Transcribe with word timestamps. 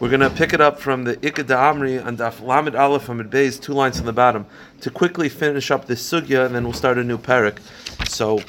We're 0.00 0.08
going 0.08 0.20
to 0.20 0.30
pick 0.30 0.52
it 0.52 0.60
up 0.60 0.78
from 0.78 1.04
the 1.04 1.16
Ikad 1.16 1.46
Amri 1.46 2.04
and 2.04 2.18
Daf 2.18 2.40
Lamed 2.40 2.74
Aleph 2.74 3.06
Amud 3.06 3.30
Beis, 3.30 3.60
two 3.60 3.72
lines 3.72 3.98
on 3.98 4.06
the 4.06 4.12
bottom, 4.12 4.46
to 4.82 4.90
quickly 4.90 5.28
finish 5.28 5.70
up 5.70 5.86
this 5.86 6.08
sugya, 6.08 6.46
and 6.46 6.54
then 6.54 6.64
we'll 6.64 6.72
start 6.72 6.98
a 6.98 7.04
new 7.04 7.18
parak. 7.18 7.58
So, 8.08 8.40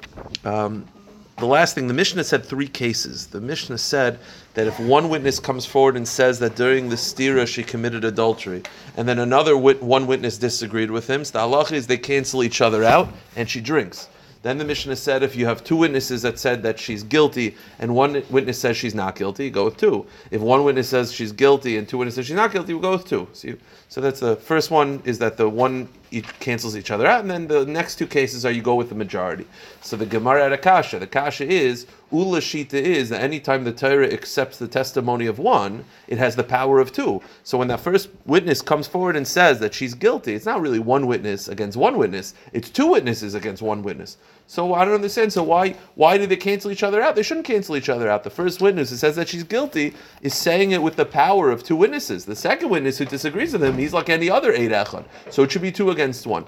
um, 0.43 0.85
the 1.37 1.45
last 1.45 1.73
thing, 1.73 1.87
the 1.87 1.93
Mishnah 1.93 2.23
said 2.25 2.45
three 2.45 2.67
cases. 2.67 3.27
The 3.27 3.39
Mishnah 3.39 3.77
said 3.77 4.19
that 4.55 4.67
if 4.67 4.79
one 4.79 5.09
witness 5.09 5.39
comes 5.39 5.65
forward 5.65 5.95
and 5.95 6.07
says 6.07 6.39
that 6.39 6.55
during 6.55 6.89
the 6.89 6.97
stira 6.97 7.47
she 7.47 7.63
committed 7.63 8.03
adultery, 8.03 8.63
and 8.97 9.07
then 9.07 9.19
another 9.19 9.57
wit- 9.57 9.81
one 9.81 10.05
witness 10.05 10.37
disagreed 10.37 10.91
with 10.91 11.09
him, 11.09 11.23
so 11.23 11.33
the 11.33 11.39
halacha 11.39 11.71
is 11.71 11.87
they 11.87 11.97
cancel 11.97 12.43
each 12.43 12.59
other 12.59 12.83
out, 12.83 13.09
and 13.35 13.49
she 13.49 13.61
drinks. 13.61 14.09
Then 14.41 14.57
the 14.57 14.63
Mishnah 14.63 14.95
said 14.95 15.21
if 15.21 15.35
you 15.35 15.45
have 15.47 15.63
two 15.63 15.75
witnesses 15.75 16.21
that 16.21 16.39
said 16.39 16.63
that 16.63 16.79
she's 16.79 17.03
guilty 17.03 17.55
and 17.79 17.93
one 17.93 18.23
witness 18.29 18.57
says 18.57 18.77
she's 18.77 18.95
not 18.95 19.15
guilty, 19.15 19.49
go 19.49 19.65
with 19.65 19.75
two. 19.75 20.05
If 20.31 20.41
one 20.41 20.63
witness 20.63 20.89
says 20.89 21.11
she's 21.11 21.33
guilty 21.33 21.77
and 21.77 21.87
two 21.87 21.97
witnesses 21.97 22.25
she's 22.25 22.35
not 22.35 22.53
guilty, 22.53 22.73
we 22.73 22.81
go 22.81 22.93
with 22.93 23.05
two. 23.05 23.27
So, 23.33 23.55
so 23.89 23.99
that's 23.99 24.21
the 24.21 24.37
first 24.37 24.71
one 24.71 25.01
is 25.03 25.19
that 25.19 25.35
the 25.35 25.49
one 25.49 25.89
each 26.11 26.27
cancels 26.39 26.75
each 26.75 26.91
other 26.91 27.05
out, 27.05 27.21
and 27.21 27.29
then 27.29 27.47
the 27.47 27.65
next 27.65 27.95
two 27.95 28.07
cases 28.07 28.45
are 28.45 28.51
you 28.51 28.61
go 28.61 28.75
with 28.75 28.89
the 28.89 28.95
majority. 28.95 29.45
So 29.81 29.95
the 29.95 30.05
Gemara 30.05 30.45
at 30.45 30.53
Akasha, 30.53 30.99
the 30.99 31.07
Kasha 31.07 31.47
is 31.47 31.85
Ula 32.11 32.39
Shita 32.39 32.73
is 32.73 33.09
that 33.09 33.21
anytime 33.21 33.63
the 33.63 33.71
Torah 33.71 34.11
accepts 34.11 34.57
the 34.57 34.67
testimony 34.67 35.27
of 35.27 35.37
one, 35.37 35.85
it 36.07 36.17
has 36.17 36.35
the 36.35 36.43
power 36.43 36.79
of 36.79 36.91
two. 36.91 37.21
So 37.43 37.57
when 37.57 37.67
that 37.67 37.79
first 37.79 38.09
witness 38.25 38.61
comes 38.61 38.87
forward 38.87 39.15
and 39.15 39.27
says 39.27 39.59
that 39.59 39.73
she's 39.73 39.93
guilty, 39.93 40.33
it's 40.33 40.45
not 40.45 40.61
really 40.61 40.79
one 40.79 41.05
witness 41.05 41.47
against 41.47 41.77
one 41.77 41.97
witness; 41.97 42.33
it's 42.53 42.69
two 42.69 42.87
witnesses 42.87 43.35
against 43.35 43.61
one 43.61 43.83
witness. 43.83 44.17
So 44.49 44.73
I 44.73 44.83
don't 44.83 44.95
understand. 44.95 45.31
So 45.31 45.43
why 45.43 45.75
why 45.93 46.17
do 46.17 46.25
they 46.25 46.35
cancel 46.35 46.71
each 46.71 46.81
other 46.81 47.03
out? 47.03 47.15
They 47.15 47.21
shouldn't 47.21 47.45
cancel 47.45 47.77
each 47.77 47.87
other 47.87 48.09
out. 48.09 48.23
The 48.23 48.31
first 48.31 48.63
witness 48.63 48.89
who 48.89 48.95
says 48.95 49.15
that 49.15 49.29
she's 49.29 49.43
guilty 49.43 49.93
is 50.23 50.33
saying 50.33 50.71
it 50.71 50.81
with 50.81 50.95
the 50.95 51.05
power 51.05 51.51
of 51.51 51.61
two 51.61 51.75
witnesses. 51.75 52.25
The 52.25 52.35
second 52.35 52.69
witness 52.69 52.97
who 52.97 53.05
disagrees 53.05 53.53
with 53.53 53.63
him, 53.63 53.77
he's 53.77 53.93
like 53.93 54.09
any 54.09 54.27
other 54.27 54.51
eid 54.51 54.71
echad. 54.71 55.05
So 55.29 55.43
it 55.43 55.51
should 55.51 55.61
be 55.61 55.71
two 55.71 55.91
against 55.91 56.25
one. 56.25 56.47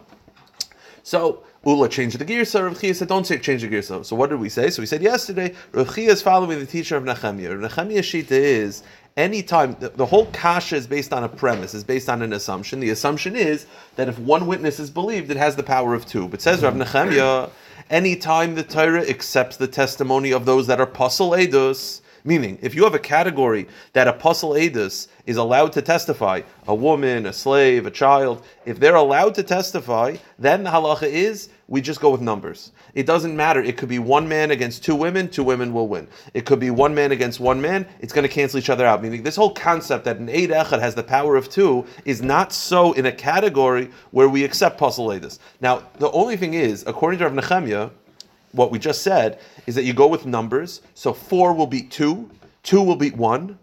So 1.04 1.44
Ula 1.64 1.88
changed 1.90 2.18
the 2.18 2.26
girsa. 2.26 2.64
Rav 2.64 2.82
Chia 2.82 2.96
said, 2.96 3.08
"Don't 3.08 3.28
say 3.28 3.38
change 3.38 3.62
the 3.62 3.68
girsa." 3.68 4.04
So 4.04 4.16
what 4.16 4.32
did 4.32 4.40
we 4.40 4.50
say? 4.50 4.72
So 4.72 4.82
we 4.82 4.88
said 4.88 5.04
yesterday, 5.04 5.54
Rav 5.72 5.94
Chia 5.94 6.12
is 6.12 6.24
following 6.24 6.58
the 6.58 6.66
teacher 6.66 6.98
of 6.98 7.04
Nehemiah. 7.04 7.56
Nehemiah 7.56 8.02
shita 8.02 8.32
is 8.32 8.82
anytime 9.16 9.76
the, 9.80 9.90
the 9.90 10.08
whole 10.08 10.26
kasha 10.28 10.76
is 10.76 10.88
based 10.88 11.14
on 11.14 11.24
a 11.24 11.30
premise, 11.30 11.76
is 11.76 11.84
based 11.84 12.10
on 12.10 12.24
an 12.24 12.34
assumption. 12.34 12.80
The 12.80 12.90
assumption 12.90 13.36
is 13.36 13.68
that 13.96 14.10
if 14.10 14.18
one 14.18 14.48
witness 14.48 14.80
is 14.80 14.90
believed, 14.90 15.30
it 15.30 15.38
has 15.38 15.56
the 15.56 15.62
power 15.62 15.94
of 15.94 16.08
two. 16.08 16.28
But 16.28 16.42
says 16.42 16.64
Rav 16.64 16.76
Nehemiah, 16.76 17.50
anytime 17.92 18.56
the 18.56 18.64
Torah 18.64 19.08
accepts 19.08 19.58
the 19.58 19.68
testimony 19.68 20.32
of 20.32 20.46
those 20.46 20.66
that 20.68 20.80
are 20.80 20.88
pasul 20.88 21.32
edus. 21.32 22.02
Meaning, 22.24 22.60
if 22.62 22.76
you 22.76 22.84
have 22.84 22.94
a 22.94 23.00
category 23.00 23.68
that 23.94 24.08
a 24.08 24.12
apostle 24.12 24.52
edus 24.52 25.08
is 25.26 25.38
allowed 25.38 25.74
to 25.74 25.82
testify, 25.82 26.42
a 26.68 26.76
woman, 26.76 27.26
a 27.26 27.34
slave, 27.34 27.88
a 27.88 27.92
child, 27.92 28.46
if 28.64 28.80
they're 28.80 28.96
allowed 28.96 29.34
to 29.36 29.44
testify, 29.44 30.18
then 30.38 30.64
the 30.64 30.70
halacha 30.70 31.08
is 31.08 31.50
we 31.72 31.80
just 31.80 32.02
go 32.02 32.10
with 32.10 32.20
numbers. 32.20 32.74
It 32.96 33.06
doesn't 33.06 33.34
matter. 33.34 33.64
It 33.64 33.78
could 33.78 33.88
be 33.88 33.98
one 33.98 34.28
man 34.28 34.52
against 34.52 34.84
two 34.84 34.94
women, 34.94 35.30
two 35.30 35.46
women 35.46 35.72
will 35.72 35.88
win. 35.88 36.06
It 36.34 36.46
could 36.46 36.60
be 36.60 36.70
one 36.70 36.94
man 36.94 37.14
against 37.14 37.40
one 37.40 37.62
man, 37.62 37.88
it's 38.02 38.12
going 38.12 38.28
to 38.28 38.34
cancel 38.34 38.60
each 38.60 38.70
other 38.70 38.86
out. 38.86 39.02
Meaning, 39.02 39.24
this 39.24 39.38
whole 39.38 39.54
concept 39.54 40.04
that 40.04 40.18
an 40.18 40.28
Eid 40.28 40.50
Echad 40.50 40.82
has 40.82 40.96
the 40.96 41.04
power 41.04 41.38
of 41.38 41.48
two 41.48 41.86
is 42.04 42.22
not 42.22 42.52
so 42.52 42.92
in 42.92 43.06
a 43.06 43.12
category 43.12 43.90
where 44.12 44.28
we 44.28 44.44
accept 44.44 44.82
edus. 44.82 45.40
Now, 45.62 45.84
the 45.98 46.12
only 46.12 46.36
thing 46.36 46.56
is, 46.56 46.84
according 46.86 47.20
to 47.20 47.30
Rav 47.30 47.34
Nechemia, 47.42 47.90
what 48.52 48.70
we 48.70 48.78
just 48.78 49.02
said 49.02 49.40
is 49.66 49.74
that 49.76 49.86
you 49.86 49.94
go 49.94 50.08
with 50.08 50.26
numbers. 50.26 50.82
So 50.94 51.14
four 51.14 51.54
will 51.54 51.68
beat 51.68 51.90
two, 51.90 52.30
two 52.64 52.82
will 52.82 52.98
beat 52.98 53.16
one, 53.16 53.58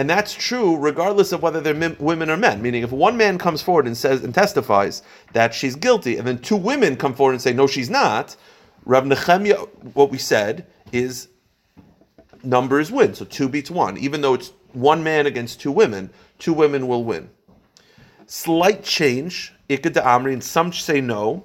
and 0.00 0.08
that's 0.08 0.32
true 0.32 0.78
regardless 0.78 1.30
of 1.30 1.42
whether 1.42 1.60
they're 1.60 1.94
women 1.98 2.30
or 2.30 2.38
men. 2.38 2.62
Meaning, 2.62 2.82
if 2.82 2.90
one 2.90 3.18
man 3.18 3.36
comes 3.36 3.60
forward 3.60 3.86
and 3.86 3.94
says 3.94 4.24
and 4.24 4.34
testifies 4.34 5.02
that 5.34 5.52
she's 5.52 5.76
guilty, 5.76 6.16
and 6.16 6.26
then 6.26 6.38
two 6.38 6.56
women 6.56 6.96
come 6.96 7.12
forward 7.12 7.32
and 7.32 7.42
say 7.42 7.52
no, 7.52 7.66
she's 7.66 7.90
not, 7.90 8.34
Rav 8.86 9.04
Nechemia, 9.04 9.68
what 9.92 10.10
we 10.10 10.16
said 10.16 10.64
is 10.90 11.28
numbers 12.42 12.90
win. 12.90 13.12
So 13.12 13.26
two 13.26 13.46
beats 13.46 13.70
one, 13.70 13.98
even 13.98 14.22
though 14.22 14.32
it's 14.32 14.54
one 14.72 15.04
man 15.04 15.26
against 15.26 15.60
two 15.60 15.70
women, 15.70 16.08
two 16.38 16.54
women 16.54 16.88
will 16.88 17.04
win. 17.04 17.28
Slight 18.24 18.82
change, 18.82 19.52
ikad 19.68 20.02
amri, 20.02 20.32
and 20.32 20.42
some 20.42 20.72
say 20.72 21.02
no. 21.02 21.44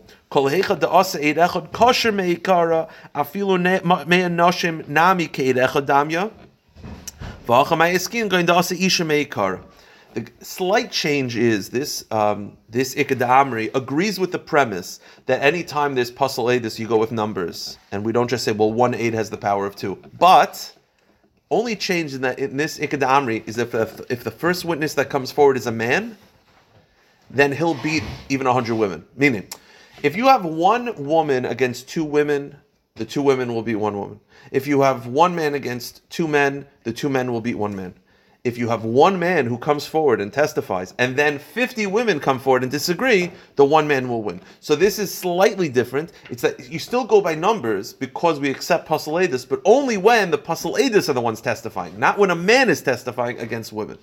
The 10.15 10.25
slight 10.41 10.91
change 10.91 11.35
is 11.35 11.69
this 11.69 12.05
um, 12.09 12.57
this 12.69 12.95
Ikadamri 12.95 13.69
agrees 13.75 14.19
with 14.19 14.31
the 14.31 14.39
premise 14.39 14.99
that 15.27 15.43
anytime 15.43 15.93
there's 15.93 16.09
pasul 16.09 16.45
edus, 16.45 16.79
you 16.79 16.87
go 16.87 16.97
with 16.97 17.11
numbers, 17.11 17.77
and 17.91 18.03
we 18.03 18.11
don't 18.11 18.27
just 18.27 18.45
say, 18.45 18.51
well, 18.51 18.71
one 18.71 18.95
aid 18.95 19.13
has 19.13 19.29
the 19.29 19.37
power 19.37 19.67
of 19.67 19.75
two. 19.75 20.01
But 20.17 20.73
only 21.51 21.75
change 21.75 22.15
in 22.15 22.21
that 22.21 22.39
in 22.39 22.57
this 22.57 22.79
ikad 22.79 23.01
amri 23.01 23.47
is 23.47 23.59
if 23.59 23.71
the, 23.71 24.05
if 24.09 24.23
the 24.23 24.31
first 24.31 24.65
witness 24.65 24.95
that 24.95 25.11
comes 25.11 25.31
forward 25.31 25.57
is 25.57 25.67
a 25.67 25.71
man, 25.71 26.17
then 27.29 27.51
he'll 27.51 27.81
beat 27.83 28.03
even 28.29 28.47
100 28.47 28.73
women. 28.73 29.05
Meaning, 29.15 29.47
if 30.01 30.15
you 30.15 30.27
have 30.27 30.45
one 30.45 30.95
woman 31.05 31.45
against 31.45 31.89
two 31.89 32.03
women, 32.03 32.55
the 32.97 33.03
two 33.03 33.21
women 33.21 33.53
will 33.53 33.61
beat 33.61 33.75
one 33.75 33.97
woman. 33.97 34.21
If 34.51 34.67
you 34.67 34.79
have 34.79 35.05
one 35.05 35.35
man 35.35 35.53
against 35.53 36.09
two 36.09 36.29
men, 36.29 36.65
the 36.83 36.93
two 36.93 37.09
men 37.09 37.29
will 37.29 37.41
beat 37.41 37.55
one 37.55 37.75
man. 37.75 37.93
If 38.45 38.57
you 38.57 38.69
have 38.69 38.85
one 38.85 39.19
man 39.19 39.47
who 39.47 39.57
comes 39.57 39.85
forward 39.85 40.21
and 40.21 40.31
testifies, 40.31 40.93
and 40.97 41.17
then 41.17 41.37
50 41.37 41.87
women 41.87 42.21
come 42.21 42.39
forward 42.39 42.63
and 42.63 42.71
disagree, 42.71 43.33
the 43.57 43.65
one 43.65 43.85
man 43.85 44.07
will 44.07 44.23
win. 44.23 44.39
So 44.61 44.77
this 44.77 44.97
is 44.97 45.13
slightly 45.13 45.67
different. 45.67 46.13
It's 46.29 46.43
that 46.43 46.71
you 46.71 46.79
still 46.79 47.03
go 47.03 47.19
by 47.19 47.35
numbers 47.35 47.91
because 47.91 48.39
we 48.39 48.49
accept 48.49 48.87
Pasaladis, 48.87 49.49
but 49.49 49.61
only 49.65 49.97
when 49.97 50.31
the 50.31 50.37
Pasaladis 50.37 51.09
are 51.09 51.13
the 51.13 51.19
ones 51.19 51.41
testifying, 51.41 51.99
not 51.99 52.17
when 52.17 52.31
a 52.31 52.35
man 52.35 52.69
is 52.69 52.81
testifying 52.81 53.37
against 53.39 53.73
women. 53.73 53.97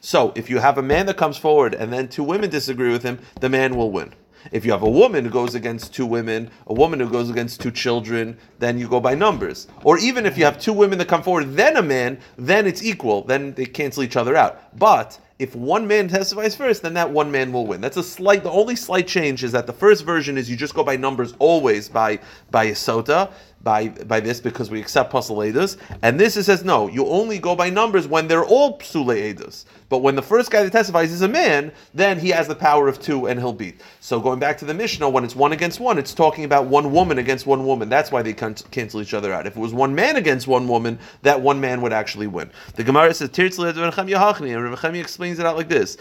So 0.00 0.32
if 0.36 0.48
you 0.48 0.60
have 0.60 0.78
a 0.78 0.82
man 0.82 1.06
that 1.06 1.16
comes 1.16 1.36
forward 1.36 1.74
and 1.74 1.92
then 1.92 2.06
two 2.06 2.22
women 2.22 2.48
disagree 2.50 2.92
with 2.92 3.02
him, 3.02 3.18
the 3.40 3.48
man 3.48 3.74
will 3.74 3.90
win. 3.90 4.12
If 4.52 4.64
you 4.64 4.72
have 4.72 4.82
a 4.82 4.90
woman 4.90 5.24
who 5.24 5.30
goes 5.30 5.54
against 5.54 5.94
two 5.94 6.06
women, 6.06 6.50
a 6.66 6.74
woman 6.74 7.00
who 7.00 7.08
goes 7.08 7.30
against 7.30 7.60
two 7.60 7.70
children, 7.70 8.36
then 8.58 8.78
you 8.78 8.88
go 8.88 9.00
by 9.00 9.14
numbers. 9.14 9.68
Or 9.84 9.98
even 9.98 10.26
if 10.26 10.38
you 10.38 10.44
have 10.44 10.58
two 10.58 10.72
women 10.72 10.98
that 10.98 11.08
come 11.08 11.22
forward, 11.22 11.54
then 11.54 11.76
a 11.76 11.82
man, 11.82 12.18
then 12.36 12.66
it's 12.66 12.82
equal. 12.82 13.22
Then 13.22 13.54
they 13.54 13.66
cancel 13.66 14.02
each 14.02 14.16
other 14.16 14.36
out. 14.36 14.78
But 14.78 15.18
if 15.38 15.54
one 15.54 15.86
man 15.86 16.08
testifies 16.08 16.56
first, 16.56 16.82
then 16.82 16.94
that 16.94 17.10
one 17.10 17.30
man 17.30 17.52
will 17.52 17.66
win. 17.66 17.80
That's 17.80 17.98
a 17.98 18.02
slight. 18.02 18.42
The 18.42 18.50
only 18.50 18.74
slight 18.74 19.06
change 19.06 19.44
is 19.44 19.52
that 19.52 19.66
the 19.66 19.72
first 19.72 20.04
version 20.04 20.38
is 20.38 20.48
you 20.48 20.56
just 20.56 20.74
go 20.74 20.82
by 20.82 20.96
numbers 20.96 21.34
always 21.38 21.88
by 21.88 22.20
by 22.50 22.64
a 22.64 22.72
sota 22.72 23.30
by 23.62 23.88
by 23.88 24.20
this 24.20 24.40
because 24.40 24.70
we 24.70 24.80
accept 24.80 25.12
pasuledus, 25.12 25.76
and 26.02 26.18
this 26.20 26.36
it 26.36 26.44
says 26.44 26.64
no. 26.64 26.88
You 26.88 27.06
only 27.06 27.38
go 27.38 27.56
by 27.56 27.70
numbers 27.70 28.06
when 28.06 28.28
they're 28.28 28.44
all 28.44 28.78
psuleedus. 28.78 29.64
But 29.88 29.98
when 29.98 30.16
the 30.16 30.22
first 30.22 30.50
guy 30.50 30.64
that 30.64 30.72
testifies 30.72 31.12
is 31.12 31.22
a 31.22 31.28
man, 31.28 31.70
then 31.94 32.18
he 32.18 32.30
has 32.30 32.48
the 32.48 32.56
power 32.56 32.88
of 32.88 33.00
two 33.00 33.26
and 33.26 33.38
he'll 33.38 33.52
beat. 33.52 33.80
So 34.00 34.18
going 34.18 34.40
back 34.40 34.58
to 34.58 34.64
the 34.64 34.74
Mishnah, 34.74 35.08
when 35.08 35.22
it's 35.22 35.36
one 35.36 35.52
against 35.52 35.78
one, 35.78 35.96
it's 35.96 36.12
talking 36.12 36.44
about 36.44 36.66
one 36.66 36.90
woman 36.90 37.18
against 37.18 37.46
one 37.46 37.64
woman. 37.64 37.88
That's 37.88 38.10
why 38.10 38.22
they 38.22 38.32
can 38.32 38.54
cancel 38.72 39.00
each 39.00 39.14
other 39.14 39.32
out. 39.32 39.46
If 39.46 39.56
it 39.56 39.60
was 39.60 39.72
one 39.72 39.94
man 39.94 40.16
against 40.16 40.48
one 40.48 40.66
woman, 40.66 40.98
that 41.22 41.40
one 41.40 41.60
man 41.60 41.82
would 41.82 41.92
actually 41.92 42.26
win. 42.26 42.50
The 42.74 42.82
Gemara 42.82 43.14
says 43.14 43.30
Tirtz 43.30 43.58
and 43.58 43.92
Rechemia 43.92 45.00
explains 45.00 45.38
it 45.38 45.46
out 45.46 45.56
like 45.56 45.68
this. 45.68 45.96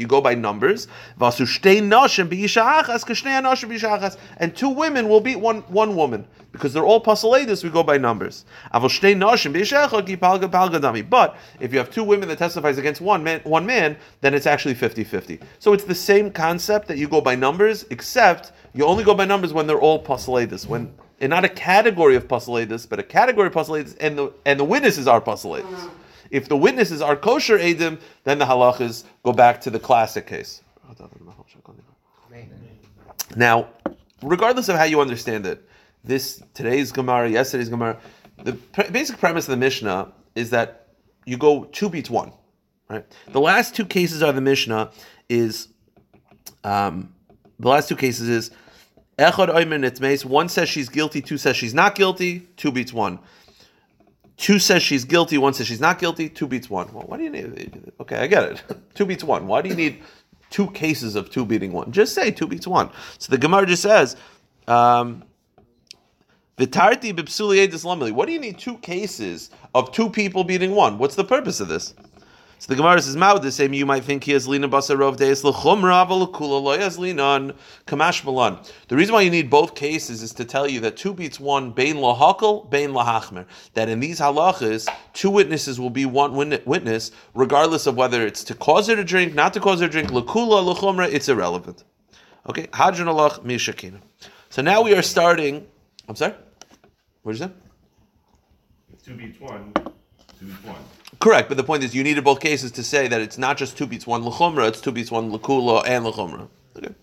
You 0.00 0.06
go 0.06 0.20
by 0.20 0.34
numbers. 0.34 0.88
Achas, 4.04 4.16
and 4.38 4.54
two 4.54 4.70
women 4.70 5.08
will 5.08 5.20
beat 5.20 5.36
one 5.36 5.60
one 5.62 5.96
woman 5.96 6.26
because 6.52 6.72
they're 6.72 6.84
all 6.84 7.02
pasaledis. 7.02 7.64
We 7.64 7.70
go 7.70 7.82
by 7.82 7.98
numbers. 7.98 8.44
But 8.72 8.90
if 11.60 11.72
you 11.72 11.78
have 11.78 11.90
two 11.90 12.04
women 12.04 12.28
that 12.28 12.38
testifies 12.38 12.78
against 12.78 13.00
one 13.00 13.24
man, 13.24 13.40
one 13.42 13.66
man, 13.66 13.96
then 14.20 14.34
it's 14.34 14.46
actually 14.46 14.76
50-50. 14.76 15.42
So 15.58 15.72
it's 15.72 15.84
the 15.84 15.94
same 15.94 16.30
concept 16.30 16.86
that 16.88 16.96
you 16.96 17.08
go 17.08 17.20
by 17.20 17.34
numbers, 17.34 17.84
except 17.90 18.52
you 18.72 18.84
only 18.84 19.02
go 19.02 19.14
by 19.14 19.24
numbers 19.24 19.52
when 19.52 19.66
they're 19.66 19.80
all 19.80 20.02
pasaledis. 20.02 20.66
When 20.66 20.94
and 21.20 21.30
not 21.30 21.44
a 21.44 21.48
category 21.48 22.16
of 22.16 22.28
pasaledis, 22.28 22.88
but 22.88 22.98
a 22.98 23.02
category 23.02 23.48
of 23.48 23.54
pasaledis, 23.54 23.96
and 24.00 24.18
the 24.18 24.32
and 24.44 24.58
the 24.60 24.64
witnesses 24.64 25.08
are 25.08 25.20
pasaledis. 25.20 25.90
If 26.30 26.48
the 26.48 26.56
witnesses 26.56 27.00
are 27.00 27.16
kosher 27.16 27.58
edim, 27.58 28.00
then 28.24 28.38
the 28.38 28.44
halachas 28.44 29.04
go 29.22 29.32
back 29.32 29.60
to 29.62 29.70
the 29.70 29.78
classic 29.78 30.26
case. 30.26 30.62
Now, 33.36 33.68
regardless 34.22 34.68
of 34.68 34.76
how 34.76 34.84
you 34.84 35.00
understand 35.00 35.46
it, 35.46 35.68
this 36.02 36.42
today's 36.52 36.92
Gemara, 36.92 37.30
yesterday's 37.30 37.68
Gemara, 37.68 37.98
the 38.42 38.52
pre- 38.52 38.90
basic 38.90 39.18
premise 39.18 39.46
of 39.46 39.52
the 39.52 39.56
Mishnah 39.56 40.12
is 40.34 40.50
that 40.50 40.88
you 41.24 41.36
go 41.36 41.64
two 41.64 41.88
beats 41.88 42.10
one. 42.10 42.32
Right. 42.88 43.04
The 43.32 43.40
last 43.40 43.74
two 43.74 43.86
cases 43.86 44.22
of 44.22 44.34
the 44.34 44.40
Mishnah 44.42 44.90
is 45.28 45.68
um, 46.62 47.14
the 47.58 47.68
last 47.68 47.88
two 47.88 47.96
cases 47.96 48.28
is 48.28 48.50
Echad. 49.18 50.24
One 50.24 50.48
says 50.48 50.68
she's 50.68 50.88
guilty, 50.88 51.22
two 51.22 51.38
says 51.38 51.56
she's 51.56 51.74
not 51.74 51.94
guilty. 51.94 52.40
Two 52.56 52.72
beats 52.72 52.92
one. 52.92 53.18
two 54.36 54.58
says 54.58 54.82
she's 54.82 55.04
guilty, 55.04 55.38
one 55.38 55.54
says 55.54 55.66
she's 55.66 55.80
not 55.80 55.98
guilty. 55.98 56.28
Two 56.28 56.46
beats 56.46 56.68
one. 56.68 56.92
Well, 56.92 57.04
why 57.06 57.16
do 57.16 57.24
you 57.24 57.30
need? 57.30 57.92
Okay, 58.00 58.16
I 58.16 58.26
get 58.26 58.44
it. 58.44 58.62
two 58.94 59.06
beats 59.06 59.24
one. 59.24 59.46
Why 59.46 59.62
do 59.62 59.68
you 59.68 59.76
need 59.76 60.02
two 60.50 60.70
cases 60.70 61.14
of 61.16 61.30
two 61.30 61.44
beating 61.44 61.72
one? 61.72 61.92
Just 61.92 62.14
say 62.14 62.30
two 62.30 62.46
beats 62.46 62.66
one. 62.66 62.90
So 63.18 63.30
the 63.30 63.38
Gemara 63.38 63.66
just 63.66 63.82
says. 63.82 64.16
Um, 64.66 65.24
Vitarti 66.56 67.12
bipsuli 67.12 67.66
edis 67.66 68.12
What 68.12 68.26
do 68.26 68.32
you 68.32 68.38
need 68.38 68.58
two 68.58 68.78
cases 68.78 69.50
of 69.74 69.90
two 69.90 70.08
people 70.08 70.44
beating 70.44 70.70
one? 70.72 70.98
What's 70.98 71.16
the 71.16 71.24
purpose 71.24 71.58
of 71.58 71.66
this? 71.66 71.94
So 72.58 72.72
the 72.72 72.76
Gemara 72.76 73.02
says, 73.02 73.16
"Mao 73.16 73.36
the 73.38 73.52
same. 73.52 73.74
You 73.74 73.84
might 73.84 74.04
think 74.04 74.24
he 74.24 74.32
has 74.32 74.48
lina 74.48 74.68
basarov 74.68 75.16
deis 75.16 75.42
lechumra 75.42 76.06
avalakula 76.06 76.62
lo 76.62 76.78
has 76.78 76.98
on 76.98 77.52
kamash 77.86 78.24
malan." 78.24 78.58
The 78.88 78.96
reason 78.96 79.14
why 79.14 79.22
you 79.22 79.30
need 79.30 79.50
both 79.50 79.74
cases 79.74 80.22
is 80.22 80.32
to 80.34 80.44
tell 80.44 80.66
you 80.66 80.80
that 80.80 80.96
two 80.96 81.12
beats 81.12 81.38
one 81.38 81.72
bein 81.72 81.96
lahakal 81.96 82.70
bein 82.70 82.90
lahachmer. 82.90 83.46
That 83.74 83.88
in 83.88 84.00
these 84.00 84.20
halachas, 84.20 84.88
two 85.12 85.30
witnesses 85.30 85.78
will 85.78 85.90
be 85.90 86.06
one 86.06 86.34
witness, 86.64 87.10
regardless 87.34 87.86
of 87.86 87.96
whether 87.96 88.26
it's 88.26 88.44
to 88.44 88.54
cause 88.54 88.86
her 88.86 88.96
to 88.96 89.04
drink, 89.04 89.34
not 89.34 89.52
to 89.54 89.60
cause 89.60 89.80
her 89.80 89.86
to 89.86 89.92
drink. 89.92 90.10
Lakula 90.10 90.74
lechumra, 90.74 91.12
it's 91.12 91.28
irrelevant. 91.28 91.84
Okay, 92.48 92.66
hadran 92.68 93.06
alach 93.06 93.42
mishakina. 93.44 94.00
So 94.48 94.62
now 94.62 94.82
we 94.82 94.94
are 94.94 95.02
starting. 95.02 95.66
I'm 96.08 96.16
sorry. 96.16 96.34
What 97.22 97.32
did 97.32 97.40
you 97.40 97.46
say? 97.46 97.52
Two 99.04 99.14
beats 99.16 99.40
one. 99.40 99.72
Two 100.38 100.46
beats 100.46 100.64
one. 100.64 100.76
Correct, 101.24 101.48
but 101.48 101.56
the 101.56 101.64
point 101.64 101.82
is, 101.82 101.94
you 101.94 102.04
needed 102.04 102.22
both 102.22 102.38
cases 102.38 102.70
to 102.72 102.82
say 102.82 103.08
that 103.08 103.18
it's 103.22 103.38
not 103.38 103.56
just 103.56 103.78
two 103.78 103.86
beats 103.86 104.06
one 104.06 104.22
lechumra, 104.24 104.68
it's 104.68 104.82
two 104.82 104.92
beats 104.92 105.10
one 105.10 105.32
lekula 105.32 105.82
and 105.86 106.04
lechumra. 106.04 106.48
Okay. 106.76 106.94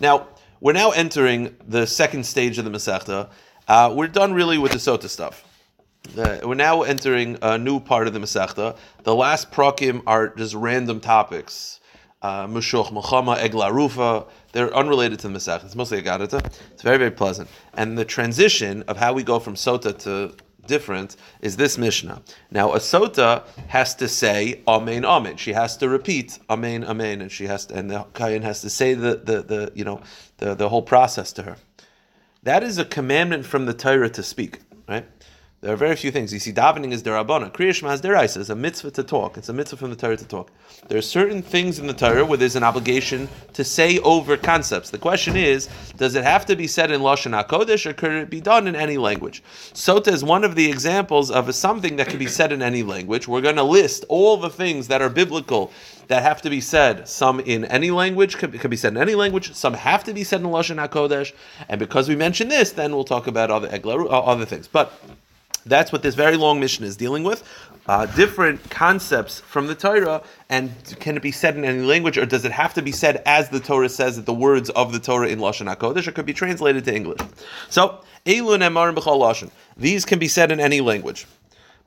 Now 0.00 0.26
we're 0.60 0.72
now 0.72 0.90
entering 0.90 1.54
the 1.64 1.86
second 1.86 2.26
stage 2.26 2.58
of 2.58 2.64
the 2.64 2.72
masechta. 2.72 3.30
Uh, 3.68 3.94
we're 3.94 4.08
done 4.08 4.32
really 4.34 4.58
with 4.58 4.72
the 4.72 4.78
sota 4.78 5.08
stuff. 5.08 5.44
Uh, 6.18 6.38
we're 6.42 6.56
now 6.56 6.82
entering 6.82 7.38
a 7.40 7.56
new 7.56 7.78
part 7.78 8.08
of 8.08 8.14
the 8.14 8.18
masechta. 8.18 8.76
The 9.04 9.14
last 9.14 9.52
prakim 9.52 10.02
are 10.08 10.34
just 10.34 10.54
random 10.54 10.98
topics. 10.98 11.78
Uh, 12.20 12.48
Mushoch, 12.48 12.88
Muchama, 12.88 13.38
Egla 13.38 13.72
Rufa. 13.72 14.26
They're 14.50 14.74
unrelated 14.74 15.20
to 15.20 15.28
the 15.28 15.38
Masech. 15.38 15.64
It's 15.64 15.76
mostly 15.76 15.98
a 15.98 16.02
Gadata. 16.02 16.38
It's 16.72 16.82
very, 16.82 16.98
very 16.98 17.12
pleasant. 17.12 17.48
And 17.74 17.96
the 17.96 18.04
transition 18.04 18.82
of 18.88 18.96
how 18.96 19.12
we 19.12 19.22
go 19.22 19.38
from 19.38 19.54
Sota 19.54 19.96
to 19.98 20.34
different 20.68 21.16
is 21.40 21.56
this 21.56 21.76
Mishnah. 21.76 22.22
Now, 22.52 22.72
a 22.72 22.78
sota 22.78 23.44
has 23.66 23.96
to 23.96 24.06
say 24.06 24.62
Amen, 24.68 25.04
Amen. 25.04 25.36
She 25.36 25.52
has 25.54 25.76
to 25.78 25.88
repeat 25.88 26.38
Amen, 26.48 26.84
Amen, 26.84 27.20
and 27.20 27.32
she 27.32 27.46
has 27.46 27.66
to, 27.66 27.74
and 27.74 27.90
the 27.90 28.06
Kayan 28.14 28.42
has 28.42 28.60
to 28.60 28.70
say 28.70 28.94
the, 28.94 29.16
the, 29.16 29.42
the 29.42 29.72
you 29.74 29.84
know 29.84 30.00
the, 30.36 30.54
the 30.54 30.68
whole 30.68 30.82
process 30.82 31.32
to 31.32 31.42
her. 31.42 31.56
That 32.44 32.62
is 32.62 32.78
a 32.78 32.84
commandment 32.84 33.44
from 33.44 33.66
the 33.66 33.74
Torah 33.74 34.10
to 34.10 34.22
speak, 34.22 34.60
right? 34.88 35.06
There 35.60 35.72
are 35.72 35.76
very 35.76 35.96
few 35.96 36.12
things. 36.12 36.32
You 36.32 36.38
see, 36.38 36.52
davening 36.52 36.92
is 36.92 37.02
derabana. 37.02 37.52
Kriyashma 37.52 37.92
is 37.92 38.00
deraisa. 38.00 38.36
It's 38.36 38.48
a 38.48 38.54
mitzvah 38.54 38.92
to 38.92 39.02
talk. 39.02 39.36
It's 39.36 39.48
a 39.48 39.52
mitzvah 39.52 39.76
from 39.76 39.90
the 39.90 39.96
Torah 39.96 40.16
to 40.16 40.24
talk. 40.24 40.52
There 40.86 40.96
are 40.96 41.02
certain 41.02 41.42
things 41.42 41.80
in 41.80 41.88
the 41.88 41.92
Torah 41.92 42.24
where 42.24 42.38
there's 42.38 42.54
an 42.54 42.62
obligation 42.62 43.28
to 43.54 43.64
say 43.64 43.98
over 43.98 44.36
concepts. 44.36 44.90
The 44.90 44.98
question 44.98 45.36
is, 45.36 45.68
does 45.96 46.14
it 46.14 46.22
have 46.22 46.46
to 46.46 46.54
be 46.54 46.68
said 46.68 46.92
in 46.92 47.00
lashon 47.00 47.36
hakodesh, 47.36 47.86
or 47.86 47.92
could 47.92 48.12
it 48.12 48.30
be 48.30 48.40
done 48.40 48.68
in 48.68 48.76
any 48.76 48.98
language? 48.98 49.42
Sota 49.74 50.12
is 50.12 50.22
one 50.22 50.44
of 50.44 50.54
the 50.54 50.70
examples 50.70 51.28
of 51.28 51.48
a 51.48 51.52
something 51.52 51.96
that 51.96 52.06
can 52.06 52.20
be 52.20 52.28
said 52.28 52.52
in 52.52 52.62
any 52.62 52.84
language. 52.84 53.26
We're 53.26 53.40
going 53.40 53.56
to 53.56 53.64
list 53.64 54.04
all 54.08 54.36
the 54.36 54.50
things 54.50 54.86
that 54.86 55.02
are 55.02 55.10
biblical 55.10 55.72
that 56.06 56.22
have 56.22 56.40
to 56.42 56.50
be 56.50 56.60
said. 56.60 57.08
Some 57.08 57.40
in 57.40 57.64
any 57.64 57.90
language 57.90 58.38
could, 58.38 58.52
could 58.60 58.70
be 58.70 58.76
said 58.76 58.92
in 58.92 59.02
any 59.02 59.16
language. 59.16 59.52
Some 59.54 59.74
have 59.74 60.04
to 60.04 60.14
be 60.14 60.22
said 60.22 60.40
in 60.40 60.46
lashon 60.46 60.76
hakodesh. 60.76 61.32
And 61.68 61.80
because 61.80 62.08
we 62.08 62.14
mentioned 62.14 62.52
this, 62.52 62.70
then 62.70 62.94
we'll 62.94 63.02
talk 63.02 63.26
about 63.26 63.50
other 63.50 63.68
uh, 63.68 64.06
other 64.06 64.44
things. 64.44 64.68
But 64.68 64.92
that's 65.68 65.92
what 65.92 66.02
this 66.02 66.14
very 66.14 66.36
long 66.36 66.60
Mishnah 66.60 66.86
is 66.86 66.96
dealing 66.96 67.24
with. 67.24 67.42
Uh, 67.86 68.04
different 68.04 68.68
concepts 68.68 69.40
from 69.40 69.66
the 69.66 69.74
Torah, 69.74 70.22
and 70.50 70.70
can 71.00 71.16
it 71.16 71.22
be 71.22 71.32
said 71.32 71.56
in 71.56 71.64
any 71.64 71.80
language, 71.80 72.18
or 72.18 72.26
does 72.26 72.44
it 72.44 72.52
have 72.52 72.74
to 72.74 72.82
be 72.82 72.92
said 72.92 73.22
as 73.24 73.48
the 73.48 73.60
Torah 73.60 73.88
says 73.88 74.16
that 74.16 74.26
the 74.26 74.34
words 74.34 74.68
of 74.70 74.92
the 74.92 74.98
Torah 74.98 75.28
in 75.28 75.38
Lashon 75.38 75.74
Hakodesh, 75.74 76.06
or 76.06 76.12
could 76.12 76.26
be 76.26 76.34
translated 76.34 76.84
to 76.84 76.94
English? 76.94 77.20
So, 77.70 78.00
Elun 78.26 78.60
Emarim 78.60 78.94
B'chal 78.94 79.18
Lashon. 79.18 79.50
These 79.76 80.04
can 80.04 80.18
be 80.18 80.28
said 80.28 80.52
in 80.52 80.60
any 80.60 80.82
language. 80.82 81.26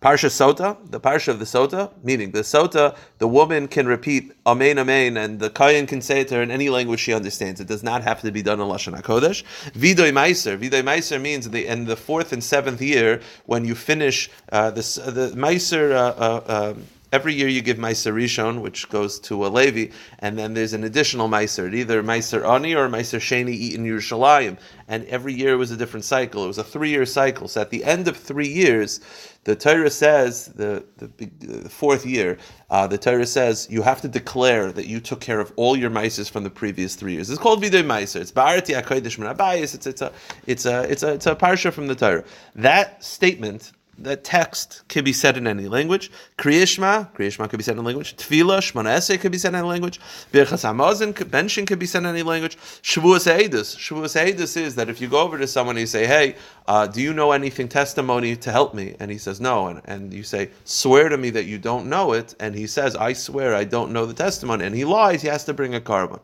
Parsha 0.02 0.30
Sota, 0.30 0.78
the 0.90 1.00
Parsha 1.00 1.28
of 1.28 1.38
the 1.38 1.46
Sota, 1.46 1.92
meaning 2.04 2.32
the 2.32 2.40
Sota, 2.40 2.98
the 3.20 3.28
woman 3.28 3.68
can 3.68 3.86
repeat 3.88 4.32
Amen, 4.48 4.80
Amen, 4.80 5.16
and 5.16 5.40
the 5.40 5.52
Kayan 5.52 5.86
can 5.86 6.02
say 6.02 6.22
it 6.22 6.30
to 6.30 6.36
her 6.36 6.42
in 6.42 6.50
any 6.50 6.70
language 6.70 7.00
she 7.00 7.14
understands. 7.14 7.62
It 7.62 7.68
does 7.68 7.84
not 7.84 8.02
have 8.02 8.20
to 8.22 8.32
be 8.32 8.42
done 8.42 8.60
in 8.60 8.68
Lashon 8.68 9.00
HaKodesh. 9.00 9.44
Vidoy 9.74 10.12
Meiser. 10.12 10.58
Vidoy 10.58 10.82
Meiser 10.82 11.22
means 11.22 11.48
the, 11.48 11.68
in 11.68 11.86
the 11.86 11.96
fourth 11.96 12.34
and 12.34 12.44
seventh 12.44 12.82
year, 12.82 13.22
when 13.46 13.64
you 13.64 13.76
finish 13.76 14.32
uh, 14.52 14.72
this, 14.72 14.98
uh, 14.98 15.12
the 15.12 15.30
Meiser. 15.36 15.92
Uh, 15.92 16.14
uh, 16.18 16.72
um, 16.72 16.88
Every 17.12 17.34
year 17.34 17.48
you 17.50 17.62
give 17.62 17.78
Meiser 17.78 18.14
Rishon, 18.14 18.62
which 18.62 18.88
goes 18.90 19.20
to 19.22 19.46
a 19.46 19.50
Levi, 19.50 19.94
and 20.20 20.38
then 20.38 20.54
there's 20.54 20.74
an 20.74 20.86
additional 20.86 21.28
Meiser, 21.28 21.74
either 21.74 22.02
Meiser 22.02 22.48
Ani 22.48 22.74
or 22.74 22.88
Meiser 22.88 23.20
Sheni 23.20 23.50
eaten 23.50 23.86
in 23.86 23.92
Yerushalayim. 23.92 24.58
And 24.88 25.06
every 25.06 25.34
year 25.34 25.54
it 25.54 25.58
was 25.58 25.72
a 25.72 25.78
different 25.78 26.06
cycle. 26.06 26.44
It 26.44 26.48
was 26.48 26.58
a 26.58 26.64
three-year 26.64 27.06
cycle. 27.06 27.48
So 27.48 27.62
at 27.62 27.70
the 27.70 27.84
end 27.84 28.08
of 28.08 28.16
three 28.16 28.48
years, 28.48 29.02
the 29.44 29.56
Torah 29.56 29.90
says 29.90 30.48
the 30.48 30.86
the, 30.98 31.10
the 31.40 31.70
fourth 31.70 32.06
year, 32.06 32.38
uh, 32.70 32.88
the 32.88 32.98
Torah 32.98 33.26
says 33.26 33.68
you 33.70 33.82
have 33.82 34.00
to 34.02 34.08
declare 34.08 34.72
that 34.72 34.88
you 34.88 35.00
took 35.00 35.20
care 35.20 35.40
of 35.40 35.52
all 35.56 35.76
your 35.76 35.90
mices 35.90 36.30
from 36.30 36.44
the 36.44 36.50
previous 36.50 36.96
three 36.96 37.14
years. 37.14 37.30
It's 37.30 37.40
called 37.40 37.64
vidoy 37.64 37.84
meiser. 37.84 38.22
It's 38.22 38.32
ba'arti 38.32 38.80
akodesh 38.80 39.18
min 39.18 39.36
It's 39.64 39.74
it's 39.88 40.02
a 40.02 40.14
it's 40.46 40.66
a 40.66 40.84
it's 40.84 41.04
a 41.04 41.14
it's 41.14 41.26
a 41.26 41.36
parsha 41.36 41.74
from 41.74 41.88
the 41.88 41.96
Torah. 41.96 42.24
That 42.56 43.04
statement 43.04 43.72
that 44.04 44.24
text 44.24 44.84
can 44.88 45.04
be 45.04 45.14
said 45.14 45.38
in 45.38 45.48
any 45.48 45.68
language. 45.68 46.12
Kriyishma, 46.38 47.14
Kriyishma 47.14 47.50
could 47.50 47.58
be 47.58 47.64
said 47.64 47.74
in 47.74 47.80
any 47.80 47.88
language. 47.88 48.16
Tefillah, 48.16 48.60
Shmona 48.60 48.98
Esrei 48.98 49.20
could 49.20 49.32
be 49.32 49.38
said 49.38 49.50
in 49.50 49.56
any 49.56 49.68
language. 49.68 50.00
Birchas 50.32 50.64
Hamazon, 50.64 51.14
benching 51.14 51.68
could 51.68 51.80
be 51.80 51.86
said 51.86 52.00
in 52.00 52.08
any 52.08 52.24
language. 52.24 52.58
Shavuos 52.82 53.32
Eidus. 53.32 53.76
Shavuos 53.76 54.16
Eidus 54.20 54.58
is 54.58 54.76
that 54.76 54.90
if 54.90 55.02
you 55.02 55.08
go 55.08 55.22
over 55.22 55.38
to 55.38 55.48
someone 55.48 55.76
and 55.76 55.82
you 55.82 55.88
say, 55.88 56.06
hey, 56.06 56.36
uh, 56.68 56.88
do 56.88 57.02
you 57.02 57.14
know 57.14 57.32
anything 57.32 57.68
testimony 57.68 58.36
to 58.36 58.52
help 58.52 58.74
me? 58.74 58.96
And 59.00 59.12
he 59.12 59.18
says, 59.18 59.42
no. 59.42 59.68
And, 59.68 59.82
and 59.86 60.14
you 60.14 60.24
say, 60.24 60.50
swear 60.66 61.10
to 61.10 61.18
me 61.18 61.30
that 61.32 61.46
you 61.46 61.58
don't 61.58 61.88
know 61.88 62.14
it. 62.14 62.36
And 62.40 62.56
he 62.56 62.68
says, 62.68 62.96
I 62.96 63.14
swear 63.14 63.56
I 63.56 63.64
don't 63.64 63.92
know 63.92 64.06
the 64.06 64.14
testimony. 64.14 64.66
And 64.66 64.76
he 64.76 64.86
lies, 64.86 65.22
he 65.22 65.28
has 65.28 65.44
to 65.46 65.54
bring 65.54 65.76
a 65.76 65.82
korban. 65.82 66.20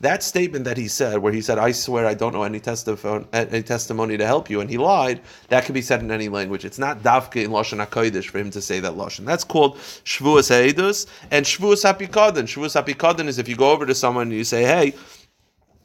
That 0.00 0.22
statement 0.22 0.64
that 0.64 0.76
he 0.76 0.86
said, 0.86 1.18
where 1.18 1.32
he 1.32 1.40
said, 1.40 1.58
"I 1.58 1.72
swear 1.72 2.06
I 2.06 2.14
don't 2.14 2.32
know 2.32 2.44
any, 2.44 2.60
testif- 2.60 3.26
any 3.32 3.62
testimony 3.64 4.16
to 4.16 4.26
help 4.26 4.48
you," 4.48 4.60
and 4.60 4.70
he 4.70 4.78
lied, 4.78 5.20
that 5.48 5.64
can 5.64 5.72
be 5.72 5.82
said 5.82 6.00
in 6.02 6.12
any 6.12 6.28
language. 6.28 6.64
It's 6.64 6.78
not 6.78 7.02
davke 7.02 7.42
in 7.42 7.50
lashon 7.50 7.84
hakodesh 7.84 8.26
for 8.26 8.38
him 8.38 8.50
to 8.50 8.62
say 8.62 8.78
that 8.78 8.92
lashon. 8.92 9.24
That's 9.24 9.42
called 9.42 9.76
shvuas 10.04 10.50
haedus 10.50 11.06
and 11.32 11.44
shvuas 11.44 11.84
apikadon. 11.84 12.44
Shvuas 12.44 12.80
apikadon 12.80 13.26
is 13.26 13.38
if 13.38 13.48
you 13.48 13.56
go 13.56 13.72
over 13.72 13.86
to 13.86 13.94
someone 13.94 14.28
and 14.28 14.32
you 14.32 14.44
say, 14.44 14.62
"Hey." 14.64 14.94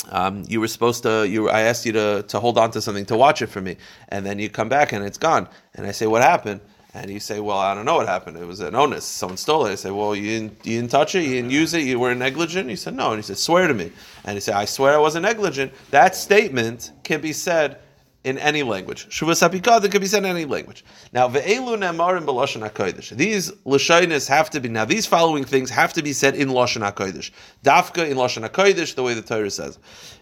Um, 0.10 0.43
you 0.50 0.60
were 0.60 0.67
supposed 0.67 1.03
to. 1.03 1.25
You, 1.25 1.50
I 1.50 1.62
asked 1.62 1.86
you 1.86 1.93
to, 1.93 2.25
to 2.27 2.39
hold 2.41 2.58
on 2.58 2.72
to 2.72 2.82
something 2.82 3.05
to 3.05 3.15
watch 3.15 3.41
it 3.41 3.48
for 3.48 3.62
me, 3.62 3.77
and 4.10 4.25
then 4.25 4.38
you 4.38 4.50
come 4.50 4.67
back 4.67 4.91
and 4.91 5.05
it's 5.05 5.17
gone. 5.17 5.48
And 5.75 5.88
I 5.88 5.91
say, 5.91 6.08
"What 6.08 6.22
happened?" 6.22 6.60
And 6.96 7.10
you 7.10 7.20
say, 7.20 7.40
well, 7.40 7.58
I 7.58 7.74
don't 7.74 7.86
know 7.86 7.96
what 7.96 8.08
happened. 8.08 8.38
It 8.38 8.46
was 8.46 8.60
an 8.60 8.76
onus. 8.76 9.04
Someone 9.04 9.38
stole 9.38 9.66
it. 9.66 9.72
I 9.72 9.76
say, 9.76 9.90
well, 9.90 10.16
you 10.16 10.24
didn't, 10.24 10.66
you 10.66 10.80
didn't 10.80 10.92
touch 10.92 11.16
it. 11.16 11.24
You 11.24 11.34
didn't 11.36 11.50
use 11.50 11.74
it. 11.74 11.84
You 11.84 12.00
were 12.00 12.14
negligent. 12.14 12.70
He 12.70 12.76
said, 12.76 12.94
no. 12.94 13.10
And 13.10 13.18
he 13.18 13.24
said, 13.24 13.38
swear 13.38 13.68
to 13.68 13.74
me. 13.74 13.92
And 14.26 14.36
he 14.36 14.40
said, 14.40 14.54
I 14.54 14.66
swear 14.66 14.94
I 14.94 14.98
wasn't 14.98 15.24
negligent. 15.24 15.72
That 15.90 16.16
statement 16.16 16.92
can 17.04 17.20
be 17.20 17.34
said 17.34 17.80
in 18.24 18.38
any 18.38 18.62
language. 18.64 19.10
Shuvas 19.10 19.48
apikad 19.48 19.90
can 19.92 20.00
be 20.00 20.08
said 20.08 20.20
in 20.20 20.30
any 20.30 20.46
language. 20.46 20.86
Now, 21.12 21.28
ve'elu 21.28 21.78
nemarim 21.78 22.26
b'lashon 22.26 22.70
hakodesh. 22.70 23.10
These 23.18 23.52
lashonis 23.66 24.28
have 24.30 24.50
to 24.52 24.60
be 24.60 24.70
now. 24.70 24.86
These 24.86 25.08
following 25.08 25.44
things 25.44 25.72
have 25.72 25.94
to 25.94 26.04
be 26.04 26.14
said 26.14 26.36
in 26.36 26.50
lashon 26.50 26.90
hakodesh. 26.90 27.32
Dafka 27.64 28.08
in 28.10 28.18
lashon 28.18 28.48
hakodesh, 28.48 28.96
the 28.96 29.04
way 29.04 29.14
the 29.14 29.22
Torah 29.24 29.50
says. 29.50 29.80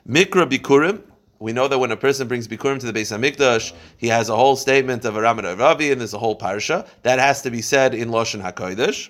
Mikra 0.08 0.50
bikurim 0.50 1.01
we 1.41 1.53
know 1.53 1.67
that 1.67 1.79
when 1.79 1.91
a 1.91 1.98
person 1.98 2.27
brings 2.27 2.48
Bikurim 2.48 2.79
to 2.79 2.91
the 2.91 2.93
Beis 2.93 3.12
Hamikdash, 3.12 3.74
he 3.98 4.07
has 4.07 4.29
a 4.29 4.36
whole 4.36 4.55
statement 4.55 5.05
of 5.05 5.17
a 5.17 5.19
Ramad 5.19 5.57
Ravi, 5.57 5.91
and 5.91 6.00
there's 6.00 6.13
a 6.13 6.19
whole 6.19 6.38
parsha 6.38 6.88
that 7.01 7.17
has 7.17 7.41
to 7.41 7.50
be 7.50 7.63
said 7.63 7.95
in 7.95 8.10
Lashon 8.10 8.43
Hakodesh. 8.43 9.10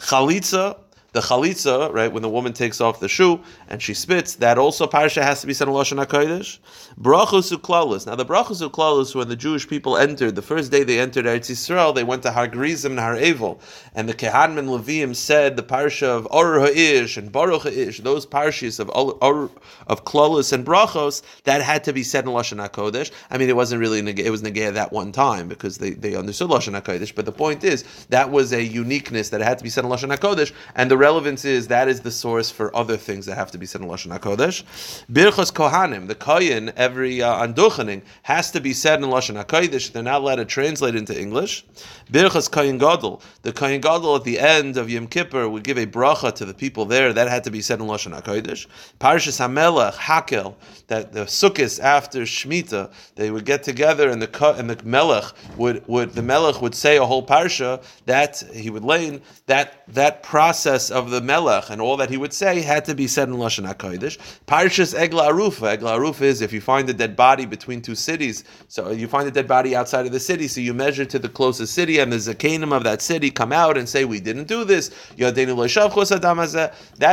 Chalitza 0.00 0.78
the 1.16 1.22
chalitza, 1.22 1.90
right, 1.94 2.12
when 2.12 2.22
the 2.22 2.28
woman 2.28 2.52
takes 2.52 2.78
off 2.78 3.00
the 3.00 3.08
shoe 3.08 3.40
and 3.68 3.80
she 3.80 3.94
spits, 3.94 4.34
that 4.34 4.58
also 4.58 4.86
parsha 4.86 5.22
has 5.22 5.40
to 5.40 5.46
be 5.46 5.54
said 5.54 5.66
in 5.66 5.72
Lashon 5.72 6.04
HaKodesh. 6.04 6.58
Brachos 7.00 7.50
uklalis. 7.56 8.06
Now 8.06 8.16
the 8.16 8.26
brachos 8.26 8.60
uklalis, 8.60 9.14
when 9.14 9.28
the 9.28 9.34
Jewish 9.34 9.66
people 9.66 9.96
entered, 9.96 10.34
the 10.34 10.42
first 10.42 10.70
day 10.70 10.84
they 10.84 11.00
entered 11.00 11.24
Eretz 11.24 11.50
Yisrael, 11.50 11.94
they 11.94 12.04
went 12.04 12.22
to 12.24 12.30
Har 12.30 12.48
Grizim 12.48 12.92
and 12.92 13.00
Har 13.00 13.16
Evel, 13.16 13.58
and 13.94 14.06
the 14.10 14.12
Kehanim 14.12 14.58
and 14.58 14.68
Leviim 14.68 15.16
said 15.16 15.56
the 15.56 15.62
parsha 15.62 16.06
of 16.06 16.28
Or 16.30 16.60
Ha'ish 16.60 17.16
and 17.16 17.32
Baruch 17.32 17.62
Ha'ish, 17.62 18.02
those 18.02 18.26
parshas 18.26 18.78
of 18.78 18.90
of 18.90 20.04
klalis 20.04 20.52
and 20.52 20.66
brachos, 20.66 21.22
that 21.44 21.62
had 21.62 21.82
to 21.84 21.94
be 21.94 22.02
said 22.02 22.26
in 22.26 22.30
Lashon 22.30 22.68
HaKodesh. 22.68 23.10
I 23.30 23.38
mean, 23.38 23.48
it 23.48 23.56
wasn't 23.56 23.80
really, 23.80 24.00
it 24.00 24.30
was 24.30 24.42
negay 24.42 24.74
that 24.74 24.92
one 24.92 25.12
time 25.12 25.48
because 25.48 25.78
they, 25.78 25.90
they 25.90 26.14
understood 26.14 26.50
Lashon 26.50 26.78
HaKodesh, 26.78 27.14
but 27.14 27.24
the 27.24 27.32
point 27.32 27.64
is, 27.64 27.84
that 28.10 28.30
was 28.30 28.52
a 28.52 28.62
uniqueness 28.62 29.30
that 29.30 29.40
had 29.40 29.56
to 29.56 29.64
be 29.64 29.70
said 29.70 29.84
in 29.84 29.90
Lashon 29.90 30.14
HaKodesh, 30.14 30.52
and 30.74 30.90
the 30.90 30.98
relevance 31.06 31.44
is 31.44 31.68
that 31.68 31.86
is 31.86 32.00
the 32.00 32.10
source 32.10 32.50
for 32.50 32.66
other 32.74 32.96
things 32.96 33.26
that 33.26 33.36
have 33.36 33.52
to 33.52 33.58
be 33.58 33.66
said 33.70 33.80
in 33.80 33.86
Lashon 33.86 34.10
HaKodesh. 34.18 34.56
Birchos 35.16 35.52
Kohanim, 35.52 36.08
the 36.08 36.16
Kohen, 36.16 36.72
every 36.76 37.22
uh, 37.22 37.46
has 38.22 38.50
to 38.50 38.60
be 38.60 38.72
said 38.72 39.00
in 39.00 39.08
Lashon 39.08 39.36
HaKodesh. 39.44 39.92
They're 39.92 40.02
not 40.02 40.22
allowed 40.22 40.40
to 40.44 40.44
translate 40.44 40.96
into 40.96 41.14
English. 41.26 41.64
Birchos 42.10 42.50
Kohen 42.50 42.78
Gadol, 42.78 43.22
the 43.42 43.52
Kohen 43.52 43.80
Gadol 43.80 44.16
at 44.16 44.24
the 44.24 44.40
end 44.40 44.76
of 44.76 44.90
Yom 44.90 45.06
Kippur 45.06 45.48
would 45.48 45.62
give 45.62 45.78
a 45.78 45.86
bracha 45.86 46.34
to 46.34 46.44
the 46.44 46.54
people 46.54 46.84
there. 46.84 47.12
That 47.12 47.28
had 47.28 47.44
to 47.44 47.52
be 47.52 47.62
said 47.62 47.78
in 47.78 47.86
Lashon 47.86 48.20
HaKodesh. 48.20 48.66
Parshas 48.98 49.38
HaMelech, 49.38 49.94
Hakel, 49.94 50.56
that 50.88 51.12
the 51.12 51.26
Sukkot 51.26 51.78
after 51.80 52.22
Shemitah, 52.22 52.90
they 53.14 53.30
would 53.30 53.44
get 53.44 53.62
together 53.62 54.10
and 54.10 54.20
the 54.20 54.54
and 54.58 54.68
the 54.68 54.78
Melech 54.84 55.32
would, 55.56 55.86
would 55.86 56.14
the 56.14 56.22
Melech 56.22 56.60
would 56.60 56.74
say 56.74 56.96
a 56.96 57.06
whole 57.06 57.24
parsha 57.24 57.82
that 58.06 58.42
he 58.52 58.70
would 58.70 58.84
lay 58.84 59.06
in, 59.06 59.22
that 59.46 59.84
that 59.88 60.22
process 60.22 60.90
of 60.96 61.10
the 61.10 61.20
Melech 61.20 61.68
and 61.68 61.80
all 61.80 61.98
that 61.98 62.08
he 62.08 62.16
would 62.16 62.32
say 62.32 62.62
had 62.62 62.86
to 62.86 62.94
be 62.94 63.06
said 63.06 63.28
in 63.28 63.34
Lashon 63.34 63.70
HaKodesh. 63.72 64.16
Parshas 64.46 64.98
Egla 64.98 65.28
Arufa. 65.30 65.76
Egla 65.76 65.98
Arufa 65.98 66.22
is 66.22 66.40
if 66.40 66.54
you 66.54 66.60
find 66.62 66.88
a 66.88 66.94
dead 66.94 67.14
body 67.14 67.44
between 67.44 67.82
two 67.82 67.94
cities, 67.94 68.44
so 68.68 68.90
you 68.90 69.06
find 69.06 69.28
a 69.28 69.30
dead 69.30 69.46
body 69.46 69.76
outside 69.76 70.06
of 70.06 70.12
the 70.12 70.20
city, 70.20 70.48
so 70.48 70.60
you 70.60 70.72
measure 70.72 71.04
to 71.04 71.18
the 71.18 71.28
closest 71.28 71.74
city 71.74 71.98
and 71.98 72.10
the 72.10 72.16
Zakanim 72.16 72.72
of 72.74 72.82
that 72.84 73.02
city 73.02 73.30
come 73.30 73.52
out 73.52 73.76
and 73.76 73.86
say, 73.86 74.06
we 74.06 74.20
didn't 74.20 74.48
do 74.48 74.64
this. 74.64 74.88
That 75.18 75.34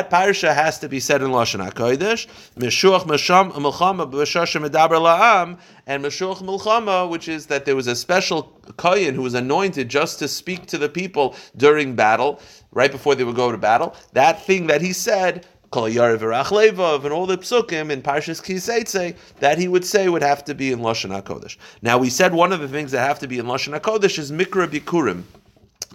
parsha 0.09 0.55
has 0.55 0.79
to 0.79 0.87
be 0.87 1.01
said 1.01 1.21
in 1.21 1.29
Lashon 1.29 1.69
HaKodesh. 1.69 2.27
Meshuach 2.55 3.05
Mesham 3.05 3.51
Melchama 3.51 4.09
Medaber 4.09 4.99
La'am 5.01 5.57
and 5.85 6.05
Meshuach 6.05 6.41
Milchama, 6.41 7.09
which 7.09 7.27
is 7.27 7.47
that 7.47 7.65
there 7.65 7.75
was 7.75 7.87
a 7.87 7.95
special 7.95 8.43
kohen 8.77 9.13
who 9.13 9.21
was 9.21 9.33
anointed 9.33 9.89
just 9.89 10.19
to 10.19 10.27
speak 10.29 10.67
to 10.67 10.77
the 10.77 10.87
people 10.87 11.35
during 11.57 11.95
battle, 11.95 12.39
right 12.73 12.91
before 12.91 13.15
they 13.15 13.23
would 13.23 13.35
go 13.35 13.51
to 13.51 13.57
battle. 13.57 13.95
That 14.13 14.41
thing 14.41 14.67
that 14.67 14.81
he 14.81 14.93
said, 14.93 15.45
Kol 15.71 15.89
Levav, 15.89 17.03
and 17.03 17.13
all 17.13 17.25
the 17.25 17.37
psukim 17.37 17.89
in 17.89 18.01
Parshas 18.01 18.41
Kiseitze, 18.41 19.15
that 19.39 19.57
he 19.57 19.67
would 19.67 19.85
say 19.85 20.07
would 20.09 20.21
have 20.21 20.43
to 20.45 20.53
be 20.53 20.71
in 20.71 20.79
Lashon 20.79 21.19
HaKodesh. 21.21 21.57
Now, 21.81 21.97
we 21.97 22.09
said 22.09 22.33
one 22.33 22.53
of 22.53 22.59
the 22.59 22.67
things 22.67 22.91
that 22.91 22.99
have 22.99 23.19
to 23.19 23.27
be 23.27 23.39
in 23.39 23.45
Lashon 23.45 23.79
HaKodesh 23.79 24.19
is 24.19 24.31
Mikra 24.31 24.67
Bikurim 24.67 25.23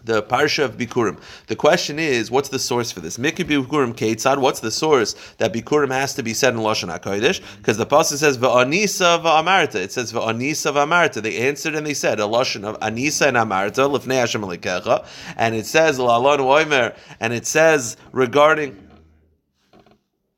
the 0.05 0.23
parsha 0.23 0.65
of 0.65 0.77
Bikurim. 0.77 1.21
The 1.47 1.57
question 1.57 1.99
is, 1.99 2.31
what's 2.31 2.49
the 2.49 2.59
source 2.59 2.91
for 2.91 3.01
this? 3.01 3.19
Mikra 3.19 3.45
Bikurim 3.45 3.95
Ketzad. 3.95 4.39
What's 4.39 4.61
the 4.61 4.71
source 4.71 5.15
that 5.39 5.53
Bikurim 5.53 5.91
has 5.91 6.15
to 6.15 6.23
be 6.23 6.35
said 6.35 6.55
in 6.55 6.61
Lashon 6.61 6.97
Hakodesh? 6.97 7.41
Because 7.59 7.77
the 7.77 7.87
pasuk 7.87 8.17
says 8.17 8.39
Va'anisa 8.39 9.23
va'amarta. 9.23 9.77
It 9.77 9.93
says 9.93 10.13
Va'anisa 10.13 10.73
va'amarta. 10.73 11.23
They 11.23 11.37
answered 11.49 11.75
and 11.75 11.87
they 11.87 11.95
said 11.95 12.21
a 12.21 12.25
Lashon 12.25 12.65
of 12.65 12.79
Anisa 12.81 13.29
and 13.29 13.37
Amarta 13.37 13.89
lifnei 13.91 14.21
Hashem 14.21 14.43
Alikecha, 14.43 15.07
and 15.37 15.55
it 15.55 15.67
says 15.67 15.99
La'alon 15.99 16.39
Oimer, 16.39 16.97
and 17.21 17.33
it 17.33 17.47
says 17.47 17.97
regarding. 18.13 18.88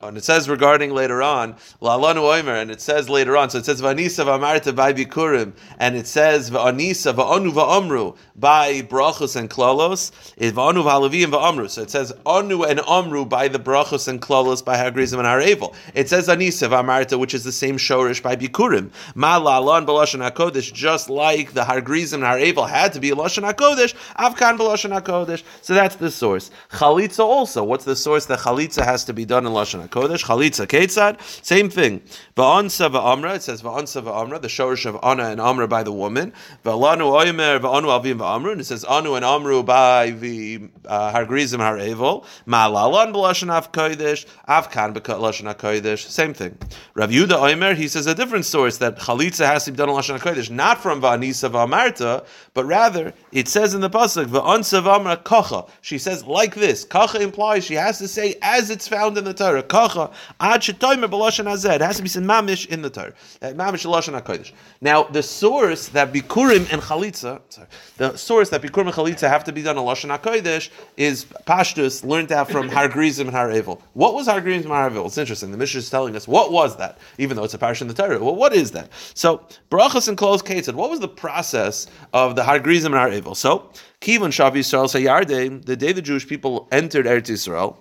And 0.02 0.16
it 0.16 0.24
says 0.24 0.48
regarding 0.48 0.94
later 0.94 1.22
on, 1.22 1.52
La'alanu 1.82 2.22
Oimer, 2.22 2.62
and 2.62 2.70
it 2.70 2.80
says 2.80 3.10
later 3.10 3.36
on, 3.36 3.50
so 3.50 3.58
it 3.58 3.66
says 3.66 3.82
Vanisa 3.82 4.24
v'amarta 4.24 4.74
by 4.74 4.94
Bikurim, 4.94 5.52
and 5.78 5.94
it 5.94 6.06
says 6.06 6.50
V'anisa 6.50 7.12
v'anu 7.12 7.52
v'amru 7.52 8.16
by 8.34 8.80
Brachos 8.80 9.36
and 9.36 9.50
Klolos, 9.50 10.10
V'anu 10.38 10.84
v'halavim 10.84 11.26
v'amru. 11.26 11.68
So 11.68 11.82
it 11.82 11.90
says 11.90 12.14
Anu 12.24 12.62
and 12.62 12.80
Amru 12.88 13.26
by 13.26 13.48
the 13.48 13.58
Brachos 13.58 14.08
and 14.08 14.22
Klolos 14.22 14.64
by 14.64 14.78
Hagrizim 14.78 15.18
and 15.18 15.28
Harevel. 15.28 15.74
It 15.92 16.08
says 16.08 16.28
Anisa 16.28 16.70
v'amarta, 16.70 17.18
which 17.18 17.34
is 17.34 17.44
the 17.44 17.52
same 17.52 17.76
shorish 17.76 18.22
by 18.22 18.36
Bikurim. 18.36 18.92
Ma 19.14 19.38
la'alon 19.38 19.84
b'lashon 19.84 20.26
HaKodesh, 20.30 20.72
just 20.72 21.10
like 21.10 21.52
the 21.52 21.64
Hargrizim 21.64 22.14
and 22.14 22.22
Harevel 22.22 22.66
had 22.66 22.94
to 22.94 23.00
be 23.00 23.10
a 23.10 23.14
Lashon 23.14 23.46
HaKodesh, 23.52 23.94
Avkan 24.16 24.56
b'lashon 24.56 24.98
HaKodesh. 24.98 25.42
So 25.60 25.74
that's 25.74 25.96
the 25.96 26.10
source. 26.10 26.50
Chalitza 26.70 27.20
also, 27.22 27.62
what's 27.62 27.84
the 27.84 27.94
source 27.94 28.24
that 28.26 28.38
Chalitza 28.38 28.82
has 28.82 29.04
to 29.04 29.12
be 29.12 29.26
done 29.26 29.44
in 29.44 29.52
Lashon 29.52 29.82
HaKodesh? 29.82 29.89
Kodesh, 29.90 30.24
Chalitza 30.24 30.66
Ketzad, 30.66 31.20
same 31.44 31.68
thing. 31.68 32.00
Va'ansa 32.36 32.90
va'amra, 32.90 33.36
it 33.36 33.42
says 33.42 33.62
Va'ansa 33.62 34.02
va'amra, 34.02 34.40
the 34.40 34.48
shorish 34.48 34.86
of 34.86 34.98
Anna 35.02 35.24
and 35.24 35.40
Amra 35.40 35.68
by 35.68 35.82
the 35.82 35.92
woman. 35.92 36.32
Va'lanu 36.64 37.12
oimer 37.12 37.60
va'anu 37.60 38.02
avim 38.02 38.18
va'amru, 38.18 38.52
and 38.52 38.60
it 38.60 38.64
says 38.64 38.84
Anu 38.84 39.14
and 39.14 39.24
Amru 39.24 39.62
by 39.62 40.10
the 40.10 40.70
uh, 40.86 41.12
Hargrizim 41.12 41.58
Harevel. 41.58 42.24
Ma'alalan 42.46 43.12
b'lashon 43.12 43.50
av 43.50 43.72
Kodesh, 43.72 44.26
Avkan 44.48 44.94
b'lashon 44.94 45.54
Kodesh, 45.54 46.06
same 46.06 46.32
thing. 46.32 46.56
Rav 46.94 47.10
Yuda 47.10 47.38
oimer, 47.38 47.74
he 47.74 47.88
says 47.88 48.06
a 48.06 48.14
different 48.14 48.44
source 48.44 48.78
that 48.78 48.98
Chalitza 48.98 49.46
has 49.46 49.64
to 49.64 49.72
be 49.72 49.76
done 49.76 49.88
in 49.88 49.94
Lashon 49.96 50.18
Kodesh, 50.18 50.50
not 50.50 50.80
from 50.80 51.02
Va'anisa 51.02 51.50
va'amarta, 51.50 52.24
but 52.54 52.64
rather 52.64 53.12
it 53.32 53.48
says 53.48 53.74
in 53.74 53.80
the 53.80 53.90
pasuk 53.90 54.26
Va'ansa 54.26 54.82
va'amra 54.82 55.22
kacha. 55.22 55.66
She 55.80 55.98
says 55.98 56.24
like 56.24 56.54
this. 56.54 56.84
Kacha 56.84 57.20
implies 57.20 57.64
she 57.64 57.74
has 57.74 57.98
to 57.98 58.08
say 58.08 58.36
as 58.42 58.70
it's 58.70 58.88
found 58.88 59.18
in 59.18 59.24
the 59.24 59.34
Torah 59.34 59.62
halacha 59.88 60.12
ad 60.40 60.60
shetoimer 60.60 61.08
b'lashon 61.08 61.46
hazeh. 61.46 61.76
It 61.76 61.80
has 61.80 61.96
to 61.96 62.02
be 62.02 62.08
said 62.08 62.22
mamish 62.22 62.66
in 62.66 62.82
the 62.82 62.90
Torah. 62.90 63.12
Uh, 63.40 63.48
mamish 63.48 63.84
lashon 63.84 64.20
hakodesh. 64.20 64.52
Now 64.80 65.04
the 65.04 65.22
source 65.22 65.88
that 65.88 66.12
bikurim 66.12 66.72
and 66.72 66.82
chalitza, 66.82 67.40
sorry, 67.48 67.68
the 67.96 68.16
source 68.16 68.50
that 68.50 68.62
bikurim 68.62 68.86
and 68.86 68.94
chalitza 68.94 69.28
have 69.28 69.44
to 69.44 69.52
be 69.52 69.62
done 69.62 69.78
in 69.78 69.84
lashon 69.84 70.16
hakodesh 70.16 70.70
is 70.96 71.24
pashtus 71.46 72.04
learned 72.04 72.32
out 72.32 72.50
from 72.50 72.68
Har 72.68 72.88
Grizim 72.88 73.28
and 73.28 73.36
Har. 73.36 73.50
What 73.94 74.14
was 74.14 74.26
Har 74.26 74.40
Grizim 74.40 74.70
and 74.70 74.94
Har? 74.94 75.06
It's 75.06 75.18
interesting. 75.18 75.50
The 75.50 75.56
Mishnah 75.56 75.78
is 75.78 75.90
telling 75.90 76.16
us 76.16 76.28
what 76.28 76.52
was 76.52 76.76
that, 76.76 76.98
even 77.18 77.36
though 77.36 77.44
it's 77.44 77.54
a 77.54 77.58
parish 77.58 77.80
in 77.80 77.88
the 77.88 77.94
Torah. 77.94 78.22
Well, 78.22 78.36
what 78.36 78.52
is 78.52 78.70
that? 78.72 78.90
So 79.14 79.46
brachas 79.70 80.08
and 80.08 80.16
close 80.16 80.42
said, 80.64 80.74
what 80.74 80.90
was 80.90 81.00
the 81.00 81.08
process 81.08 81.86
of 82.12 82.36
the 82.36 82.44
Har 82.44 82.58
Grizim 82.58 82.94
and 82.94 83.24
Har? 83.24 83.34
So 83.34 83.70
Kivon 84.00 84.28
Shav 84.28 84.52
Yisrael 84.52 84.86
Sayarde, 84.86 85.64
the 85.64 85.76
day 85.76 85.92
the 85.92 86.02
Jewish 86.02 86.26
people 86.26 86.68
entered 86.72 87.06
Eretz 87.06 87.30
Yisrael. 87.30 87.76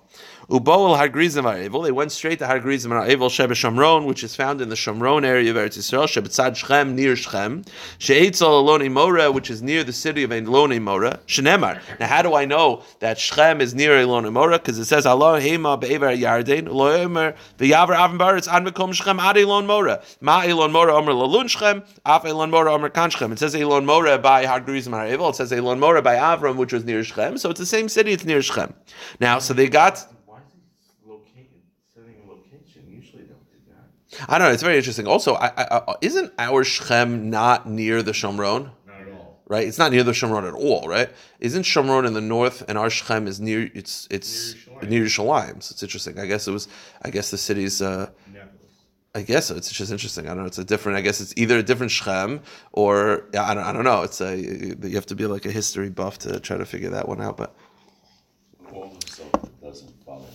Uboel 0.50 0.98
Hargrizim 0.98 1.44
Ha'evil. 1.44 1.84
They 1.84 1.92
went 1.92 2.10
straight 2.10 2.40
to 2.40 2.44
Hargrizim 2.44 2.90
Ha'evil 2.90 3.28
Shebe 3.28 3.52
Shomron, 3.52 4.04
which 4.04 4.24
is 4.24 4.34
found 4.34 4.60
in 4.60 4.68
the 4.68 4.74
Shamron 4.74 5.24
area 5.24 5.52
of 5.52 5.56
Eretz 5.56 5.78
Yisrael. 5.78 6.06
Shebetzad 6.08 6.56
Shechem 6.56 6.96
near 6.96 7.14
Shechem. 7.14 7.64
She'etzel 7.98 8.64
Eloni 8.64 8.90
Mora, 8.90 9.30
which 9.30 9.48
is 9.48 9.62
near 9.62 9.84
the 9.84 9.92
city 9.92 10.24
of 10.24 10.30
Eloni 10.30 10.82
Mora. 10.82 11.20
Shenemar. 11.28 11.80
Now, 12.00 12.08
how 12.08 12.22
do 12.22 12.34
I 12.34 12.46
know 12.46 12.82
that 12.98 13.16
Shechem 13.16 13.60
is 13.60 13.76
near 13.76 13.92
Eloni 13.92 14.32
Mora? 14.32 14.58
Because 14.58 14.76
it 14.76 14.86
says 14.86 15.06
Allah 15.06 15.40
Hema 15.40 15.80
Be'ever 15.80 16.08
Yarden 16.08 16.66
Loemer 16.66 17.36
V'Yaver 17.58 17.94
Avim 17.94 18.18
Baritz 18.18 18.52
An 18.52 18.66
Mekom 18.66 18.92
Shechem 18.92 19.20
Ad 19.20 19.38
Elon 19.38 19.68
Mora. 19.68 20.02
Ma 20.20 20.40
Elon 20.40 20.72
Mora 20.72 20.96
Omer 20.96 21.12
Lalun 21.12 21.48
Shechem 21.48 21.84
Af 22.04 22.24
Elon 22.24 22.50
Mora 22.50 22.74
Omer 22.74 22.88
Kan 22.88 23.10
Shechem. 23.10 23.30
It 23.30 23.38
says 23.38 23.54
Elon 23.54 23.86
Mora 23.86 24.18
by 24.18 24.44
Hargrizim 24.46 24.90
Ha'evil. 24.90 25.30
It 25.30 25.36
says 25.36 25.52
Elon 25.52 25.78
Mora 25.78 26.02
by 26.02 26.16
Avram, 26.16 26.56
which 26.56 26.72
was 26.72 26.84
near 26.84 27.04
Shechem. 27.04 27.38
So 27.38 27.50
it's 27.50 27.60
the 27.60 27.66
same 27.66 27.88
city. 27.88 28.10
It's 28.10 28.24
near 28.24 28.42
Shechem. 28.42 28.74
Now, 29.20 29.38
so 29.38 29.54
they 29.54 29.68
got 29.68 30.04
I 34.28 34.38
don't 34.38 34.48
know. 34.48 34.52
It's 34.52 34.62
very 34.62 34.76
interesting. 34.76 35.06
Also, 35.06 35.34
I, 35.34 35.52
I, 35.56 35.94
isn't 36.00 36.32
our 36.38 36.64
Shechem 36.64 37.30
not 37.30 37.68
near 37.68 38.02
the 38.02 38.12
Shomron? 38.12 38.70
Not 38.86 39.00
at 39.00 39.12
all. 39.12 39.42
Right. 39.46 39.66
It's 39.66 39.78
not 39.78 39.92
near 39.92 40.02
the 40.02 40.12
Shomron 40.12 40.46
at 40.48 40.54
all. 40.54 40.88
Right. 40.88 41.10
Isn't 41.38 41.62
Shomron 41.62 42.06
in 42.06 42.14
the 42.14 42.20
north 42.20 42.64
and 42.68 42.76
our 42.76 42.90
Shechem 42.90 43.26
is 43.26 43.40
near? 43.40 43.70
It's 43.74 44.08
it's 44.10 44.54
near 44.82 45.04
Yerushalayim. 45.04 45.62
So 45.62 45.72
it's 45.72 45.82
interesting. 45.82 46.18
I 46.18 46.26
guess 46.26 46.48
it 46.48 46.52
was. 46.52 46.68
I 47.02 47.10
guess 47.10 47.30
the 47.30 47.38
city's. 47.38 47.80
Uh, 47.80 48.10
I 49.12 49.22
guess 49.22 49.46
so. 49.46 49.56
It's 49.56 49.70
just 49.72 49.90
interesting. 49.90 50.26
I 50.26 50.28
don't 50.30 50.38
know. 50.38 50.46
It's 50.46 50.58
a 50.58 50.64
different. 50.64 50.98
I 50.98 51.00
guess 51.00 51.20
it's 51.20 51.34
either 51.36 51.58
a 51.58 51.62
different 51.62 51.90
Shechem 51.90 52.42
or 52.72 53.28
yeah, 53.34 53.48
I 53.48 53.54
don't. 53.54 53.64
I 53.64 53.72
don't 53.72 53.84
know. 53.84 54.02
It's 54.02 54.20
a. 54.20 54.36
You 54.36 54.94
have 54.94 55.06
to 55.06 55.16
be 55.16 55.26
like 55.26 55.46
a 55.46 55.52
history 55.52 55.90
buff 55.90 56.18
to 56.20 56.40
try 56.40 56.56
to 56.56 56.64
figure 56.64 56.90
that 56.90 57.08
one 57.08 57.20
out. 57.20 57.36
But. 57.36 57.54
All 58.72 58.84
of 58.84 59.10
stuff 59.10 59.28
doesn't 59.60 60.04
follow. 60.04 60.26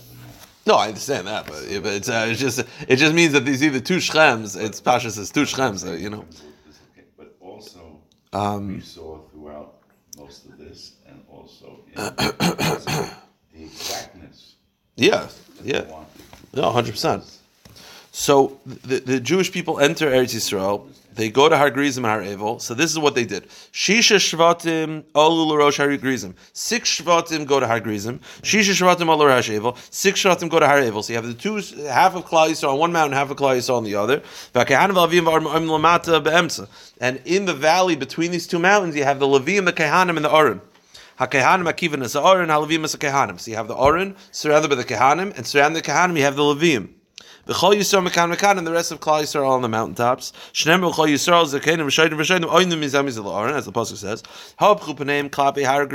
No, 0.66 0.74
I 0.74 0.88
understand 0.88 1.28
that, 1.28 1.46
but, 1.46 1.62
but 1.82 1.92
it's, 1.92 2.08
uh, 2.08 2.26
it's 2.28 2.40
just 2.40 2.64
it 2.88 2.96
just 2.96 3.14
means 3.14 3.32
that 3.34 3.44
these 3.44 3.62
either 3.62 3.78
two 3.78 3.98
shchems. 3.98 4.60
It's 4.60 4.80
Pasha 4.80 5.10
says 5.12 5.30
two 5.30 5.42
shchems. 5.42 5.86
Uh, 5.86 5.92
you 5.92 6.10
know. 6.10 6.24
But 7.16 7.36
also, 7.40 8.00
Um, 8.32 8.74
we 8.74 8.80
saw 8.80 9.20
throughout 9.30 9.74
most 10.18 10.46
of 10.46 10.58
this, 10.58 10.96
and 11.06 11.22
also 11.30 11.84
in 11.86 11.94
the 11.94 13.10
exactness. 13.54 14.56
Yeah, 14.96 15.28
yeah, 15.62 15.84
no, 16.52 16.70
hundred 16.72 16.92
percent. 16.92 17.22
So 18.10 18.58
the, 18.64 18.98
the 18.98 19.20
Jewish 19.20 19.52
people 19.52 19.78
enter 19.78 20.10
Eretz 20.10 20.34
Yisrael. 20.34 20.88
They 21.16 21.30
go 21.30 21.48
to 21.48 21.56
Har 21.56 21.70
Grizim 21.70 22.04
and 22.04 22.12
Har 22.12 22.20
Evel. 22.20 22.60
So 22.60 22.74
this 22.74 22.90
is 22.90 22.98
what 22.98 23.14
they 23.14 23.24
did. 23.24 23.48
Shisha 23.72 24.16
Shvatim 24.16 25.02
Olu 25.14 25.46
L'Rosh 25.48 25.78
Har 25.78 25.96
Grizim. 25.96 26.34
Six 26.52 27.00
Shvatim 27.00 27.46
go 27.46 27.58
to 27.58 27.66
Har 27.66 27.80
Grizim. 27.80 28.20
Shisha 28.42 28.72
Shvatim 28.72 29.08
Olu 29.08 29.26
Rosh 29.26 29.50
Evel. 29.50 29.76
Six 29.90 30.22
Shvatim 30.22 30.50
go 30.50 30.60
to 30.60 30.66
Har 30.66 30.78
Evel. 30.78 31.02
So 31.02 31.14
you 31.14 31.16
have 31.16 31.26
the 31.26 31.34
two, 31.34 31.56
half 31.88 32.14
of 32.14 32.26
Klal 32.26 32.50
Yisrael 32.50 32.74
on 32.74 32.78
one 32.78 32.92
mountain, 32.92 33.16
half 33.16 33.30
of 33.30 33.38
Klal 33.38 33.56
Yisrael 33.56 33.78
on 33.78 33.84
the 33.84 33.94
other. 33.94 34.22
And 37.00 37.20
in 37.24 37.46
the 37.46 37.54
valley 37.54 37.96
between 37.96 38.30
these 38.30 38.46
two 38.46 38.58
mountains, 38.58 38.94
you 38.94 39.04
have 39.04 39.18
the 39.18 39.26
Levim, 39.26 39.64
the 39.64 39.72
Kehanim, 39.72 40.16
and 40.16 40.24
the 40.24 40.28
Arim. 40.28 40.60
HaKehanim 41.18 41.72
Akivan 41.72 42.02
is 42.02 42.12
the 42.12 42.22
Aron, 42.22 42.50
HaLevim 42.50 42.84
is 42.84 42.92
the 42.92 42.98
Kehanim. 42.98 43.40
So 43.40 43.50
you 43.50 43.56
have 43.56 43.68
the 43.68 43.76
Aron 43.76 44.16
surrounded 44.32 44.68
by 44.68 44.74
the 44.74 44.84
Kehanim, 44.84 45.34
and 45.34 45.46
surrounding 45.46 45.82
the 45.82 45.88
Kehanim 45.88 46.18
you 46.18 46.24
have 46.24 46.36
the 46.36 46.42
Levim. 46.42 46.90
V'chol 47.46 47.76
Yisrael 47.76 48.08
mekan 48.08 48.34
mekan, 48.34 48.58
and 48.58 48.66
the 48.66 48.72
rest 48.72 48.90
of 48.90 48.98
Klal 48.98 49.22
Yisrael 49.22 49.42
are 49.42 49.44
all 49.44 49.54
on 49.54 49.62
the 49.62 49.68
mountaintops. 49.68 50.32
Shneim 50.52 50.80
v'chol 50.80 51.08
Yisrael 51.08 51.46
zakenim 51.46 51.86
v'shaydim 51.86 52.14
v'shaydim 52.14 52.50
oinim 52.50 52.80
mizam 52.80 53.06
as 53.06 53.64
the 53.64 53.72
pasuk 53.72 53.96
says. 53.96 54.22
Chupaneim 54.58 55.30
klape 55.30 55.64
har. 55.64 55.86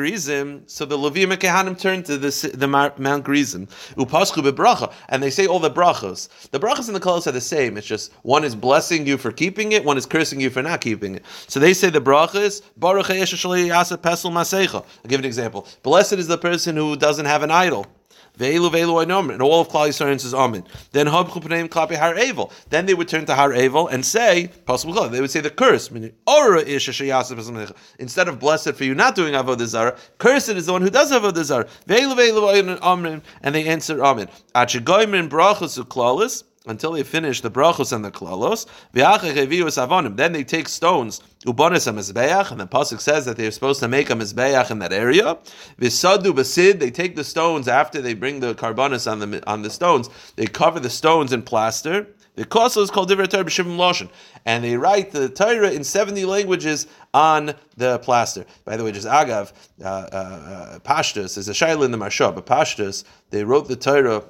So 0.67 0.85
the 0.85 0.97
Levim 0.97 1.33
Kehanim 1.33 1.77
turn 1.77 2.03
to 2.03 2.17
the 2.17 2.51
the 2.53 2.67
Mount 2.67 3.25
Gerizim. 3.25 3.67
Upaschu 3.97 4.49
bebracha, 4.49 4.93
and 5.09 5.21
they 5.21 5.29
say 5.29 5.45
all 5.45 5.59
the 5.59 5.69
brachos. 5.69 6.29
The 6.51 6.59
brachos 6.59 6.87
and 6.87 6.95
the 6.95 7.01
kolos 7.01 7.27
are 7.27 7.31
the 7.31 7.41
same. 7.41 7.75
It's 7.77 7.87
just 7.87 8.13
one 8.23 8.45
is 8.45 8.55
blessing 8.55 9.05
you 9.05 9.17
for 9.17 9.31
keeping 9.31 9.73
it, 9.73 9.83
one 9.83 9.97
is 9.97 10.05
cursing 10.05 10.39
you 10.39 10.49
for 10.49 10.61
not 10.61 10.79
keeping 10.79 11.15
it. 11.15 11.25
So 11.47 11.59
they 11.59 11.73
say 11.73 11.89
the 11.89 11.99
brachos 11.99 12.61
baruch 12.77 13.07
masecha. 13.07 14.73
I'll 14.73 15.09
give 15.09 15.19
an 15.19 15.25
example. 15.25 15.67
Blessed 15.83 16.13
is 16.13 16.27
the 16.27 16.37
person 16.37 16.75
who 16.75 16.95
doesn't 16.95 17.25
have 17.25 17.43
an 17.43 17.51
idol. 17.51 17.85
Ve'elu 18.41 18.71
ve'elu 18.71 19.05
ainom, 19.05 19.31
and 19.31 19.39
all 19.39 19.61
of 19.61 19.69
Klal 19.69 19.89
Yisrael 19.89 20.19
says 20.19 20.33
Amen. 20.33 20.63
Then 20.93 21.05
Hab 21.05 21.27
Chupaneim 21.27 21.69
Klapi 21.69 21.95
Har 21.95 22.15
Evel. 22.15 22.51
Then 22.69 22.87
they 22.87 22.95
would 22.95 23.07
turn 23.07 23.25
to 23.27 23.35
Har 23.35 23.51
Evel 23.51 23.87
and 23.91 24.03
say, 24.03 24.49
possible 24.65 25.07
They 25.09 25.21
would 25.21 25.29
say 25.29 25.41
the 25.41 25.51
curse, 25.51 25.91
meaning 25.91 26.13
Ora 26.25 26.61
ish. 26.61 26.87
Instead 27.99 28.27
of 28.27 28.39
blessed 28.39 28.73
for 28.73 28.83
you 28.83 28.95
not 28.95 29.13
doing 29.13 29.35
avodah 29.35 29.67
zarah, 29.67 29.95
cursed 30.17 30.49
is 30.49 30.65
the 30.65 30.73
one 30.73 30.81
who 30.81 30.89
does 30.89 31.11
avodah 31.11 31.43
zarah. 31.43 31.67
Ve'elu 31.87 32.15
ve'elu 32.15 32.79
ainom, 32.79 33.21
and 33.43 33.55
they 33.55 33.67
answer 33.67 34.03
Amen. 34.03 34.27
Achigoymin 34.55 35.29
brachos 35.29 35.77
uklalis 35.79 36.43
until 36.67 36.91
they 36.91 37.03
finish 37.03 37.41
the 37.41 37.49
brachos 37.49 37.91
and 37.91 38.05
the 38.05 38.11
klalos. 38.11 38.67
Then 40.15 40.31
they 40.33 40.43
take 40.43 40.69
stones, 40.69 41.21
ubonis 41.45 41.87
a 41.87 41.91
mizbeach, 41.91 42.51
and 42.51 42.59
the 42.59 42.67
pasuk 42.67 42.99
says 42.99 43.25
that 43.25 43.37
they're 43.37 43.51
supposed 43.51 43.79
to 43.79 43.87
make 43.87 44.09
a 44.09 44.13
mizbeach 44.13 44.69
in 44.69 44.79
that 44.79 44.93
area. 44.93 45.37
Visadu 45.79 46.33
basid, 46.33 46.79
they 46.79 46.91
take 46.91 47.15
the 47.15 47.23
stones 47.23 47.67
after 47.67 48.01
they 48.01 48.13
bring 48.13 48.39
the 48.41 48.53
karbanos 48.53 49.11
on 49.11 49.19
the 49.19 49.49
on 49.49 49.63
the 49.63 49.69
stones. 49.69 50.09
They 50.35 50.45
cover 50.45 50.79
the 50.79 50.89
stones 50.89 51.33
in 51.33 51.41
plaster. 51.41 52.07
The 52.35 52.45
koso 52.45 52.81
is 52.81 52.89
called 52.89 53.09
Divrei 53.09 53.27
Torah 53.27 53.43
b'shivim 53.43 53.75
loshen, 53.75 54.09
and 54.45 54.63
they 54.63 54.77
write 54.77 55.11
the 55.11 55.27
Torah 55.29 55.71
in 55.71 55.83
seventy 55.83 56.25
languages 56.25 56.87
on 57.13 57.55
the 57.75 57.99
plaster. 57.99 58.45
By 58.63 58.77
the 58.77 58.85
way, 58.85 58.91
just 58.91 59.07
agav, 59.07 59.51
uh, 59.83 59.85
uh, 59.85 60.15
uh, 60.15 60.79
Pashtus 60.79 61.37
is 61.37 61.49
a 61.49 61.53
shaila 61.53 61.85
in 61.85 61.91
the 61.91 61.97
Maharsha, 61.97 62.33
but 62.33 62.45
Pashtus 62.45 63.03
they 63.31 63.43
wrote 63.43 63.67
the 63.67 63.75
Torah. 63.75 64.23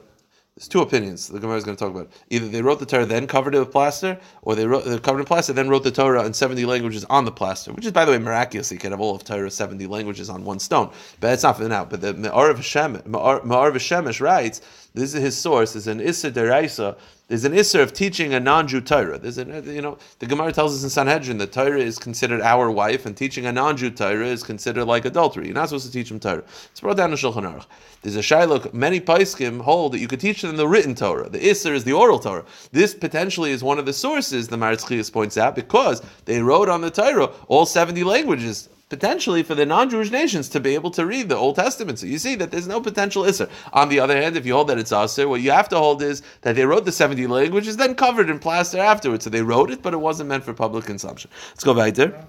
There's 0.61 0.67
two 0.67 0.81
opinions 0.81 1.27
the 1.27 1.39
Gemara 1.39 1.57
is 1.57 1.63
going 1.63 1.75
to 1.75 1.83
talk 1.83 1.89
about. 1.89 2.11
Either 2.29 2.47
they 2.47 2.61
wrote 2.61 2.77
the 2.77 2.85
Torah 2.85 3.07
then 3.07 3.25
covered 3.25 3.55
it 3.55 3.59
with 3.59 3.71
plaster, 3.71 4.19
or 4.43 4.53
they 4.53 4.67
wrote 4.67 4.85
they 4.85 4.99
covered 4.99 5.21
in 5.21 5.25
plaster 5.25 5.53
then 5.53 5.69
wrote 5.69 5.83
the 5.83 5.89
Torah 5.89 6.23
in 6.23 6.35
70 6.35 6.65
languages 6.65 7.03
on 7.05 7.25
the 7.25 7.31
plaster, 7.31 7.73
which 7.73 7.83
is 7.83 7.91
by 7.91 8.05
the 8.05 8.11
way 8.11 8.19
miraculous. 8.19 8.71
You 8.71 8.77
can 8.77 8.91
have 8.91 9.01
all 9.01 9.15
of 9.15 9.23
Torah 9.23 9.49
70 9.49 9.87
languages 9.87 10.29
on 10.29 10.43
one 10.43 10.59
stone, 10.59 10.91
but 11.19 11.33
it's 11.33 11.41
not 11.41 11.57
for 11.57 11.67
now. 11.67 11.83
But 11.83 12.01
the 12.01 12.13
Me'ar 12.13 12.53
Shemesh 12.53 14.21
writes 14.21 14.61
this 14.93 15.13
is 15.13 15.21
his 15.21 15.37
source. 15.37 15.73
There's 15.73 15.87
an 15.87 16.01
Issa 16.01 16.31
Deraisa. 16.31 16.97
There's 17.29 17.45
an 17.45 17.53
Isser 17.53 17.81
of 17.81 17.93
teaching 17.93 18.33
a 18.33 18.41
non-Jew 18.41 18.81
Torah. 18.81 19.17
There's 19.17 19.37
an, 19.37 19.51
uh, 19.51 19.61
you 19.61 19.81
know, 19.81 19.97
the 20.19 20.25
Gemara 20.25 20.51
tells 20.51 20.75
us 20.75 20.83
in 20.83 20.89
Sanhedrin 20.89 21.37
that 21.37 21.53
Torah 21.53 21.79
is 21.79 21.97
considered 21.97 22.41
our 22.41 22.69
wife, 22.69 23.05
and 23.05 23.15
teaching 23.15 23.45
a 23.45 23.53
non-Jew 23.53 23.91
Torah 23.91 24.27
is 24.27 24.43
considered 24.43 24.83
like 24.83 25.05
adultery. 25.05 25.45
You're 25.45 25.55
not 25.55 25.69
supposed 25.69 25.85
to 25.85 25.93
teach 25.93 26.11
him 26.11 26.19
Torah. 26.19 26.43
It's 26.71 26.81
brought 26.81 26.97
down 26.97 27.11
in 27.11 27.17
Shulchan 27.17 27.49
Aruch. 27.49 27.65
There's 28.01 28.17
a 28.17 28.21
Shiloh. 28.21 28.69
Many 28.73 28.99
Paiskim 28.99 29.61
hold 29.61 29.93
that 29.93 29.99
you 29.99 30.09
could 30.09 30.19
teach 30.19 30.41
them 30.41 30.57
the 30.57 30.67
written 30.67 30.93
Torah. 30.93 31.29
The 31.29 31.39
Isser 31.39 31.73
is 31.73 31.85
the 31.85 31.93
oral 31.93 32.19
Torah. 32.19 32.43
This 32.73 32.93
potentially 32.93 33.51
is 33.51 33.63
one 33.63 33.79
of 33.79 33.85
the 33.85 33.93
sources 33.93 34.49
the 34.49 34.57
Maritz 34.57 35.09
points 35.09 35.37
out 35.37 35.55
because 35.55 36.01
they 36.25 36.41
wrote 36.41 36.67
on 36.67 36.81
the 36.81 36.91
Torah 36.91 37.29
all 37.47 37.65
70 37.65 38.03
languages 38.03 38.67
potentially 38.91 39.41
for 39.41 39.55
the 39.55 39.65
non-Jewish 39.65 40.11
nations 40.11 40.49
to 40.49 40.59
be 40.59 40.73
able 40.73 40.91
to 40.91 41.05
read 41.05 41.29
the 41.29 41.37
Old 41.37 41.55
Testament. 41.55 41.97
So 41.97 42.07
you 42.07 42.17
see 42.17 42.35
that 42.35 42.51
there's 42.51 42.67
no 42.67 42.81
potential 42.81 43.23
Isser. 43.23 43.49
On 43.71 43.87
the 43.87 44.01
other 44.01 44.21
hand, 44.21 44.35
if 44.35 44.45
you 44.45 44.53
hold 44.53 44.67
that 44.67 44.77
it's 44.77 44.91
Asr, 44.91 45.29
what 45.29 45.39
you 45.39 45.51
have 45.51 45.69
to 45.69 45.77
hold 45.77 46.03
is 46.03 46.21
that 46.41 46.57
they 46.57 46.65
wrote 46.65 46.83
the 46.83 46.91
70 46.91 47.25
languages, 47.27 47.77
then 47.77 47.95
covered 47.95 48.29
in 48.29 48.37
plaster 48.37 48.79
afterwards. 48.79 49.23
So 49.23 49.29
they 49.29 49.43
wrote 49.43 49.71
it, 49.71 49.81
but 49.81 49.93
it 49.93 50.01
wasn't 50.01 50.27
meant 50.27 50.43
for 50.43 50.53
public 50.53 50.83
consumption. 50.83 51.31
Let's 51.51 51.63
go 51.63 51.73
back 51.73 51.93
there. 51.93 52.21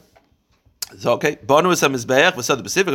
So 0.99 1.13
okay, 1.15 1.37
Bonu 1.47 1.69
was 1.69 1.83
a 1.83 1.89
mizbeach, 1.89 2.37
was 2.37 2.47
the 2.47 2.57
Pacific, 2.57 2.95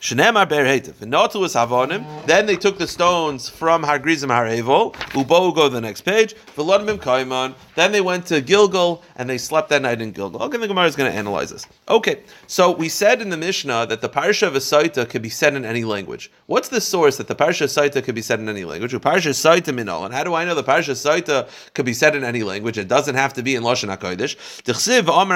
Shneimar 0.00 0.48
ber 0.48 0.64
hetif, 0.64 1.02
and 1.02 1.12
Notu 1.12 1.40
was 1.40 1.54
havonim. 1.54 2.04
Then 2.26 2.46
they 2.46 2.56
took 2.56 2.78
the 2.78 2.86
stones 2.86 3.48
from 3.48 3.82
Har 3.82 3.98
Grizim 3.98 4.30
Har 4.30 4.46
Evel. 4.46 4.94
Ubo 4.94 5.54
go 5.54 5.68
to 5.68 5.74
the 5.74 5.80
next 5.80 6.02
page. 6.02 6.34
V'lodim 6.56 6.98
Kaiman. 6.98 7.54
Then 7.74 7.92
they 7.92 8.00
went 8.00 8.26
to 8.26 8.40
Gilgal 8.40 9.02
and 9.16 9.28
they 9.28 9.38
slept 9.38 9.68
that 9.70 9.82
night 9.82 10.00
in 10.00 10.12
Gilgal. 10.12 10.42
Okay, 10.44 10.58
the 10.58 10.68
Gemara 10.68 10.86
is 10.86 10.96
going 10.96 11.10
to 11.10 11.16
analyze 11.16 11.50
this. 11.50 11.66
Okay, 11.88 12.20
so 12.46 12.70
we 12.70 12.88
said 12.88 13.20
in 13.20 13.30
the 13.30 13.36
Mishnah 13.36 13.86
that 13.86 14.00
the 14.00 14.08
parsha 14.08 14.46
of 14.46 14.54
Asaita 14.54 15.08
could 15.08 15.22
be 15.22 15.30
said 15.30 15.54
in 15.54 15.64
any 15.64 15.84
language. 15.84 16.30
What's 16.46 16.68
the 16.68 16.80
source 16.80 17.16
that 17.16 17.28
the 17.28 17.34
parsha 17.34 17.64
Asaita 17.64 18.02
could 18.04 18.14
be 18.14 18.22
said 18.22 18.40
in 18.40 18.48
any 18.48 18.64
language? 18.64 18.92
Parsha 18.92 19.30
Asaita 19.30 19.74
minol. 19.74 20.04
And 20.04 20.14
how 20.14 20.24
do 20.24 20.34
I 20.34 20.44
know 20.44 20.54
the 20.54 20.64
parsha 20.64 20.92
Asaita 20.92 21.48
could 21.74 21.84
be 21.84 21.94
said 21.94 22.14
in 22.14 22.24
any 22.24 22.42
language? 22.42 22.78
It 22.78 22.88
doesn't 22.88 23.14
have 23.14 23.32
to 23.34 23.42
be 23.42 23.54
in 23.54 23.62
Lashon 23.62 23.94
Hakodesh. 23.96 24.36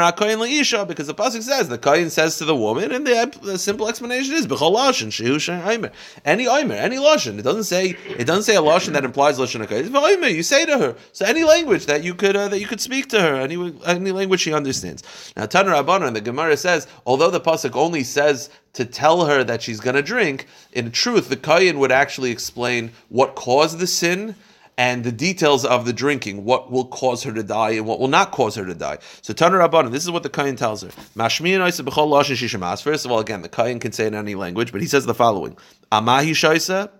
Hakoyin 0.04 0.38
Leisha 0.38 0.86
because 0.86 1.06
the 1.06 1.14
pasuk 1.14 1.42
says 1.42 1.63
the 1.68 1.78
Kohen 1.78 2.10
says 2.10 2.38
to 2.38 2.44
the 2.44 2.54
woman, 2.56 2.92
and 2.92 3.06
the, 3.06 3.38
the 3.42 3.58
simple 3.58 3.88
explanation 3.88 4.34
is 4.34 4.46
B'chol 4.46 4.74
Shehu 4.74 5.68
Aimer. 5.68 5.90
Any 6.24 6.46
Aimer, 6.46 6.74
any 6.74 6.96
Lashon. 6.96 7.38
It 7.38 7.42
doesn't 7.42 7.64
say 7.64 7.96
it 8.08 8.26
doesn't 8.26 8.44
say 8.44 8.56
a 8.56 8.60
Lashon 8.60 8.92
that 8.92 9.04
implies 9.04 9.38
Lashon 9.38 9.64
Hakodesh. 9.66 9.86
It's 9.86 9.94
Aimer. 9.94 10.28
You 10.28 10.42
say 10.42 10.64
to 10.66 10.78
her. 10.78 10.96
So 11.12 11.26
any 11.26 11.44
language 11.44 11.86
that 11.86 12.04
you 12.04 12.14
could 12.14 12.36
uh, 12.36 12.48
that 12.48 12.60
you 12.60 12.66
could 12.66 12.80
speak 12.80 13.08
to 13.08 13.20
her, 13.20 13.34
any 13.36 13.74
any 13.86 14.12
language 14.12 14.40
she 14.40 14.52
understands. 14.52 15.02
Now 15.36 15.46
Tanur 15.46 15.82
Rabbanon, 15.82 16.14
the 16.14 16.20
Gemara 16.20 16.56
says, 16.56 16.86
although 17.06 17.30
the 17.30 17.40
pasuk 17.40 17.76
only 17.76 18.04
says 18.04 18.50
to 18.74 18.84
tell 18.84 19.26
her 19.26 19.44
that 19.44 19.62
she's 19.62 19.80
going 19.80 19.96
to 19.96 20.02
drink, 20.02 20.46
in 20.72 20.90
truth, 20.90 21.28
the 21.28 21.36
Kayin 21.36 21.78
would 21.78 21.92
actually 21.92 22.30
explain 22.30 22.92
what 23.08 23.34
caused 23.36 23.78
the 23.78 23.86
sin 23.86 24.34
and 24.76 25.04
the 25.04 25.12
details 25.12 25.64
of 25.64 25.86
the 25.86 25.92
drinking, 25.92 26.44
what 26.44 26.70
will 26.70 26.86
cause 26.86 27.22
her 27.22 27.32
to 27.32 27.42
die 27.42 27.70
and 27.70 27.86
what 27.86 28.00
will 28.00 28.08
not 28.08 28.32
cause 28.32 28.56
her 28.56 28.64
to 28.64 28.74
die. 28.74 28.98
So 29.22 29.32
Tanur 29.32 29.66
Rabbanon, 29.66 29.92
this 29.92 30.04
is 30.04 30.10
what 30.10 30.22
the 30.22 30.30
Kayin 30.30 30.56
tells 30.56 30.82
her. 30.82 30.90
First 30.90 33.04
of 33.04 33.12
all, 33.12 33.20
again, 33.20 33.42
the 33.42 33.48
Kayin 33.48 33.80
can 33.80 33.92
say 33.92 34.06
in 34.06 34.14
any 34.14 34.34
language, 34.34 34.72
but 34.72 34.80
he 34.80 34.86
says 34.86 35.06
the 35.06 35.14
following: 35.14 35.56
Amahi 35.92 36.30
shaisa. 36.30 36.90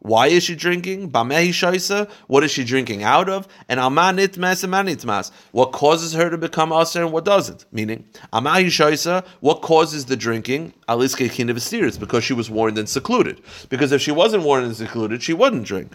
Why 0.00 0.26
is 0.26 0.42
she 0.42 0.54
drinking? 0.54 1.12
Bamehi 1.12 1.48
shaisa. 1.48 2.10
What 2.26 2.44
is 2.44 2.50
she 2.50 2.62
drinking 2.62 3.02
out 3.02 3.30
of? 3.30 3.48
And 3.70 3.80
almanit 3.80 4.36
mas. 5.06 5.32
What 5.52 5.72
causes 5.72 6.12
her 6.12 6.28
to 6.28 6.36
become 6.36 6.74
aser 6.74 7.04
and 7.04 7.10
what 7.10 7.24
doesn't? 7.24 7.64
Meaning, 7.72 8.04
amahi 8.30 8.66
shaisa. 8.66 9.24
What 9.40 9.62
causes 9.62 10.04
the 10.04 10.16
drinking? 10.16 10.74
Aliske 10.88 11.28
kinevestiris 11.30 11.98
because 11.98 12.24
she 12.24 12.32
was 12.34 12.50
warned 12.50 12.78
and 12.78 12.88
secluded. 12.88 13.40
Because 13.68 13.92
if 13.92 14.00
she 14.00 14.12
wasn't 14.12 14.42
warned 14.42 14.66
and 14.66 14.76
secluded, 14.76 15.22
she 15.22 15.32
wouldn't 15.32 15.64
drink. 15.64 15.92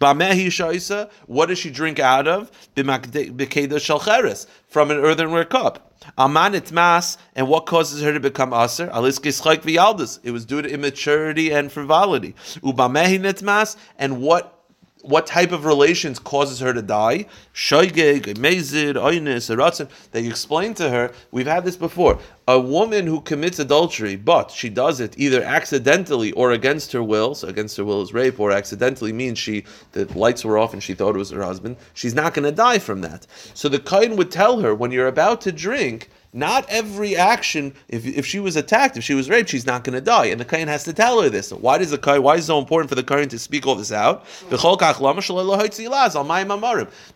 Bamehi 0.00 0.46
shaisa. 0.46 1.10
What 1.26 1.46
does 1.46 1.58
she 1.58 1.70
drink 1.70 1.98
out 1.98 2.26
of? 2.26 2.50
Shalcheres 2.76 4.46
from 4.68 4.90
an 4.90 4.98
earthenware 4.98 5.44
cup. 5.44 5.86
Amanit 6.16 6.72
mas, 6.72 7.18
and 7.34 7.46
what 7.48 7.66
causes 7.66 8.02
her 8.02 8.12
to 8.12 8.20
become 8.20 8.54
aser? 8.54 8.88
Aliskis 8.88 9.42
v'yaldus. 9.42 10.18
It 10.22 10.30
was 10.30 10.46
due 10.46 10.62
to 10.62 10.68
immaturity 10.68 11.50
and 11.50 11.70
frivolity. 11.70 12.34
Ubamehi 12.62 13.42
mas, 13.42 13.76
and 13.98 14.22
what 14.22 14.59
what 15.02 15.26
type 15.26 15.52
of 15.52 15.64
relations 15.64 16.18
causes 16.18 16.60
her 16.60 16.72
to 16.72 16.82
die? 16.82 17.26
Shoigeg, 17.54 18.34
mezid, 18.34 18.94
oinis, 18.94 19.54
eratzin. 19.54 19.88
They 20.12 20.26
explain 20.26 20.74
to 20.74 20.90
her, 20.90 21.12
we've 21.30 21.46
had 21.46 21.64
this 21.64 21.76
before. 21.76 22.18
A 22.46 22.58
woman 22.58 23.06
who 23.06 23.20
commits 23.20 23.58
adultery, 23.58 24.16
but 24.16 24.50
she 24.50 24.68
does 24.68 25.00
it 25.00 25.14
either 25.16 25.42
accidentally 25.42 26.32
or 26.32 26.52
against 26.52 26.92
her 26.92 27.02
will, 27.02 27.34
so 27.34 27.48
against 27.48 27.76
her 27.76 27.84
will 27.84 28.02
is 28.02 28.12
rape, 28.12 28.40
or 28.40 28.50
accidentally 28.50 29.12
means 29.12 29.38
she 29.38 29.64
the 29.92 30.06
lights 30.18 30.44
were 30.44 30.58
off 30.58 30.72
and 30.72 30.82
she 30.82 30.94
thought 30.94 31.14
it 31.14 31.18
was 31.18 31.30
her 31.30 31.44
husband, 31.44 31.76
she's 31.94 32.14
not 32.14 32.34
going 32.34 32.44
to 32.44 32.52
die 32.52 32.78
from 32.78 33.00
that. 33.02 33.26
So 33.54 33.68
the 33.68 33.78
kain 33.78 34.16
would 34.16 34.30
tell 34.30 34.60
her, 34.60 34.74
when 34.74 34.90
you're 34.90 35.06
about 35.06 35.40
to 35.42 35.52
drink, 35.52 36.10
not 36.32 36.64
every 36.68 37.16
action, 37.16 37.74
if, 37.88 38.06
if 38.06 38.24
she 38.24 38.38
was 38.38 38.54
attacked, 38.56 38.96
if 38.96 39.02
she 39.02 39.14
was 39.14 39.28
raped, 39.28 39.48
she's 39.48 39.66
not 39.66 39.82
going 39.82 39.94
to 39.94 40.00
die. 40.00 40.26
And 40.26 40.40
the 40.40 40.44
Kain 40.44 40.68
has 40.68 40.84
to 40.84 40.92
tell 40.92 41.20
her 41.22 41.28
this. 41.28 41.52
Why 41.52 41.78
does 41.78 41.90
the 41.90 41.98
Kain, 41.98 42.22
why 42.22 42.36
is 42.36 42.44
it 42.44 42.46
so 42.46 42.58
important 42.58 42.88
for 42.88 42.94
the 42.94 43.02
Kain 43.02 43.28
to 43.28 43.38
speak 43.38 43.66
all 43.66 43.74
this 43.74 43.90
out? 43.90 44.24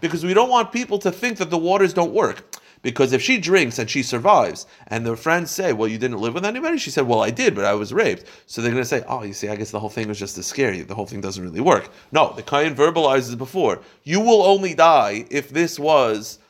Because 0.01 0.25
we 0.25 0.35
don't 0.35 0.51
want 0.51 0.73
people 0.73 0.99
to 0.99 1.13
think 1.13 1.39
that 1.39 1.51
the 1.51 1.59
waters 1.59 1.95
don't 1.95 2.13
work. 2.13 2.59
Because 2.83 3.15
if 3.15 3.23
she 3.23 3.39
drinks 3.39 3.79
and 3.79 3.89
she 3.89 4.03
survives, 4.03 4.67
and 4.89 5.07
their 5.07 5.17
friends 5.17 5.51
say, 5.51 5.73
Well, 5.73 5.89
you 5.89 5.97
didn't 5.97 6.19
live 6.19 6.35
with 6.35 6.45
anybody? 6.45 6.77
She 6.77 6.91
said, 6.91 7.07
Well, 7.09 7.23
I 7.23 7.31
did, 7.31 7.55
but 7.55 7.65
I 7.65 7.73
was 7.73 7.95
raped. 7.95 8.27
So 8.47 8.61
they're 8.61 8.71
going 8.71 8.83
to 8.83 8.89
say, 8.89 9.03
Oh, 9.09 9.23
you 9.23 9.33
see, 9.33 9.49
I 9.49 9.57
guess 9.57 9.71
the 9.71 9.81
whole 9.81 9.89
thing 9.89 10.07
was 10.07 10.19
just 10.19 10.35
to 10.37 10.43
scare 10.43 10.75
you. 10.75 10.85
The 10.85 10.95
whole 10.95 11.07
thing 11.07 11.23
doesn't 11.23 11.43
really 11.43 11.63
work. 11.63 11.89
No, 12.13 12.35
the 12.37 12.43
Kain 12.43 12.75
verbalizes 12.75 13.39
before. 13.39 13.81
You 14.03 14.21
will 14.21 14.43
only 14.43 14.75
die 14.75 15.25
if 15.31 15.49
this 15.49 15.79
was 15.79 16.41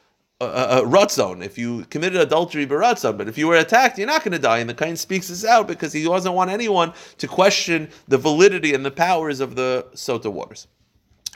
a 0.40 0.82
ratzon, 0.82 1.44
if 1.44 1.56
you 1.56 1.84
committed 1.86 2.20
adultery 2.20 2.66
baratzon, 2.66 3.16
but 3.16 3.28
if 3.28 3.38
you 3.38 3.46
were 3.46 3.56
attacked, 3.56 3.98
you're 3.98 4.06
not 4.06 4.24
going 4.24 4.32
to 4.32 4.38
die. 4.38 4.58
And 4.58 4.68
the 4.68 4.74
Kain 4.74 4.96
speaks 4.96 5.28
this 5.28 5.44
out 5.44 5.68
because 5.68 5.92
he 5.92 6.04
doesn't 6.04 6.32
want 6.32 6.50
anyone 6.50 6.92
to 7.18 7.28
question 7.28 7.88
the 8.08 8.18
validity 8.18 8.74
and 8.74 8.84
the 8.84 8.90
powers 8.90 9.40
of 9.40 9.54
the 9.54 9.86
Sota 9.94 10.30
waters. 10.30 10.66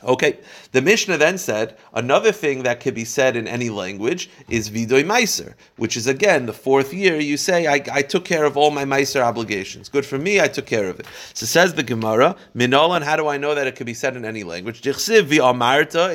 Okay, 0.05 0.39
the 0.71 0.81
Mishnah 0.81 1.17
then 1.17 1.39
said 1.39 1.77
another 1.93 2.31
thing 2.31 2.63
that 2.63 2.79
could 2.79 2.95
be 2.95 3.05
said 3.05 3.35
in 3.35 3.49
any 3.49 3.69
language 3.69 4.31
is 4.49 4.71
vidoy 4.71 5.03
meiser, 5.05 5.55
which 5.77 5.97
is 5.97 6.07
again 6.07 6.47
the 6.47 6.53
fourth 6.53 6.95
year 6.95 7.19
you 7.19 7.37
say 7.37 7.67
I, 7.67 7.83
I 7.93 8.03
took 8.03 8.25
care 8.25 8.45
of 8.45 8.57
all 8.57 8.71
my 8.71 8.85
meiser 8.85 9.21
obligations. 9.21 9.89
Good 9.89 10.07
for 10.07 10.17
me, 10.17 10.41
I 10.41 10.47
took 10.47 10.67
care 10.67 10.89
of 10.89 11.01
it. 11.01 11.07
So 11.35 11.47
says 11.47 11.75
the 11.75 11.83
Gemara, 11.83 12.37
minolan. 12.55 13.03
How 13.03 13.17
do 13.17 13.27
I 13.27 13.39
know 13.39 13.57
that 13.57 13.67
it 13.67 13.75
could 13.75 13.87
be 13.87 13.95
said 13.95 14.17
in 14.17 14.25
any 14.25 14.45
language? 14.45 14.87
It 14.87 15.01
says 15.01 15.29
l'kecha. 15.29 16.07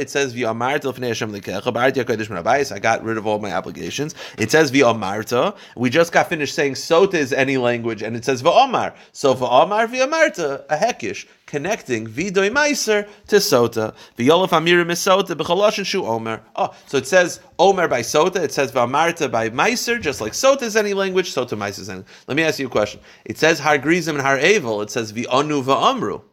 I 2.72 2.80
got 2.80 3.04
rid 3.04 3.18
of 3.18 3.28
all 3.28 3.40
my 3.40 3.52
obligations. 3.52 4.16
It 4.38 4.50
says 4.52 4.72
v'amarta. 4.72 5.58
We 5.76 5.90
just 5.90 6.14
got 6.14 6.30
finished 6.30 6.56
saying 6.56 6.76
sota 6.76 7.16
is 7.16 7.34
any 7.34 7.58
language, 7.58 8.02
and 8.02 8.16
it 8.16 8.24
says 8.24 8.42
v'amar. 8.42 8.96
So 9.12 9.36
v'amar 9.36 9.88
v'amarta 9.88 10.64
a 10.70 10.78
hekish 10.78 11.26
connecting 11.54 12.08
vidoy 12.08 12.50
meiser 12.50 13.08
to 13.28 13.36
sota. 13.36 13.94
V'yolaf 14.18 14.50
amirim 14.50 14.90
is 14.90 15.00
sota 15.00 15.36
b'chaloshin 15.40 15.86
shu 15.86 16.04
omer. 16.04 16.42
Oh, 16.56 16.74
so 16.88 16.98
it 16.98 17.06
says 17.06 17.42
omer 17.60 17.88
by 17.88 18.02
sota. 18.02 18.38
It 18.38 18.52
says 18.52 18.72
v'amarta 18.72 19.30
by 19.30 19.52
meiser, 19.52 20.02
just 20.02 20.20
like 20.20 20.34
sota 20.34 20.64
is 20.64 20.76
any 20.76 20.96
language. 20.96 21.32
Sota 21.32 21.56
meiser 21.56 21.82
is 21.82 21.90
any. 21.92 22.04
Let 22.28 22.38
me 22.38 22.42
ask 22.42 22.58
you 22.58 22.66
a 22.66 22.70
question. 22.72 23.02
It 23.24 23.38
says 23.38 23.60
har 23.60 23.78
grizim 23.78 24.16
and 24.16 24.26
har 24.26 24.40
evel. 24.40 24.82
It 24.82 24.90
says 24.90 25.14
v'onu 25.14 25.64
v'amru. 25.64 26.24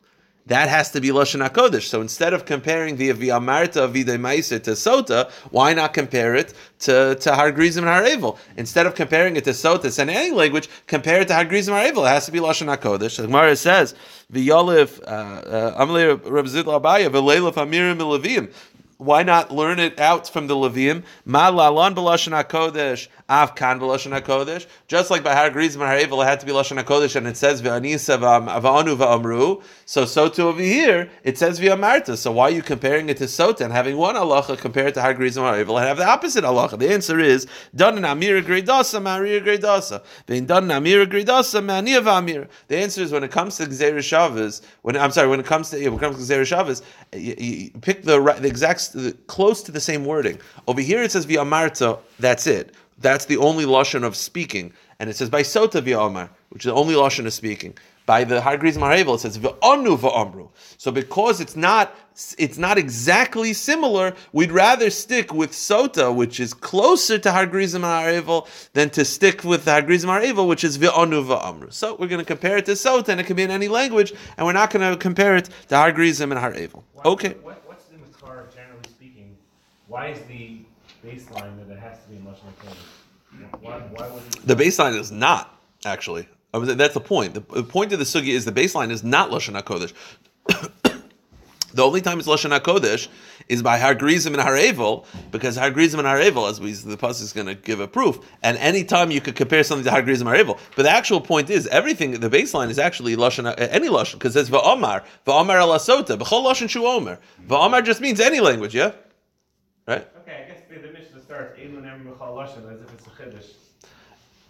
That 0.51 0.69
has 0.69 0.91
to 0.91 1.01
be 1.01 1.11
lashon 1.11 1.49
hakodesh. 1.49 1.85
So 1.85 2.01
instead 2.01 2.33
of 2.33 2.45
comparing 2.45 2.97
the 2.97 3.11
v'amarta 3.11 3.89
vidoy 3.89 4.19
meiser 4.19 4.61
to 4.61 4.73
sota, 4.73 5.31
why 5.53 5.75
not 5.75 5.95
compare 5.95 6.35
it 6.35 6.55
to 6.81 7.15
to 7.15 7.35
har 7.37 7.53
grizim 7.53 7.85
and 7.85 7.93
har 7.95 8.03
evel? 8.03 8.37
Instead 8.57 8.87
of 8.87 8.97
comparing 8.97 9.37
it 9.37 9.45
to 9.45 9.51
sota 9.51 9.97
in 10.03 10.11
any 10.11 10.33
language, 10.33 10.69
compare 10.89 11.21
it 11.21 11.29
to 11.29 11.35
har 11.35 11.45
grizim 11.45 11.73
and 11.75 11.87
har 11.87 11.93
evel. 11.93 12.05
It 12.05 12.09
has 12.09 12.27
to 12.27 12.33
be 12.33 12.41
lashon 12.41 12.67
hakodesh. 12.67 13.19
The 13.19 13.29
Gemara 13.29 13.55
says 13.55 13.95
v'yolif 14.33 15.01
uh, 15.03 15.05
uh, 15.07 15.87
Amalei 15.87 16.21
Reb 16.29 16.49
Zid 16.49 16.67
Labaya 16.67 17.09
v'leilif 17.11 17.55
amirim. 17.55 18.53
Why 19.01 19.23
not 19.23 19.51
learn 19.51 19.79
it 19.79 19.99
out 19.99 20.29
from 20.29 20.47
the 20.47 20.55
Levium? 20.55 21.05
Ma 21.25 21.49
lalon 21.49 21.95
b'lashon 21.95 22.39
hakodesh, 22.39 23.09
av 23.31 23.55
kan 23.55 23.81
b'lashon 23.81 24.21
hakodesh. 24.21 24.67
Just 24.89 25.11
like 25.11 25.25
by 25.25 25.35
Har 25.35 25.49
Grizim 25.49 25.81
and 25.81 25.89
Har 25.89 25.97
Evel, 25.97 26.23
it 26.23 26.29
had 26.29 26.39
to 26.41 26.45
be 26.45 26.53
lashon 26.53 26.79
hakodesh, 26.79 27.17
and 27.17 27.27
it 27.27 27.39
says 27.39 27.63
v'anisa 27.63 28.19
v'anu 28.19 28.95
v'amru. 28.99 29.63
So 29.87 30.05
so 30.05 30.29
too 30.29 30.49
over 30.49 30.61
here, 30.61 31.09
it 31.25 31.39
says 31.39 31.59
v'amarta. 31.59 32.15
So 32.19 32.31
why 32.31 32.49
are 32.49 32.51
you 32.51 32.61
comparing 32.61 33.09
it 33.09 33.17
to 33.17 33.25
sota 33.25 33.63
and 33.63 33.73
having 33.73 33.97
one 33.97 34.17
halacha 34.17 34.59
compared 34.59 34.93
to 34.93 35.01
Har 35.01 35.15
Grizim 35.15 35.45
and 35.45 35.57
Har 35.57 35.65
Evel 35.65 35.79
and 35.79 35.89
have 35.89 35.97
the 35.97 36.07
opposite 36.07 36.45
halacha? 36.45 36.79
The 36.79 36.93
answer 36.93 37.19
is 37.19 37.47
done 37.75 37.97
in 37.97 38.05
amira 38.05 38.43
gredasa, 38.43 39.01
ma'arira 39.01 39.43
gredasa. 39.43 40.05
Vein 40.27 40.45
done 40.45 40.71
in 40.71 40.83
amira 40.83 41.07
v'amira. 41.07 42.49
The 42.69 42.77
answer 42.77 43.01
is 43.01 43.13
when 43.13 43.25
it 43.25 43.31
comes 43.31 43.57
to 43.57 43.65
Gzeira 43.65 44.01
Shava, 44.01 44.61
when 44.83 44.95
I'm 44.99 45.11
sorry, 45.11 45.29
when 45.29 45.41
it 45.41 45.47
comes 45.47 45.71
to 45.71 45.89
when 45.89 45.95
it 45.95 46.01
comes 46.01 46.17
to 46.17 46.35
Gzeira 46.35 46.43
Shava, 46.43 46.83
you, 47.15 47.35
you 47.39 47.71
pick 47.81 48.03
the 48.03 48.21
the 48.21 48.47
exact 48.47 48.90
the, 48.93 49.13
close 49.27 49.63
to 49.65 49.73
the 49.73 49.81
same 49.81 50.05
wording. 50.05 50.39
Over 50.67 50.81
here 50.81 51.03
it 51.03 51.13
says 51.13 51.27
v'amarta. 51.27 51.99
That's 52.19 52.47
it. 52.47 52.75
That's 52.99 53.25
the 53.25 53.39
only 53.39 53.65
lashon 53.65 54.05
of 54.05 54.15
speaking, 54.15 54.73
and 54.99 55.09
it 55.09 55.17
says 55.17 55.31
by 55.31 55.43
sota 55.43 55.81
v'amar, 55.83 56.29
which 56.51 56.63
is 56.65 56.67
the 56.71 56.75
only 56.75 56.95
lashon 56.95 57.27
of 57.27 57.33
speaking. 57.33 57.75
By 58.07 58.25
the 58.25 58.41
Har 58.41 58.59
Grizim 58.59 58.83
it 58.83 59.21
says 59.21 59.39
v'anu 59.39 59.97
v'amru. 59.97 60.49
So 60.79 60.91
because 60.91 61.41
it's 61.41 61.55
not 61.55 61.95
it's 62.39 62.59
not 62.59 62.77
exactly 62.77 63.53
similar, 63.53 64.15
we'd 64.33 64.51
rather 64.51 64.91
stick 64.91 65.33
with 65.33 65.53
sota, 65.53 66.13
which 66.15 66.41
is 66.41 66.53
closer 66.53 67.19
to 67.19 67.31
Har 67.31 67.47
Grizim 67.47 67.83
than 68.73 68.91
to 68.91 69.05
stick 69.05 69.45
with 69.45 69.65
Har 69.65 69.83
Grizim 69.83 70.09
Har 70.09 70.45
which 70.45 70.65
is 70.65 70.77
v'anu 70.77 71.25
v'amru. 71.25 71.73
So 71.73 71.95
we're 71.99 72.09
going 72.09 72.19
to 72.19 72.25
compare 72.27 72.57
it 72.57 72.67
to 72.67 72.73
sota, 72.73 73.11
and 73.11 73.21
it 73.21 73.27
can 73.27 73.37
be 73.37 73.45
in 73.45 73.51
any 73.51 73.69
language, 73.69 74.13
and 74.37 74.45
we're 74.45 74.55
not 74.55 74.71
going 74.71 74.91
to 74.91 74.97
compare 74.99 75.37
it 75.37 75.49
to 75.69 75.77
Har 75.77 75.93
Grizim 75.93 76.33
and 76.33 76.41
Har 76.41 76.53
Evel. 76.53 76.83
Why- 76.95 77.03
Okay. 77.13 77.35
What, 77.43 77.63
what's 77.67 77.85
the 77.85 77.99
Makar, 77.99 78.49
generally 78.55 78.83
speaking? 78.89 79.37
Why 79.91 80.07
is 80.07 80.21
the 80.21 80.61
baseline 81.05 81.59
that 81.59 81.73
it 81.73 81.81
has 81.81 81.99
to 82.05 82.09
be 82.09 82.15
in 82.15 82.23
Lashon 82.23 82.47
HaKodesh? 82.63 83.61
Why, 83.61 83.81
why 83.81 84.09
would? 84.09 84.23
The 84.45 84.55
baseline 84.55 84.97
is 84.97 85.11
not 85.11 85.61
actually. 85.85 86.29
I 86.55 86.59
was, 86.59 86.77
that's 86.77 86.95
the 86.95 87.01
point. 87.01 87.35
The, 87.35 87.41
the 87.41 87.65
point 87.65 87.93
of 87.93 87.99
the 87.99 88.05
sugi 88.05 88.29
is 88.29 88.45
the 88.45 88.53
baseline 88.53 88.93
is 88.93 89.03
not 89.03 89.31
lashon 89.31 89.61
hakodesh. 89.61 89.93
the 91.75 91.83
only 91.83 92.01
time 92.01 92.21
it's 92.21 92.29
lashon 92.29 92.57
hakodesh 92.57 93.09
is 93.49 93.65
by 93.65 93.79
har 93.79 93.97
grizim 93.97 94.35
and 94.35 94.43
har 94.43 95.05
because 95.33 95.57
har 95.57 95.71
grizim 95.73 95.99
and 95.99 96.07
har 96.07 96.19
evel, 96.19 96.49
as 96.49 96.61
we 96.61 96.73
the 96.73 96.97
pasuk 96.97 97.23
is 97.23 97.33
going 97.33 97.49
to 97.49 97.57
give 97.57 97.81
a 97.81 97.89
proof. 97.89 98.19
And 98.45 98.59
any 98.59 98.85
time 98.85 99.11
you 99.11 99.21
could 99.21 99.35
compare 99.35 99.65
something 99.65 99.85
to 99.85 99.91
har 99.91 100.03
grizim 100.03 100.27
har 100.27 100.57
but 100.77 100.85
the 100.85 100.91
actual 100.91 101.21
point 101.21 101.51
is 101.51 101.67
everything. 101.67 102.13
The 102.21 102.31
baseline 102.31 102.71
is 102.71 102.79
actually 102.79 103.17
lashon 103.17 103.47
uh, 103.47 103.55
any 103.59 103.89
lashon 103.89 104.15
because 104.15 104.37
it's 104.37 104.51
va'omar 104.51 105.05
va'omar 105.27 105.61
alasota 105.61 106.17
b'chol 106.17 106.45
lashon 106.45 106.69
shu 106.69 106.87
omer. 106.87 107.19
Va'omar 107.49 107.85
just 107.85 108.01
means 108.01 108.21
any 108.21 108.39
language, 108.39 108.75
yeah, 108.75 108.93
right. 109.91 110.09
Okay, 110.23 110.45
I 110.45 110.49
guess 110.49 110.61
the, 110.69 110.79
the 110.79 110.93
Mishnah 110.93 111.23
starts 111.23 111.59
Elun 111.59 111.87
Em 111.91 112.07
B'chal 112.07 112.43
as 112.45 112.81
if 112.81 112.93
it's 112.95 113.07
a 113.07 113.11
chiddush. 113.11 113.53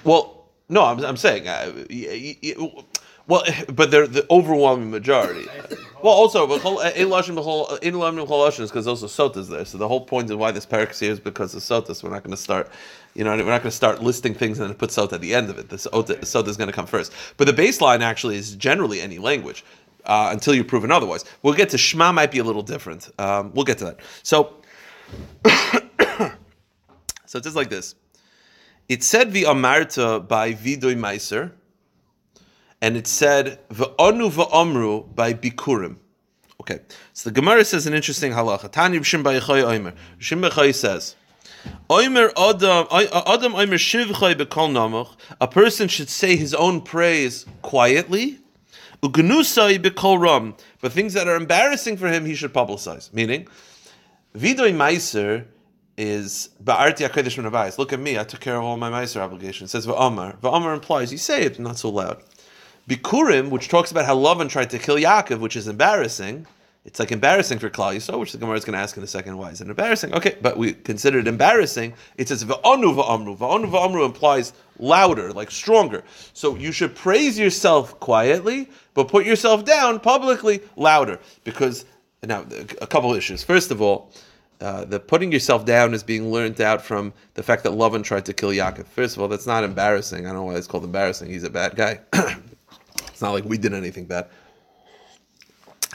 Well, 0.05 0.46
no, 0.68 0.85
I'm, 0.85 1.05
I'm 1.05 1.16
saying, 1.16 1.48
uh, 1.48 1.72
y- 1.90 2.37
y- 2.42 2.57
y- 2.57 2.85
well, 3.26 3.44
but 3.72 3.90
they're 3.90 4.07
the 4.07 4.26
overwhelming 4.31 4.90
majority. 4.90 5.46
Well, 6.03 6.14
also, 6.14 6.46
but 6.46 6.57
in 6.96 7.09
lashon 7.09 7.37
b'chol- 7.37 7.79
in 7.83 7.94
lashon 7.94 8.24
b'chol 8.26 8.46
lashon 8.48 8.61
is 8.61 8.70
because 8.70 8.87
also 8.87 9.07
sota's 9.07 9.48
there. 9.48 9.64
So 9.64 9.79
the 9.79 9.88
whole 9.88 10.00
point 10.00 10.31
of 10.31 10.38
why 10.38 10.50
this 10.50 10.66
parak 10.66 10.98
here 10.98 11.12
is 11.12 11.20
because 11.20 11.55
of 11.55 11.62
sota. 11.62 11.94
So 11.94 12.09
we're 12.09 12.14
not 12.14 12.22
going 12.22 12.31
to 12.37 12.40
start, 12.42 12.70
you 13.14 13.24
know, 13.24 13.31
we're 13.31 13.44
not 13.44 13.62
going 13.62 13.62
to 13.62 13.70
start 13.70 14.03
listing 14.03 14.35
things 14.35 14.59
and 14.59 14.68
then 14.68 14.76
put 14.76 14.90
sota 14.90 15.14
at 15.14 15.20
the 15.20 15.35
end 15.35 15.50
of 15.50 15.59
it. 15.59 15.68
The 15.68 15.76
sota, 15.76 16.18
sota 16.20 16.48
is 16.48 16.57
going 16.57 16.68
to 16.68 16.74
come 16.74 16.87
first. 16.87 17.12
But 17.37 17.46
the 17.46 17.53
baseline 17.53 18.00
actually 18.00 18.37
is 18.37 18.55
generally 18.57 19.00
any 19.00 19.18
language. 19.18 19.64
Uh, 20.07 20.31
until 20.33 20.55
you're 20.55 20.64
proven 20.64 20.90
otherwise, 20.90 21.26
we'll 21.42 21.53
get 21.53 21.68
to 21.68 21.76
Shema. 21.76 22.11
Might 22.11 22.31
be 22.31 22.38
a 22.38 22.44
little 22.44 22.62
different. 22.62 23.11
Um, 23.18 23.53
we'll 23.53 23.66
get 23.66 23.76
to 23.79 23.85
that. 23.85 23.98
So, 24.22 24.55
so 27.27 27.38
it's 27.38 27.44
just 27.44 27.57
like 27.57 27.70
this. 27.70 27.94
It 28.88 29.05
said 29.05 29.33
the 29.33 29.44
Amarta 29.44 30.27
by 30.27 30.53
Vidoy 30.53 30.96
Meiser, 30.96 31.53
and 32.81 32.96
it 32.96 33.07
said 33.07 33.61
the 33.68 33.87
V'onu 33.87 34.31
V'omru 34.31 35.14
by 35.14 35.33
Bikurim. 35.33 35.96
Okay, 36.61 36.81
so 37.12 37.31
the 37.31 37.35
Gemara 37.35 37.64
says 37.64 37.87
an 37.87 37.94
interesting 37.94 38.33
halacha. 38.33 38.70
Tani 38.70 38.99
B'shim 38.99 39.23
B'yichoy 39.23 39.62
Oimer. 39.62 39.94
B'shim 40.18 40.46
B'yichoy 40.46 40.75
says, 40.75 41.14
Oimer 41.88 42.31
Adam 42.37 42.87
uh, 42.90 43.23
Adam 43.27 43.53
Oimer 43.53 43.75
Shivchoy 43.75 44.35
B'kol 44.35 44.70
Namuch. 44.70 45.16
A 45.40 45.49
person 45.49 45.88
should 45.88 46.09
say 46.09 46.37
his 46.37 46.55
own 46.55 46.81
praise 46.81 47.46
quietly. 47.62 48.40
Ugnusai 49.03 49.79
B'kol 49.79 50.20
Ram. 50.20 50.55
But 50.81 50.92
things 50.92 51.14
that 51.14 51.29
are 51.29 51.37
embarrassing 51.37 51.96
for 51.96 52.09
him, 52.09 52.27
he 52.27 52.35
should 52.35 52.53
publicize. 52.53 53.12
Meaning, 53.12 53.49
Vidoy 54.34 54.72
Meiser 54.72 55.44
is 55.96 56.50
Ba'arti 56.62 57.08
HaKadosh 57.08 57.36
Min 57.36 57.50
Habayis. 57.50 57.78
Look 57.78 57.92
at 57.92 57.98
me, 57.98 58.16
I 58.16 58.22
took 58.22 58.40
care 58.40 58.56
of 58.56 58.62
all 58.62 58.76
my 58.76 58.88
Meiser 58.88 59.20
obligations. 59.20 59.70
It 59.70 59.72
says 59.72 59.88
Va'amar. 59.88 60.38
Va'amar 60.38 60.72
implies 60.72 61.10
you 61.10 61.18
say 61.18 61.42
it, 61.42 61.58
not 61.58 61.78
so 61.78 61.90
loud. 61.90 62.22
Bikurim, 62.88 63.50
which 63.50 63.68
talks 63.68 63.90
about 63.90 64.06
how 64.06 64.16
Lavan 64.16 64.48
tried 64.48 64.70
to 64.70 64.78
kill 64.78 64.96
Yaakov, 64.96 65.40
which 65.40 65.56
is 65.56 65.66
embarrassing. 65.66 66.46
It's 66.84 67.00
like 67.00 67.10
embarrassing 67.10 67.58
for 67.58 67.68
Klal 67.68 67.96
Yisrael, 67.96 68.20
which 68.20 68.30
the 68.30 68.38
Gemara 68.38 68.56
is 68.56 68.64
going 68.64 68.74
to 68.74 68.78
ask 68.78 68.96
in 68.96 69.02
a 69.02 69.06
second. 69.06 69.36
Why 69.36 69.50
is 69.50 69.60
it 69.60 69.68
embarrassing? 69.68 70.14
Okay, 70.14 70.36
but 70.40 70.56
we 70.56 70.74
consider 70.74 71.18
it 71.18 71.26
embarrassing. 71.26 71.92
It 72.16 72.28
says 72.28 72.44
va'anu 72.44 72.94
va'amru. 72.94 73.36
Va'anu 73.36 73.68
va'amru 73.68 74.06
implies 74.06 74.52
louder, 74.78 75.32
like 75.32 75.50
stronger. 75.50 76.04
So 76.34 76.54
you 76.54 76.70
should 76.70 76.94
praise 76.94 77.36
yourself 77.36 77.98
quietly, 77.98 78.70
but 78.94 79.08
put 79.08 79.26
yourself 79.26 79.64
down 79.64 79.98
publicly 79.98 80.60
louder. 80.76 81.18
Because 81.42 81.84
now 82.22 82.44
a 82.80 82.87
couple 82.87 83.12
issues. 83.14 83.42
First 83.42 83.70
of 83.70 83.80
all, 83.80 84.12
uh, 84.61 84.85
the 84.85 85.00
putting 85.00 85.33
yourself 85.33 85.64
down 85.64 85.94
is 85.94 86.02
being 86.02 86.30
learned 86.30 86.61
out 86.61 86.83
from 86.83 87.14
the 87.35 87.42
fact 87.42 87.64
that 87.64 87.72
Lavan 87.72 88.04
tried 88.04 88.26
to 88.26 88.35
kill 88.35 88.50
Yaakov. 88.50 88.87
First 88.87 89.16
of 89.16 89.22
all, 89.22 89.28
that's 89.28 89.46
not 89.46 89.64
embarrassing. 89.64 90.26
I 90.26 90.28
don't 90.28 90.37
know 90.37 90.44
why 90.44 90.56
it's 90.56 90.66
called 90.66 90.85
embarrassing. 90.85 91.30
He's 91.30 91.44
a 91.44 91.50
bad 91.50 91.76
guy. 91.76 92.00
it's 92.12 93.22
not 93.22 93.30
like 93.30 93.44
we 93.44 93.56
did 93.56 93.72
anything 93.72 94.04
bad. 94.04 94.28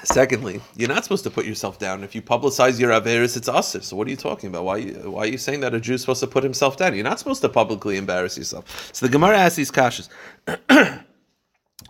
Secondly, 0.03 0.61
you're 0.75 0.89
not 0.89 1.03
supposed 1.03 1.23
to 1.23 1.31
put 1.31 1.45
yourself 1.45 1.79
down. 1.79 2.03
If 2.03 2.13
you 2.13 2.21
publicize 2.21 2.79
your 2.79 2.91
Averis, 2.91 3.37
it's 3.37 3.47
usher. 3.47 3.81
So 3.81 3.95
what 3.95 4.07
are 4.07 4.11
you 4.11 4.17
talking 4.17 4.49
about? 4.49 4.63
Why 4.63 4.81
why 4.83 5.21
are 5.21 5.27
you 5.27 5.37
saying 5.37 5.61
that 5.61 5.73
a 5.73 5.79
Jew 5.79 5.93
is 5.93 6.01
supposed 6.01 6.19
to 6.19 6.27
put 6.27 6.43
himself 6.43 6.77
down? 6.77 6.93
You're 6.95 7.03
not 7.03 7.17
supposed 7.17 7.41
to 7.41 7.49
publicly 7.49 7.97
embarrass 7.97 8.37
yourself. 8.37 8.93
So 8.93 9.05
the 9.05 9.11
Gemara 9.11 9.37
asks 9.37 9.55
these 9.55 9.71
kashas. 9.71 10.09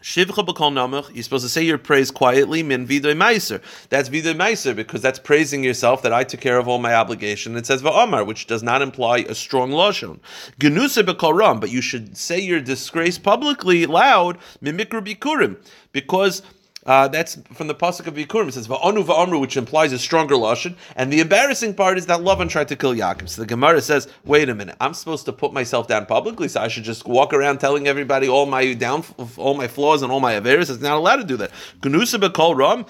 Shivcha 0.01 0.43
b'kol 0.43 0.71
namach, 0.71 1.13
you're 1.13 1.21
supposed 1.21 1.45
to 1.45 1.49
say 1.49 1.61
your 1.61 1.77
praise 1.77 2.09
quietly, 2.09 2.63
min 2.63 2.87
vidoy 2.87 3.15
meiser. 3.15 3.61
That's 3.89 4.09
vidoy 4.09 4.33
meiser, 4.33 4.75
because 4.75 5.03
that's 5.03 5.19
praising 5.19 5.63
yourself 5.63 6.01
that 6.01 6.11
I 6.11 6.23
took 6.23 6.41
care 6.41 6.57
of 6.57 6.67
all 6.67 6.79
my 6.79 6.95
obligation. 6.95 7.55
It 7.55 7.67
says 7.67 7.83
va'amar, 7.83 8.25
which 8.25 8.47
does 8.47 8.63
not 8.63 8.81
imply 8.81 9.19
a 9.19 9.35
strong 9.35 9.69
lashon. 9.69 10.21
Genusa 10.59 11.03
b'kol 11.03 11.37
ram, 11.37 11.59
but 11.59 11.69
you 11.69 11.81
should 11.81 12.17
say 12.17 12.39
your 12.39 12.61
disgrace 12.61 13.19
publicly, 13.19 13.85
loud, 13.85 14.39
min 14.59 14.75
mikra 14.75 15.05
bikurim, 15.05 15.57
because 15.91 16.41
Uh, 16.85 17.07
that's 17.07 17.37
from 17.53 17.67
the 17.67 17.73
pasuk 17.73 18.05
of 18.05 18.13
Yikurim. 18.13 18.47
It 18.47 18.53
says 18.53 18.67
va'anu 18.67 19.03
va'amru, 19.03 19.41
which 19.41 19.57
implies 19.57 19.91
a 19.91 19.97
stronger 19.97 20.35
lashon. 20.35 20.75
And 20.95 21.11
the 21.11 21.19
embarrassing 21.19 21.73
part 21.73 21.97
is 21.97 22.05
that 22.05 22.19
Lavan 22.19 22.47
tried 22.47 22.67
to 22.67 22.75
kill 22.75 22.93
Yaakov. 22.93 23.29
So 23.29 23.41
the 23.41 23.47
Gemara 23.47 23.81
says, 23.81 24.07
wait 24.23 24.49
a 24.49 24.55
minute, 24.55 24.75
I'm 24.79 24.93
supposed 24.93 25.25
to 25.25 25.33
put 25.33 25.51
myself 25.51 25.87
down 25.87 26.05
publicly, 26.05 26.47
so 26.47 26.61
I 26.61 26.67
should 26.67 26.83
just 26.83 27.07
walk 27.07 27.33
around 27.33 27.59
telling 27.59 27.87
everybody 27.87 28.29
all 28.29 28.45
my 28.45 28.73
down, 28.73 29.03
all 29.37 29.55
my 29.55 29.67
flaws 29.67 30.03
and 30.03 30.11
all 30.11 30.19
my 30.19 30.33
averis. 30.33 30.69
It's 30.69 30.79
not 30.81 30.97
allowed 30.97 31.17
to 31.17 31.23
do 31.23 31.37
that. 31.37 31.51
Gnusa 31.81 32.19
b'kol 32.21 32.55
ram, 32.55 32.85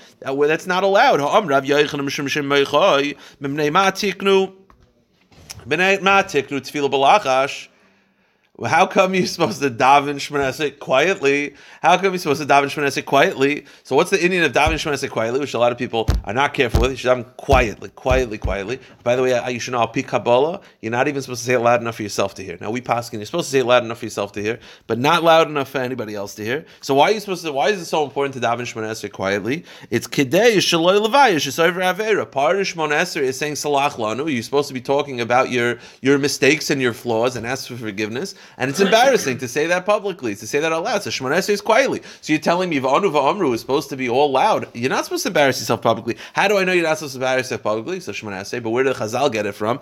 that's 0.47 0.67
not 0.67 0.83
allowed. 0.83 1.21
Ha'am 1.21 1.47
Rav 1.47 1.63
Balachash. 6.89 7.69
How 8.63 8.85
come 8.85 9.13
you're 9.13 9.25
supposed 9.25 9.61
to 9.61 9.69
daven 9.69 10.15
Shmonesek 10.15 10.79
quietly? 10.79 11.55
How 11.81 11.97
come 11.97 12.13
you're 12.13 12.19
supposed 12.19 12.41
to 12.41 12.47
daven 12.47 12.67
Shmonesek 12.67 13.03
quietly? 13.03 13.65
So 13.83 13.97
what's 13.97 14.11
the 14.11 14.17
inyan 14.17 14.45
of 14.45 14.53
daven 14.53 14.75
Shmonesek 14.75 15.09
quietly, 15.09 15.41
which 15.41 15.53
a 15.53 15.59
lot 15.59 15.73
of 15.73 15.77
people 15.77 16.07
are 16.23 16.33
not 16.33 16.53
careful 16.53 16.79
with? 16.79 16.91
You 16.91 16.97
should 16.97 17.11
daven 17.11 17.35
quietly, 17.35 17.89
quietly, 17.89 18.37
quietly. 18.37 18.79
By 19.03 19.17
the 19.17 19.23
way, 19.23 19.51
you 19.51 19.59
should 19.59 19.73
know, 19.73 19.81
al 19.81 19.89
Kabbalah, 19.89 20.61
you're 20.79 20.91
not 20.93 21.09
even 21.09 21.21
supposed 21.21 21.41
to 21.41 21.47
say 21.47 21.55
it 21.55 21.59
loud 21.59 21.81
enough 21.81 21.97
for 21.97 22.03
yourself 22.03 22.33
to 22.35 22.45
hear. 22.45 22.57
Now, 22.61 22.71
we 22.71 22.79
paskin, 22.79 23.15
you're 23.15 23.25
supposed 23.25 23.47
to 23.47 23.51
say 23.51 23.59
it 23.59 23.65
loud 23.65 23.83
enough 23.83 23.99
for 23.99 24.05
yourself 24.05 24.31
to 24.33 24.41
hear, 24.41 24.59
but 24.87 24.99
not 24.99 25.21
loud 25.21 25.49
enough 25.49 25.67
for 25.67 25.79
anybody 25.79 26.15
else 26.15 26.33
to 26.35 26.45
hear. 26.45 26.65
So 26.79 26.95
why 26.95 27.09
are 27.09 27.11
you 27.11 27.19
supposed 27.19 27.43
to, 27.43 27.51
why 27.51 27.69
is 27.71 27.81
it 27.81 27.85
so 27.85 28.05
important 28.05 28.35
to 28.35 28.39
daven 28.39 28.61
Shmonesek 28.61 29.11
quietly? 29.11 29.65
It's 29.89 30.07
Kidei 30.07 30.55
Shaloi 30.57 31.05
Levayish, 31.05 31.45
it's 31.45 31.59
over 31.59 31.81
Avera. 31.81 32.29
Part 32.31 32.55
of 32.55 32.65
Shmonesek 32.65 33.21
is 33.21 33.37
saying 33.37 33.55
Salach 33.55 33.95
Lanu. 33.95 34.33
You're 34.33 34.43
supposed 34.43 34.69
to 34.69 34.73
be 34.73 34.81
talking 34.81 35.19
about 35.19 35.51
your, 35.51 35.77
your 36.01 36.17
mistakes 36.17 36.69
and 36.69 36.81
your 36.81 36.93
flaws 36.93 37.35
and 37.35 37.45
ask 37.45 37.67
for 37.67 37.75
forgiveness. 37.75 38.33
And 38.57 38.69
it's 38.69 38.79
embarrassing 38.79 39.37
to 39.39 39.47
say 39.47 39.67
that 39.67 39.85
publicly, 39.85 40.35
to 40.35 40.47
say 40.47 40.59
that 40.59 40.71
out 40.71 40.83
loud. 40.83 41.03
So 41.03 41.09
Shmonesek 41.09 41.49
is 41.49 41.61
quietly. 41.61 42.01
So 42.21 42.33
you're 42.33 42.41
telling 42.41 42.69
me 42.69 42.79
V'anu 42.79 43.11
V'amru 43.11 43.53
is 43.53 43.61
supposed 43.61 43.89
to 43.89 43.97
be 43.97 44.09
all 44.09 44.31
loud. 44.31 44.67
You're 44.73 44.89
not 44.89 45.05
supposed 45.05 45.23
to 45.23 45.29
embarrass 45.29 45.59
yourself 45.59 45.81
publicly. 45.81 46.17
How 46.33 46.47
do 46.47 46.57
I 46.57 46.63
know 46.63 46.71
you're 46.73 46.83
not 46.83 46.97
supposed 46.97 47.13
to 47.13 47.19
embarrass 47.19 47.45
yourself 47.45 47.63
publicly? 47.63 47.99
So 47.99 48.11
Shmonesek, 48.11 48.63
but 48.63 48.69
where 48.69 48.83
did 48.83 48.95
Chazal 48.95 49.31
get 49.31 49.45
it 49.45 49.53
from? 49.53 49.79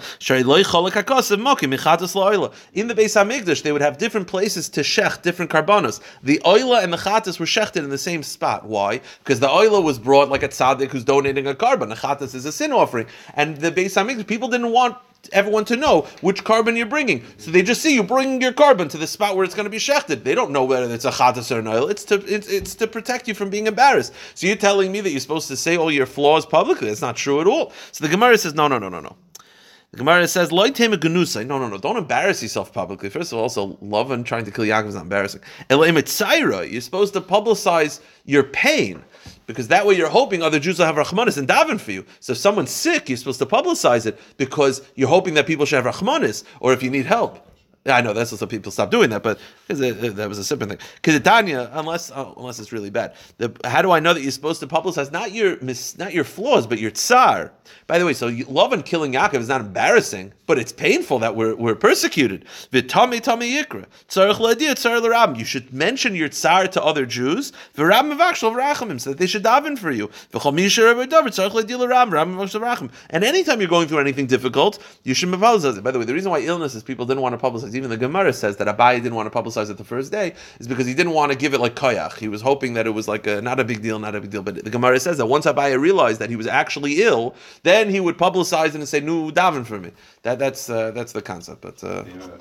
In 2.73 2.87
the 2.87 2.95
Beis 2.95 3.15
Hamikdash, 3.15 3.61
they 3.63 3.71
would 3.71 3.81
have 3.81 3.97
different 3.97 4.27
places 4.27 4.69
to 4.69 4.81
shech 4.81 5.21
different 5.21 5.51
karbanos. 5.51 6.01
The 6.21 6.41
oila 6.45 6.83
and 6.83 6.91
the 6.93 6.97
chatas 6.97 7.39
were 7.39 7.45
shechted 7.45 7.77
in 7.77 7.89
the 7.89 7.97
same 7.97 8.23
spot. 8.23 8.65
Why? 8.65 9.01
Because 9.19 9.39
the 9.39 9.47
oila 9.47 9.83
was 9.83 9.99
brought 9.99 10.29
like 10.29 10.43
a 10.43 10.49
tzaddik 10.49 10.89
who's 10.89 11.03
donating 11.03 11.47
a 11.47 11.53
korban. 11.53 11.89
The 11.89 11.95
chatas 11.95 12.35
is 12.35 12.45
a 12.45 12.51
sin 12.51 12.71
offering, 12.71 13.07
and 13.35 13.57
the 13.57 13.71
Beis 13.71 13.95
Hamikdash 13.95 14.27
people 14.27 14.47
didn't 14.47 14.71
want 14.71 14.97
everyone 15.31 15.65
to 15.65 15.75
know 15.75 16.01
which 16.21 16.43
korban 16.43 16.75
you're 16.77 16.85
bringing. 16.85 17.23
So 17.37 17.51
they 17.51 17.61
just 17.61 17.81
see 17.81 17.93
you 17.95 18.03
bringing 18.03 18.41
your 18.41 18.51
korban 18.51 18.89
to 18.89 18.97
the 18.97 19.07
spot 19.07 19.35
where 19.35 19.45
it's 19.45 19.55
going 19.55 19.65
to 19.65 19.69
be 19.69 19.77
shechted. 19.77 20.23
They 20.23 20.35
don't 20.35 20.51
know 20.51 20.65
whether 20.65 20.93
it's 20.93 21.05
a 21.05 21.11
chatas 21.11 21.55
or 21.55 21.59
an 21.59 21.67
oil. 21.67 21.87
It's 21.87 22.03
to 22.05 22.15
it's, 22.25 22.47
it's 22.47 22.75
to 22.75 22.87
protect 22.87 23.27
you 23.27 23.33
from 23.33 23.49
being 23.49 23.67
embarrassed. 23.67 24.13
So 24.35 24.47
you're 24.47 24.55
telling 24.55 24.91
me 24.91 25.01
that 25.01 25.11
you're 25.11 25.19
supposed 25.19 25.47
to 25.47 25.55
say 25.55 25.77
all 25.77 25.91
your 25.91 26.05
flaws 26.05 26.45
publicly. 26.45 26.87
That's 26.87 27.01
not 27.01 27.15
true 27.15 27.41
at 27.41 27.47
all. 27.47 27.71
So 27.91 28.03
the 28.03 28.11
Gemara 28.11 28.37
says, 28.37 28.53
no, 28.53 28.67
no, 28.67 28.77
no, 28.79 28.89
no, 28.89 28.99
no. 28.99 29.15
The 29.91 29.97
Gemara 29.97 30.27
says. 30.27 30.51
No, 30.51 30.65
no, 30.65 31.67
no. 31.67 31.77
Don't 31.77 31.97
embarrass 31.97 32.41
yourself 32.41 32.73
publicly. 32.73 33.09
First 33.09 33.31
of 33.31 33.37
all, 33.37 33.43
also 33.43 33.73
Lavan 33.75 34.25
trying 34.25 34.43
to 34.45 34.51
kill 34.51 34.65
Yaakov 34.65 34.87
is 34.87 34.95
not 34.95 35.03
embarrassing. 35.03 35.41
You're 35.69 36.81
supposed 36.81 37.13
to 37.13 37.21
publicize 37.21 37.99
your 38.25 38.43
pain 38.43 39.03
because 39.45 39.67
that 39.69 39.85
way 39.85 39.95
you're 39.95 40.09
hoping 40.09 40.41
other 40.41 40.59
Jews 40.59 40.79
will 40.79 40.85
have 40.85 40.95
Rahmanis 40.95 41.37
and 41.37 41.47
daven 41.47 41.79
for 41.79 41.91
you. 41.91 42.05
So 42.19 42.31
if 42.33 42.37
someone's 42.37 42.71
sick, 42.71 43.09
you're 43.09 43.17
supposed 43.17 43.39
to 43.39 43.45
publicize 43.45 44.05
it 44.05 44.19
because 44.37 44.81
you're 44.95 45.09
hoping 45.09 45.33
that 45.35 45.47
people 45.47 45.65
should 45.65 45.83
have 45.83 45.95
Rahmanis, 45.95 46.43
or 46.59 46.73
if 46.73 46.83
you 46.83 46.89
need 46.89 47.05
help. 47.05 47.47
I 47.85 47.99
know 47.99 48.13
that's 48.13 48.31
also 48.31 48.45
people 48.45 48.71
stop 48.71 48.91
doing 48.91 49.09
that, 49.09 49.23
but 49.23 49.39
that 49.67 50.25
was 50.29 50.37
a 50.37 50.43
simple 50.43 50.69
thing. 50.69 50.77
Because 50.95 51.19
Tanya, 51.19 51.69
unless 51.73 52.11
oh, 52.11 52.33
unless 52.37 52.57
it's 52.59 52.71
really 52.71 52.89
bad, 52.89 53.13
the, 53.39 53.53
how 53.65 53.81
do 53.81 53.91
I 53.91 53.99
know 53.99 54.13
that 54.13 54.21
you're 54.21 54.31
supposed 54.31 54.61
to 54.61 54.67
publicize 54.67 55.11
not 55.11 55.33
your 55.33 55.59
mis, 55.61 55.97
not 55.97 56.13
your 56.13 56.23
flaws, 56.23 56.65
but 56.65 56.79
your 56.79 56.91
tsar? 56.91 57.51
By 57.87 57.99
the 57.99 58.05
way, 58.05 58.13
so 58.13 58.27
you, 58.27 58.45
Lavan 58.45 58.85
killing 58.85 59.13
Yaakov 59.13 59.35
is 59.35 59.49
not 59.49 59.59
embarrassing, 59.59 60.31
but 60.45 60.57
it's 60.57 60.71
painful 60.71 61.19
that 61.19 61.35
we're, 61.35 61.55
we're 61.55 61.75
persecuted. 61.75 62.45
V'tami 62.71 63.19
tami 63.19 63.61
yikra 63.61 63.85
tzarich 64.07 64.35
ladia 64.35 64.75
tzar 64.75 65.01
l'rabim. 65.01 65.37
You 65.37 65.45
should 65.45 65.73
mention 65.73 66.15
your 66.15 66.29
tsar 66.29 66.67
to 66.67 66.81
other 66.81 67.05
Jews. 67.05 67.51
V'rabim 67.75 68.17
v'akshal 68.17 68.53
v'rachamim 68.53 69.01
so 69.01 69.09
that 69.09 69.19
they 69.19 69.27
should 69.27 69.43
daven 69.43 69.77
for 69.77 69.91
you. 69.91 70.09
V'chol 70.31 70.53
misha 70.53 70.85
rabbi 70.85 71.05
davar 71.05 71.27
tzarich 71.27 71.51
ladia 71.51 71.77
l'rabim 71.77 72.11
rabim 72.11 72.35
v'rachamim. 72.37 72.91
And 73.09 73.25
anytime 73.25 73.59
you're 73.59 73.69
going 73.69 73.89
through 73.89 73.99
anything 73.99 74.27
difficult, 74.27 74.79
you 75.03 75.13
should 75.13 75.29
publicize 75.29 75.77
it. 75.77 75.83
By 75.83 75.91
the 75.91 75.99
way, 75.99 76.05
the 76.05 76.13
reason 76.13 76.31
why 76.31 76.39
illness 76.39 76.75
is 76.75 76.83
people 76.83 77.05
didn't 77.05 77.21
want 77.21 77.37
to 77.37 77.45
publicize. 77.45 77.72
Even 77.75 77.89
the 77.89 77.97
Gemara 77.97 78.33
says 78.33 78.57
that 78.57 78.67
Abai 78.67 78.95
didn't 78.95 79.15
want 79.15 79.31
to 79.31 79.37
publicize 79.37 79.69
it 79.69 79.77
the 79.77 79.83
first 79.83 80.11
day 80.11 80.33
is 80.59 80.67
because 80.67 80.85
he 80.85 80.93
didn't 80.93 81.13
want 81.13 81.31
to 81.31 81.37
give 81.37 81.53
it 81.53 81.59
like 81.59 81.75
koyach. 81.75 82.17
He 82.17 82.27
was 82.27 82.41
hoping 82.41 82.73
that 82.73 82.85
it 82.87 82.91
was 82.91 83.07
like 83.07 83.27
a, 83.27 83.41
not 83.41 83.59
a 83.59 83.63
big 83.63 83.81
deal, 83.81 83.99
not 83.99 84.15
a 84.15 84.21
big 84.21 84.31
deal. 84.31 84.43
But 84.43 84.63
the 84.63 84.69
Gemara 84.69 84.99
says 84.99 85.17
that 85.17 85.27
once 85.27 85.45
Abai 85.45 85.79
realized 85.79 86.19
that 86.19 86.29
he 86.29 86.35
was 86.35 86.47
actually 86.47 87.01
ill, 87.01 87.35
then 87.63 87.89
he 87.89 87.99
would 87.99 88.17
publicize 88.17 88.69
it 88.69 88.75
and 88.75 88.87
say, 88.87 88.99
"Nu 88.99 89.31
daven 89.31 89.65
for 89.65 89.79
me." 89.79 89.91
That 90.23 90.39
that's 90.39 90.69
uh, 90.69 90.91
that's 90.91 91.13
the 91.13 91.21
concept. 91.21 91.61
But 91.61 91.83
uh, 91.83 92.03
There 92.03 92.21
are 92.23 92.39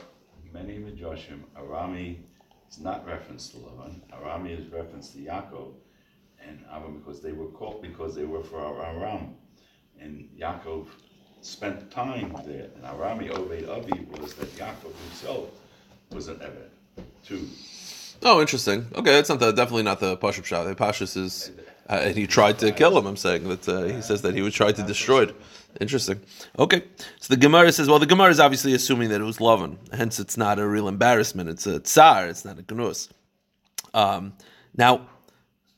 many. 0.52 0.82
Arami 1.72 2.18
is 2.70 2.80
not 2.80 3.06
referenced 3.06 3.52
to 3.52 3.58
Lavan. 3.58 4.00
Arami 4.12 4.58
is 4.58 4.72
referenced 4.72 5.12
to 5.14 5.18
Yaakov, 5.18 5.72
and 6.46 6.60
Aram 6.72 6.98
because 6.98 7.20
they 7.20 7.32
were 7.32 7.48
called 7.48 7.82
because 7.82 8.14
they 8.14 8.24
were 8.24 8.42
for 8.42 8.60
Aram, 8.60 9.34
and 10.00 10.28
Yaakov 10.38 10.86
spent 11.42 11.90
time 11.90 12.34
there. 12.46 12.68
And 12.76 12.84
Arami 12.84 13.30
Oved 13.30 13.68
Avi 13.68 14.06
was 14.10 14.34
that 14.34 14.54
Yaakov 14.56 14.94
himself 15.08 15.50
was 16.10 16.28
an 16.28 16.36
Eved 16.36 17.04
too. 17.24 17.48
oh, 18.22 18.40
interesting. 18.40 18.86
Okay, 18.94 19.12
that's 19.12 19.28
not 19.28 19.40
the 19.40 19.52
definitely 19.52 19.82
not 19.82 20.00
the 20.00 20.16
Pashup 20.16 20.44
shot. 20.44 20.64
The 20.64 20.74
Pashus 20.74 21.16
is. 21.16 21.50
Uh, 21.90 22.00
and 22.04 22.16
he 22.16 22.28
tried 22.28 22.58
to 22.60 22.70
kill 22.70 22.96
him. 22.96 23.06
I'm 23.06 23.16
saying 23.16 23.48
that 23.48 23.68
uh, 23.68 23.82
he 23.82 24.00
says 24.00 24.22
that 24.22 24.36
he 24.36 24.40
would 24.40 24.52
try 24.52 24.70
to 24.70 24.82
destroy 24.84 25.24
it. 25.24 25.36
Interesting. 25.80 26.20
Okay, 26.56 26.84
so 27.18 27.34
the 27.34 27.36
Gemara 27.36 27.72
says, 27.72 27.88
well, 27.88 27.98
the 27.98 28.06
Gemara 28.06 28.30
is 28.30 28.38
obviously 28.38 28.72
assuming 28.72 29.08
that 29.08 29.20
it 29.20 29.24
was 29.24 29.40
Lovin, 29.40 29.78
hence 29.92 30.20
it's 30.20 30.36
not 30.36 30.60
a 30.60 30.66
real 30.66 30.86
embarrassment. 30.86 31.48
It's 31.48 31.66
a 31.66 31.80
tsar. 31.80 32.28
It's 32.28 32.44
not 32.44 32.56
a 32.56 32.74
gnus. 32.74 33.08
Um, 33.94 34.34
now, 34.76 35.08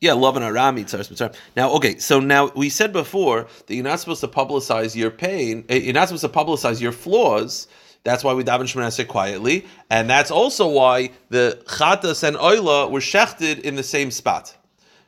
yeah, 0.04 0.12
Lovin 0.12 0.42
Arami 0.42 0.86
tsar 0.86 1.02
tsar. 1.02 1.32
Now, 1.56 1.70
okay, 1.72 1.98
so 1.98 2.20
now 2.20 2.50
we 2.54 2.68
said 2.68 2.92
before 2.92 3.46
that 3.66 3.74
you're 3.74 3.82
not 3.82 4.00
supposed 4.00 4.20
to 4.20 4.28
publicize 4.28 4.94
your 4.94 5.10
pain. 5.10 5.64
eh, 5.70 5.78
You're 5.78 5.94
not 5.94 6.08
supposed 6.08 6.22
to 6.22 6.28
publicize 6.28 6.78
your 6.80 6.92
flaws. 6.92 7.66
That's 8.04 8.22
why 8.22 8.34
we 8.34 8.44
daven 8.44 8.64
Shemana 8.64 9.08
quietly, 9.08 9.64
and 9.88 10.10
that's 10.10 10.30
also 10.30 10.68
why 10.68 11.10
the 11.30 11.58
chatas 11.64 12.22
and 12.22 12.36
oila 12.36 12.90
were 12.90 13.00
shechted 13.00 13.60
in 13.60 13.76
the 13.76 13.82
same 13.82 14.10
spot. 14.10 14.54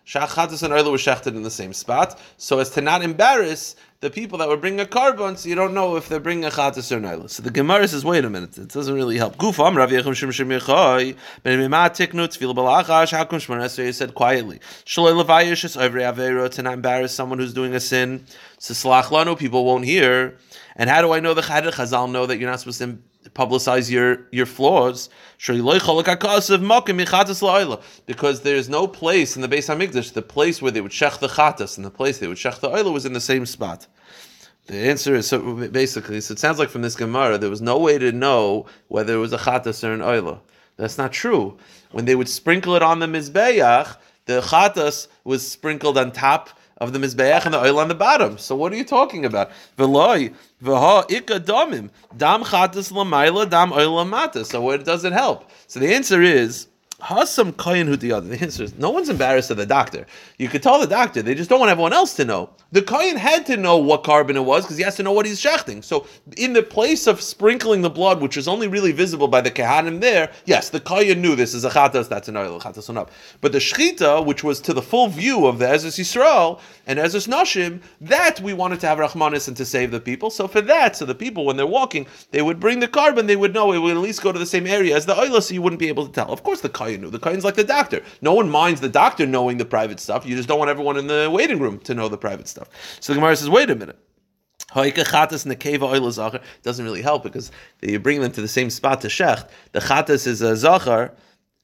Chatas 0.06 0.62
and 0.62 0.72
oila 0.72 0.90
were 0.90 0.96
shechted 0.96 1.34
in 1.36 1.42
the 1.42 1.50
same 1.50 1.74
spot, 1.74 2.18
so 2.38 2.58
as 2.58 2.70
to 2.70 2.80
not 2.80 3.02
embarrass 3.02 3.76
the 4.00 4.10
people 4.10 4.38
that 4.38 4.48
were 4.48 4.56
bringing 4.56 4.80
a 4.80 4.84
korban, 4.84 5.38
so 5.38 5.48
you 5.48 5.54
don't 5.54 5.72
know 5.72 5.96
if 5.96 6.08
they're 6.08 6.20
bringing 6.20 6.44
a 6.44 6.50
chatas 6.50 6.92
or 6.92 7.00
oila. 7.00 7.30
So 7.30 7.42
the 7.42 7.50
Gemara 7.50 7.88
says, 7.88 8.04
wait 8.04 8.24
a 8.24 8.30
minute, 8.30 8.58
it 8.58 8.68
doesn't 8.68 8.94
really 8.94 9.16
help. 9.16 9.36
Gufam 9.38 9.74
Rav 9.76 9.90
Yechim 9.90 10.14
Shem 10.14 10.32
said 13.92 14.14
quietly? 14.14 14.60
To 16.50 16.62
not 16.62 16.74
embarrass 16.74 17.14
someone 17.14 17.38
who's 17.38 17.54
doing 17.54 17.74
a 17.74 17.80
sin. 17.80 18.26
So 18.58 18.74
Salach 18.74 19.04
Lanu 19.04 19.38
people 19.38 19.64
won't 19.64 19.84
hear. 19.84 20.36
And 20.76 20.90
how 20.90 21.00
do 21.00 21.12
I 21.12 21.20
know 21.20 21.32
the 21.32 21.40
Chadid 21.40 21.72
Chazal 21.72 22.10
know 22.10 22.26
that 22.26 22.38
you're 22.38 22.50
not 22.50 22.60
supposed 22.60 22.80
to 22.80 22.98
publicize 23.36 23.90
your 23.90 24.26
your 24.32 24.46
flaws? 24.46 25.10
Because 28.06 28.40
there's 28.40 28.68
no 28.68 28.86
place 28.86 29.36
in 29.36 29.42
the 29.42 29.48
Beis 29.48 29.68
Hamikdash, 29.68 30.12
the 30.12 30.22
place 30.22 30.62
where 30.62 30.72
they 30.72 30.80
would 30.80 30.92
shech 30.92 31.18
the 31.18 31.28
chatas 31.28 31.76
and 31.76 31.84
the 31.84 31.90
place 31.90 32.18
they 32.18 32.28
would 32.28 32.38
shech 32.38 32.60
the 32.60 32.70
oila 32.70 32.92
was 32.92 33.04
in 33.04 33.12
the 33.12 33.20
same 33.20 33.44
spot. 33.44 33.86
The 34.66 34.88
answer 34.88 35.14
is 35.14 35.28
so 35.28 35.68
basically. 35.68 36.20
So 36.20 36.32
it 36.32 36.38
sounds 36.38 36.58
like 36.58 36.70
from 36.70 36.82
this 36.82 36.96
Gemara 36.96 37.38
there 37.38 37.50
was 37.50 37.62
no 37.62 37.78
way 37.78 37.98
to 37.98 38.10
know 38.10 38.66
whether 38.88 39.14
it 39.14 39.18
was 39.18 39.32
a 39.32 39.38
chatas 39.38 39.84
or 39.84 39.92
an 39.92 40.00
oila. 40.00 40.40
That's 40.76 40.98
not 40.98 41.12
true. 41.12 41.56
When 41.92 42.04
they 42.06 42.16
would 42.16 42.28
sprinkle 42.28 42.74
it 42.74 42.82
on 42.82 42.98
the 42.98 43.06
mizbeach, 43.06 43.96
the 44.24 44.40
chatas 44.40 45.08
was 45.24 45.48
sprinkled 45.48 45.96
on 45.96 46.10
top 46.10 46.50
of 46.78 46.92
the 46.92 46.98
mizbeach 46.98 47.44
and 47.44 47.54
the 47.54 47.60
oil 47.60 47.78
on 47.78 47.88
the 47.88 47.94
bottom. 47.94 48.38
So 48.38 48.54
what 48.56 48.72
are 48.72 48.76
you 48.76 48.84
talking 48.84 49.24
about? 49.24 49.50
Veloy 49.78 50.34
v'ha 50.62 51.10
ika 51.10 51.40
damim 51.40 51.90
dam 52.16 52.42
chatas 52.44 52.92
lamayla 52.92 53.48
dam 53.48 53.72
oil. 53.72 54.44
So 54.44 54.60
what 54.60 54.84
does 54.84 55.04
it 55.04 55.12
help? 55.12 55.50
So 55.66 55.80
the 55.80 55.94
answer 55.94 56.22
is. 56.22 56.68
Hasam 57.00 57.52
kayin 57.52 57.86
hu 57.86 57.96
the 57.96 58.12
other. 58.12 58.26
The 58.26 58.40
answer 58.40 58.62
is 58.62 58.74
no 58.78 58.88
one's 58.88 59.10
embarrassed 59.10 59.50
of 59.50 59.58
the 59.58 59.66
doctor. 59.66 60.06
You 60.38 60.48
could 60.48 60.62
tell 60.62 60.80
the 60.80 60.86
doctor, 60.86 61.20
they 61.20 61.34
just 61.34 61.50
don't 61.50 61.60
want 61.60 61.70
everyone 61.70 61.92
else 61.92 62.14
to 62.14 62.24
know. 62.24 62.48
The 62.72 62.80
kayin 62.80 63.16
had 63.16 63.44
to 63.46 63.58
know 63.58 63.76
what 63.76 64.02
korban 64.02 64.34
it 64.34 64.40
was 64.40 64.64
because 64.64 64.78
he 64.78 64.82
has 64.82 64.96
to 64.96 65.02
know 65.02 65.12
what 65.12 65.26
he's 65.26 65.40
shechting. 65.40 65.84
So 65.84 66.06
in 66.38 66.54
the 66.54 66.62
place 66.62 67.06
of 67.06 67.20
sprinkling 67.20 67.82
the 67.82 67.90
blood, 67.90 68.22
which 68.22 68.38
is 68.38 68.48
only 68.48 68.66
really 68.66 68.92
visible 68.92 69.28
by 69.28 69.42
the 69.42 69.50
kehanim 69.50 70.00
there, 70.00 70.32
yes, 70.46 70.70
the 70.70 70.80
kayin 70.80 71.18
knew 71.18 71.36
this 71.36 71.52
is 71.52 71.66
a 71.66 71.70
chatas, 71.70 72.08
that's 72.08 72.28
an 72.28 72.36
oil, 72.38 72.58
chatas 72.60 72.88
on 72.88 72.96
up. 72.96 73.10
But 73.42 73.52
the 73.52 73.58
shchita, 73.58 74.24
which 74.24 74.42
was 74.42 74.58
to 74.60 74.72
the 74.72 74.82
full 74.82 75.08
view 75.08 75.46
of 75.46 75.58
the 75.58 75.66
Ezras 75.66 75.98
Yisrael 75.98 76.60
and 76.86 76.98
Ezras 76.98 77.28
Nashim, 77.28 77.82
that 78.00 78.40
we 78.40 78.54
wanted 78.54 78.80
to 78.80 78.86
have 78.86 78.98
Rahmanis 78.98 79.48
and 79.48 79.56
to 79.58 79.66
save 79.66 79.90
the 79.90 80.00
people. 80.00 80.30
So 80.30 80.48
for 80.48 80.62
that, 80.62 80.96
so 80.96 81.04
the 81.04 81.14
people 81.14 81.44
when 81.44 81.58
they're 81.58 81.66
walking, 81.66 82.06
they 82.30 82.40
would 82.40 82.58
bring 82.58 82.80
the 82.80 82.88
korban, 82.88 83.26
they 83.26 83.36
would 83.36 83.52
know 83.52 83.72
it 83.72 83.78
would 83.78 83.96
at 83.96 84.02
least 84.02 84.22
go 84.22 84.32
to 84.32 84.38
the 84.38 84.46
same 84.46 84.66
area 84.66 84.96
as 84.96 85.04
the 85.04 85.18
oil, 85.18 85.42
so 85.42 85.52
you 85.52 85.60
wouldn't 85.60 85.80
be 85.80 85.88
able 85.88 86.06
to 86.06 86.12
tell. 86.12 86.32
Of 86.32 86.42
course, 86.42 86.62
the 86.62 86.70
kayin 86.70 86.85
Chayinu. 86.86 87.10
The 87.10 87.18
Kain's 87.18 87.44
like 87.44 87.54
the 87.54 87.64
doctor. 87.64 88.02
No 88.20 88.34
one 88.34 88.50
minds 88.50 88.80
the 88.80 88.88
doctor 88.88 89.26
knowing 89.26 89.58
the 89.58 89.64
private 89.64 90.00
stuff. 90.00 90.26
You 90.26 90.36
just 90.36 90.48
don't 90.48 90.58
want 90.58 90.70
everyone 90.70 90.96
in 90.96 91.06
the 91.06 91.30
waiting 91.32 91.58
room 91.58 91.78
to 91.80 91.94
know 91.94 92.08
the 92.08 92.18
private 92.18 92.48
stuff. 92.48 92.68
So 93.00 93.12
the 93.12 93.18
Gemara 93.18 93.36
says, 93.36 93.50
wait 93.50 93.70
a 93.70 93.74
minute. 93.74 93.98
Doesn't 96.62 96.84
really 96.84 97.02
help 97.02 97.22
because 97.22 97.50
you 97.82 97.98
bring 97.98 98.20
them 98.20 98.32
to 98.32 98.40
the 98.40 98.48
same 98.48 98.70
spot 98.70 99.00
to 99.02 99.08
shecht. 99.08 99.48
The 99.72 99.80
chatas 99.80 100.26
is 100.26 100.42
a 100.42 100.56
zachar, 100.56 101.14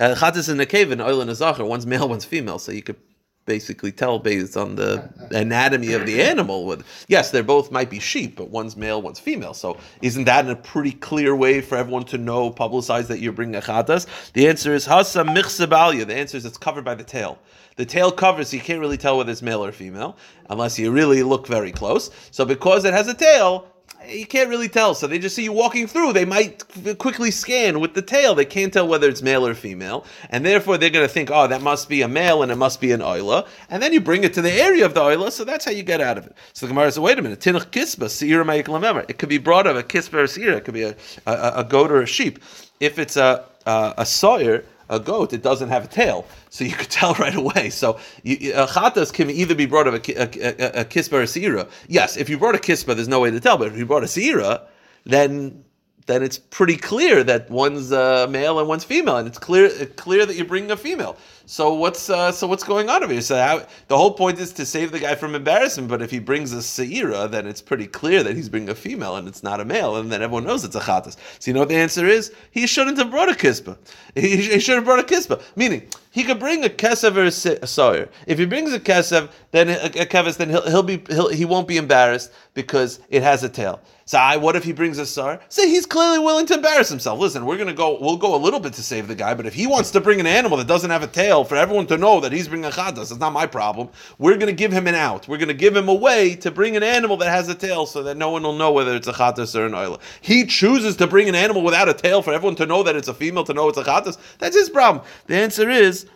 uh, 0.00 0.14
chatas 0.16 0.48
and 0.48 0.60
nekeva 0.60 0.92
and 0.92 1.02
oil 1.02 1.20
and 1.20 1.30
a 1.30 1.34
zachar. 1.34 1.64
One's 1.64 1.86
male, 1.86 2.08
one's 2.08 2.24
female. 2.24 2.58
So 2.58 2.72
you 2.72 2.82
could 2.82 2.96
basically 3.44 3.92
tell 3.92 4.18
based 4.18 4.56
on 4.56 4.76
the 4.76 5.08
anatomy 5.30 5.92
of 5.92 6.06
the 6.06 6.22
animal. 6.22 6.64
With 6.64 6.84
yes, 7.08 7.30
they're 7.30 7.42
both 7.42 7.70
might 7.70 7.90
be 7.90 7.98
sheep, 7.98 8.36
but 8.36 8.50
one's 8.50 8.76
male, 8.76 9.02
one's 9.02 9.20
female. 9.20 9.54
So 9.54 9.78
isn't 10.00 10.24
that 10.24 10.48
a 10.48 10.56
pretty 10.56 10.92
clear 10.92 11.34
way 11.34 11.60
for 11.60 11.76
everyone 11.76 12.04
to 12.04 12.18
know, 12.18 12.50
publicize 12.50 13.06
that 13.08 13.20
you're 13.20 13.32
bringing 13.32 13.56
a 13.56 13.60
chatas? 13.60 14.06
The 14.32 14.48
answer 14.48 14.74
is 14.74 14.86
hasa 14.86 15.24
michsabalia. 15.24 16.06
The 16.06 16.16
answer 16.16 16.36
is 16.36 16.44
it's 16.44 16.58
covered 16.58 16.84
by 16.84 16.94
the 16.94 17.04
tail. 17.04 17.38
The 17.76 17.86
tail 17.86 18.12
covers, 18.12 18.50
so 18.50 18.56
you 18.56 18.62
can't 18.62 18.80
really 18.80 18.98
tell 18.98 19.16
whether 19.16 19.32
it's 19.32 19.40
male 19.40 19.64
or 19.64 19.72
female 19.72 20.16
unless 20.50 20.78
you 20.78 20.90
really 20.90 21.22
look 21.22 21.46
very 21.46 21.72
close. 21.72 22.10
So 22.30 22.44
because 22.44 22.84
it 22.84 22.92
has 22.92 23.08
a 23.08 23.14
tail, 23.14 23.71
you 24.08 24.26
can't 24.26 24.48
really 24.48 24.68
tell. 24.68 24.94
So 24.94 25.06
they 25.06 25.18
just 25.18 25.36
see 25.36 25.44
you 25.44 25.52
walking 25.52 25.86
through. 25.86 26.12
They 26.12 26.24
might 26.24 26.64
quickly 26.98 27.30
scan 27.30 27.80
with 27.80 27.94
the 27.94 28.02
tail. 28.02 28.34
They 28.34 28.44
can't 28.44 28.72
tell 28.72 28.86
whether 28.88 29.08
it's 29.08 29.22
male 29.22 29.46
or 29.46 29.54
female, 29.54 30.04
and 30.30 30.44
therefore 30.44 30.78
they're 30.78 30.90
going 30.90 31.06
to 31.06 31.12
think, 31.12 31.30
oh, 31.30 31.46
that 31.46 31.62
must 31.62 31.88
be 31.88 32.02
a 32.02 32.08
male 32.08 32.42
and 32.42 32.50
it 32.52 32.56
must 32.56 32.80
be 32.80 32.92
an 32.92 33.00
oila. 33.00 33.46
And 33.70 33.82
then 33.82 33.92
you 33.92 34.00
bring 34.00 34.24
it 34.24 34.34
to 34.34 34.42
the 34.42 34.52
area 34.52 34.84
of 34.84 34.94
the 34.94 35.00
oila, 35.00 35.30
so 35.30 35.44
that's 35.44 35.64
how 35.64 35.70
you 35.72 35.82
get 35.82 36.00
out 36.00 36.18
of 36.18 36.26
it. 36.26 36.36
So 36.52 36.66
the 36.66 36.72
Gemara 36.72 36.90
says, 36.90 37.00
wait 37.00 37.18
a 37.18 37.22
minute, 37.22 37.40
tinach 37.40 37.66
kisba 37.66 38.06
seira 38.06 38.44
ma'iklamemar. 38.44 39.08
It 39.08 39.18
could 39.18 39.28
be 39.28 39.38
brought 39.38 39.66
of 39.66 39.76
a 39.76 39.82
kisba 39.82 40.14
or 40.14 40.24
seira. 40.24 40.56
It 40.56 40.64
could 40.64 40.74
be 40.74 40.82
a, 40.82 40.96
a, 41.26 41.52
a 41.56 41.64
goat 41.64 41.90
or 41.90 42.02
a 42.02 42.06
sheep. 42.06 42.38
If 42.80 42.98
it's 42.98 43.16
a 43.16 43.44
a, 43.66 43.94
a 43.98 44.06
sawyer, 44.06 44.64
a 44.92 45.00
goat, 45.00 45.32
it 45.32 45.42
doesn't 45.42 45.70
have 45.70 45.84
a 45.84 45.88
tail, 45.88 46.26
so 46.50 46.64
you 46.64 46.72
could 46.72 46.90
tell 47.00 47.14
right 47.14 47.34
away. 47.34 47.70
So 47.70 47.98
you, 48.22 48.52
a 48.54 48.66
chatas 48.66 49.12
can 49.12 49.30
either 49.30 49.54
be 49.54 49.66
brought 49.66 49.86
of 49.88 49.94
a, 49.94 50.12
a, 50.12 50.28
a, 50.40 50.80
a 50.80 51.16
or 51.16 51.22
a 51.22 51.26
seira. 51.26 51.68
Yes, 51.88 52.16
if 52.16 52.28
you 52.28 52.38
brought 52.38 52.54
a 52.54 52.58
kispa, 52.58 52.94
there's 52.94 53.08
no 53.08 53.20
way 53.20 53.30
to 53.30 53.40
tell. 53.40 53.58
But 53.58 53.68
if 53.68 53.76
you 53.76 53.86
brought 53.86 54.04
a 54.04 54.06
seira, 54.06 54.62
then 55.04 55.64
then 56.06 56.22
it's 56.22 56.38
pretty 56.38 56.76
clear 56.76 57.22
that 57.22 57.48
one's 57.48 57.92
uh, 57.92 58.26
male 58.28 58.58
and 58.58 58.68
one's 58.68 58.84
female, 58.84 59.16
and 59.16 59.28
it's 59.28 59.38
clear 59.38 59.70
clear 59.96 60.26
that 60.26 60.36
you're 60.36 60.46
bringing 60.46 60.70
a 60.70 60.76
female. 60.76 61.16
So 61.46 61.74
what's 61.74 62.08
uh, 62.08 62.32
so 62.32 62.46
what's 62.46 62.64
going 62.64 62.88
on 62.88 63.02
over 63.02 63.12
here? 63.12 63.22
So 63.22 63.36
how, 63.36 63.66
the 63.88 63.96
whole 63.96 64.12
point 64.12 64.38
is 64.38 64.52
to 64.54 64.66
save 64.66 64.92
the 64.92 65.00
guy 65.00 65.14
from 65.14 65.34
embarrassment. 65.34 65.88
But 65.88 66.02
if 66.02 66.10
he 66.10 66.18
brings 66.18 66.52
a 66.52 66.58
seira, 66.58 67.30
then 67.30 67.46
it's 67.46 67.60
pretty 67.60 67.86
clear 67.86 68.22
that 68.22 68.36
he's 68.36 68.48
bringing 68.48 68.68
a 68.68 68.74
female 68.74 69.16
and 69.16 69.26
it's 69.26 69.42
not 69.42 69.60
a 69.60 69.64
male, 69.64 69.96
and 69.96 70.10
then 70.10 70.22
everyone 70.22 70.44
knows 70.44 70.64
it's 70.64 70.76
a 70.76 70.80
chatas. 70.80 71.16
So 71.38 71.50
you 71.50 71.54
know 71.54 71.60
what 71.60 71.68
the 71.68 71.76
answer 71.76 72.06
is? 72.06 72.32
He 72.50 72.66
shouldn't 72.66 72.98
have 72.98 73.10
brought 73.10 73.28
a 73.28 73.34
kivsa. 73.34 73.76
He, 74.14 74.36
he 74.36 74.60
should 74.60 74.76
have 74.76 74.84
brought 74.84 75.00
a 75.00 75.02
kivsa. 75.02 75.42
Meaning 75.56 75.88
he 76.10 76.24
could 76.24 76.38
bring 76.38 76.64
a 76.64 76.68
kesev 76.68 77.16
or 77.16 77.24
a 77.24 77.66
seira. 77.66 78.08
If 78.26 78.38
he 78.38 78.46
brings 78.46 78.72
a 78.72 78.80
kesev, 78.80 79.30
then 79.50 79.68
a, 79.68 79.90
a 80.00 80.32
then 80.32 80.50
he'll, 80.50 80.68
he'll 80.68 80.82
be 80.82 81.02
he'll, 81.08 81.28
he 81.28 81.44
won't 81.44 81.66
be 81.66 81.76
embarrassed 81.76 82.32
because 82.54 83.00
it 83.08 83.22
has 83.22 83.42
a 83.42 83.48
tail. 83.48 83.80
I, 84.14 84.36
what 84.36 84.56
if 84.56 84.64
he 84.64 84.72
brings 84.72 84.98
a 84.98 85.06
sar? 85.06 85.40
Say 85.48 85.68
he's 85.68 85.86
clearly 85.86 86.18
willing 86.18 86.46
to 86.46 86.54
embarrass 86.54 86.88
himself. 86.88 87.18
Listen, 87.18 87.46
we're 87.46 87.56
gonna 87.56 87.72
go. 87.72 87.98
We'll 88.00 88.16
go 88.16 88.34
a 88.34 88.36
little 88.36 88.60
bit 88.60 88.72
to 88.74 88.82
save 88.82 89.08
the 89.08 89.14
guy, 89.14 89.34
but 89.34 89.46
if 89.46 89.54
he 89.54 89.66
wants 89.66 89.90
to 89.92 90.00
bring 90.00 90.20
an 90.20 90.26
animal 90.26 90.58
that 90.58 90.66
doesn't 90.66 90.90
have 90.90 91.02
a 91.02 91.06
tail 91.06 91.44
for 91.44 91.56
everyone 91.56 91.86
to 91.88 91.98
know 91.98 92.20
that 92.20 92.32
he's 92.32 92.48
bringing 92.48 92.66
a 92.66 92.70
chatas, 92.70 93.10
it's 93.10 93.18
not 93.18 93.32
my 93.32 93.46
problem. 93.46 93.88
We're 94.18 94.36
gonna 94.36 94.52
give 94.52 94.72
him 94.72 94.86
an 94.86 94.94
out. 94.94 95.28
We're 95.28 95.38
gonna 95.38 95.54
give 95.54 95.76
him 95.76 95.88
a 95.88 95.94
way 95.94 96.34
to 96.36 96.50
bring 96.50 96.76
an 96.76 96.82
animal 96.82 97.16
that 97.18 97.30
has 97.30 97.48
a 97.48 97.54
tail, 97.54 97.86
so 97.86 98.02
that 98.02 98.16
no 98.16 98.30
one 98.30 98.42
will 98.42 98.56
know 98.56 98.72
whether 98.72 98.94
it's 98.96 99.08
a 99.08 99.12
chatas 99.12 99.54
or 99.54 99.66
an 99.66 99.72
oila. 99.72 100.00
He 100.20 100.46
chooses 100.46 100.96
to 100.96 101.06
bring 101.06 101.28
an 101.28 101.34
animal 101.34 101.62
without 101.62 101.88
a 101.88 101.94
tail 101.94 102.22
for 102.22 102.32
everyone 102.32 102.56
to 102.56 102.66
know 102.66 102.82
that 102.82 102.96
it's 102.96 103.08
a 103.08 103.14
female, 103.14 103.44
to 103.44 103.54
know 103.54 103.68
it's 103.68 103.78
a 103.78 103.84
chatas. 103.84 104.18
That's 104.38 104.56
his 104.56 104.70
problem. 104.70 105.04
The 105.26 105.36
answer 105.36 105.68
is. 105.70 106.06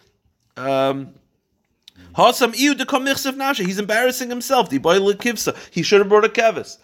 Um, 0.56 1.14
He's 2.16 3.78
embarrassing 3.78 4.30
himself. 4.30 4.70
He 4.70 5.82
should 5.82 5.98
have 5.98 6.08
brought 6.08 6.24
a 6.24 6.30
kevis. 6.30 6.78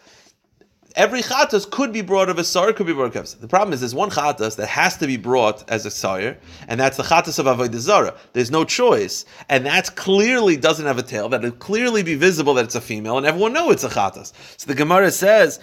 Every 0.95 1.23
chatas 1.23 1.71
could 1.71 1.93
be 1.93 2.03
brought 2.03 2.29
of 2.29 2.39
a 2.39 2.45
sire, 2.45 2.73
could 2.73 2.87
be 2.87 2.93
brought 2.93 3.17
of 3.17 3.35
a. 3.35 3.41
The 3.41 3.49
problem 3.49 3.73
is 3.73 3.81
there's 3.81 3.95
one 3.95 4.11
chatas 4.11 4.57
that 4.57 4.67
has 4.67 4.97
to 4.99 5.07
be 5.07 5.17
brought 5.17 5.69
as 5.71 5.87
a 5.87 5.91
sire, 5.91 6.39
and 6.69 6.79
that's 6.79 6.99
the 6.99 7.03
chatas 7.03 7.39
of 7.39 7.47
avodah 7.47 7.79
zara. 7.79 8.15
There's 8.35 8.51
no 8.51 8.65
choice, 8.65 9.25
and 9.49 9.65
that 9.65 9.95
clearly 9.97 10.57
doesn't 10.57 10.85
have 10.85 10.99
a 10.99 11.03
tail. 11.03 11.29
That 11.31 11.43
would 11.43 11.59
clearly 11.59 12.03
be 12.03 12.15
visible 12.15 12.55
that 12.55 12.65
it's 12.67 12.75
a 12.75 12.81
female, 12.81 13.17
and 13.17 13.27
everyone 13.27 13.53
know 13.53 13.71
it's 13.71 13.85
a 13.85 13.89
chatas. 13.89 14.33
So 14.57 14.67
the 14.67 14.75
Gemara 14.75 15.11
says. 15.11 15.61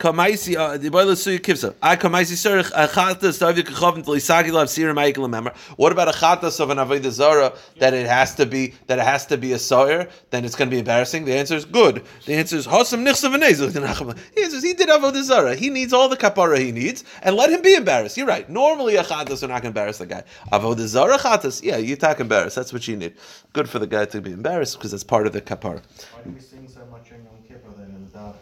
Kamaisi 0.00 0.56
uh, 0.56 0.78
the 0.78 0.88
boiler 0.88 1.12
kivsa. 1.12 1.74
I 1.82 1.94
kamaisi 1.94 2.32
serich 2.32 2.70
a 2.74 2.88
chatas 2.88 3.38
davik 3.38 3.64
kachavim 3.64 4.02
tlisagi 4.02 4.50
lav 4.50 4.70
sira 4.70 4.94
ma'ikil 4.94 5.28
member. 5.28 5.52
What 5.76 5.92
about 5.92 6.08
a 6.08 6.12
chatas 6.12 6.58
of 6.58 6.70
an 6.70 6.78
avodah 6.78 7.10
zara 7.10 7.52
that 7.78 7.92
it 7.92 8.06
has 8.06 8.34
to 8.36 8.46
be 8.46 8.72
that 8.86 8.98
it 8.98 9.04
has 9.04 9.26
to 9.26 9.36
be 9.36 9.52
a 9.52 9.56
seira? 9.56 10.10
Then 10.30 10.46
it's 10.46 10.54
going 10.54 10.70
to 10.70 10.74
be 10.74 10.78
embarrassing. 10.78 11.26
The 11.26 11.34
answer 11.34 11.54
is 11.54 11.66
good. 11.66 12.02
The 12.24 12.34
answer 12.34 12.56
is 12.56 12.66
hosam 12.66 13.06
nichsav 13.06 14.18
He 14.34 14.44
says 14.48 14.62
he 14.62 14.72
did 14.72 14.88
avodah 14.88 15.22
zara. 15.22 15.54
He 15.54 15.68
needs 15.68 15.92
all 15.92 16.08
the 16.08 16.16
kapara 16.16 16.58
he 16.58 16.72
needs, 16.72 17.04
and 17.22 17.36
let 17.36 17.50
him 17.50 17.60
be 17.60 17.74
embarrassed. 17.74 18.16
You're 18.16 18.26
right. 18.26 18.48
Normally 18.48 18.96
a 18.96 19.04
chatas 19.04 19.42
are 19.42 19.48
not 19.48 19.62
going 19.62 19.74
to 19.74 19.80
embarrass 19.80 19.98
the 19.98 20.06
guy. 20.06 20.24
Avodah 20.50 20.86
zara 20.86 21.18
chatas, 21.18 21.62
yeah, 21.62 21.76
you 21.76 21.96
talk 21.96 22.20
embarrassed. 22.20 22.56
That's 22.56 22.72
what 22.72 22.88
you 22.88 22.96
need. 22.96 23.14
Good 23.52 23.68
for 23.68 23.78
the 23.78 23.86
guy 23.86 24.06
to 24.06 24.22
be 24.22 24.32
embarrassed 24.32 24.78
because 24.78 24.92
that's 24.92 25.04
part 25.04 25.26
of 25.26 25.34
the 25.34 25.42
kapara. 25.42 25.82
Why 26.14 26.22
do 26.24 26.30
we 26.30 26.40
sing 26.40 26.68
so 26.68 26.86
much 26.90 27.10
in 27.10 27.22
Yom 27.22 27.34
Kippur 27.46 27.70
then 27.76 27.90
in 27.94 28.08
the 28.10 28.18
Davi? 28.18 28.34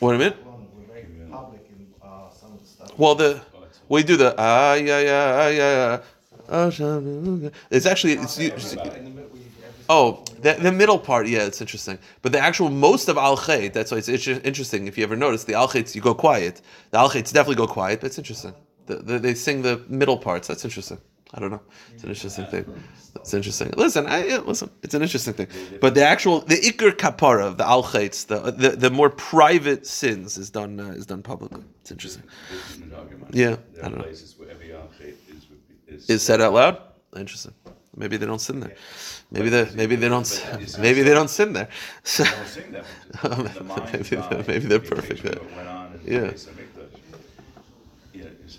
Wait 0.00 0.14
a 0.14 0.18
minute. 0.18 0.36
Well, 0.44 0.66
we're 0.74 0.86
very 0.86 1.06
public 1.30 1.60
in 1.70 1.86
uh, 2.02 2.30
some 2.30 2.52
of 2.52 2.60
the 2.60 2.66
stuff. 2.66 2.91
Well, 3.02 3.16
the 3.16 3.40
we 3.88 4.04
do 4.04 4.16
the 4.16 4.32
ah 4.38 4.74
yeah 4.74 5.00
yeah 5.10 5.40
ah, 5.42 5.48
yeah. 5.48 6.02
ah, 6.48 6.70
sha- 6.70 7.00
It's 7.76 7.84
actually 7.92 8.12
it's 8.12 8.38
every- 8.38 8.82
oh 9.88 10.22
the, 10.44 10.52
the 10.66 10.70
middle 10.70 11.00
part 11.08 11.26
yeah 11.26 11.44
it's 11.50 11.60
interesting. 11.60 11.98
But 12.22 12.30
the 12.30 12.38
actual 12.38 12.68
most 12.70 13.08
of 13.08 13.16
al 13.18 13.36
khayt 13.36 13.72
that's 13.72 13.90
why 13.90 13.98
it's 13.98 14.08
interesting 14.08 14.86
if 14.86 14.96
you 14.96 15.02
ever 15.02 15.16
notice 15.16 15.42
the 15.50 15.54
al 15.54 15.66
khayts 15.66 15.96
you 15.96 16.00
go 16.00 16.14
quiet. 16.14 16.60
The 16.92 16.98
al 16.98 17.10
khayts 17.10 17.32
definitely 17.32 17.56
go 17.56 17.66
quiet 17.66 17.96
but 18.00 18.06
it's 18.10 18.18
interesting. 18.18 18.54
The, 18.86 18.94
the, 19.08 19.18
they 19.18 19.34
sing 19.34 19.62
the 19.62 19.74
middle 19.88 20.18
parts 20.26 20.46
that's 20.46 20.64
interesting 20.64 20.98
I 21.34 21.40
don't 21.40 21.50
know 21.50 21.62
it's 21.94 22.02
an 22.04 22.10
interesting 22.10 22.46
thing 22.46 22.64
it's 23.16 23.34
interesting 23.34 23.72
listen 23.76 24.06
I 24.06 24.24
yeah, 24.26 24.38
listen 24.38 24.70
it's 24.82 24.94
an 24.94 25.02
interesting 25.02 25.34
thing 25.34 25.48
but 25.80 25.94
the 25.94 26.04
actual 26.04 26.40
the 26.40 26.56
ikr 26.56 26.92
kapara 26.92 27.56
the 27.56 27.66
al 27.66 27.82
the, 27.82 28.54
the 28.62 28.70
the 28.84 28.90
more 28.90 29.10
private 29.10 29.86
sins 29.86 30.36
is 30.38 30.50
done 30.50 30.78
uh, 30.80 30.90
is 31.00 31.06
done 31.06 31.22
publicly 31.22 31.64
it's 31.80 31.90
interesting 31.90 32.24
Yeah, 33.32 33.56
I 33.82 33.88
don't 33.88 33.98
know. 33.98 34.04
is, 36.08 36.22
said 36.22 36.40
out 36.40 36.52
loud. 36.52 36.76
Interesting. 37.16 37.54
Maybe 37.96 38.16
they 38.16 38.26
don't 38.26 38.40
sin 38.40 38.60
there. 38.60 38.74
Maybe 39.30 39.48
they 39.48 39.64
maybe 39.74 39.96
they 39.96 40.08
don't 40.08 40.28
maybe 40.78 41.02
they 41.02 41.14
don't 41.14 41.28
sin 41.30 41.52
there. 41.52 41.68
So, 42.04 42.24
Maybe 43.92 44.16
they're- 44.16 44.44
maybe 44.48 44.66
they're 44.70 44.80
perfect 44.80 45.24
Yeah. 45.24 46.28
Beis 46.32 46.46
Hamikdash. 46.48 46.94
You 48.14 48.24
know, 48.24 48.30
it's- 48.44 48.58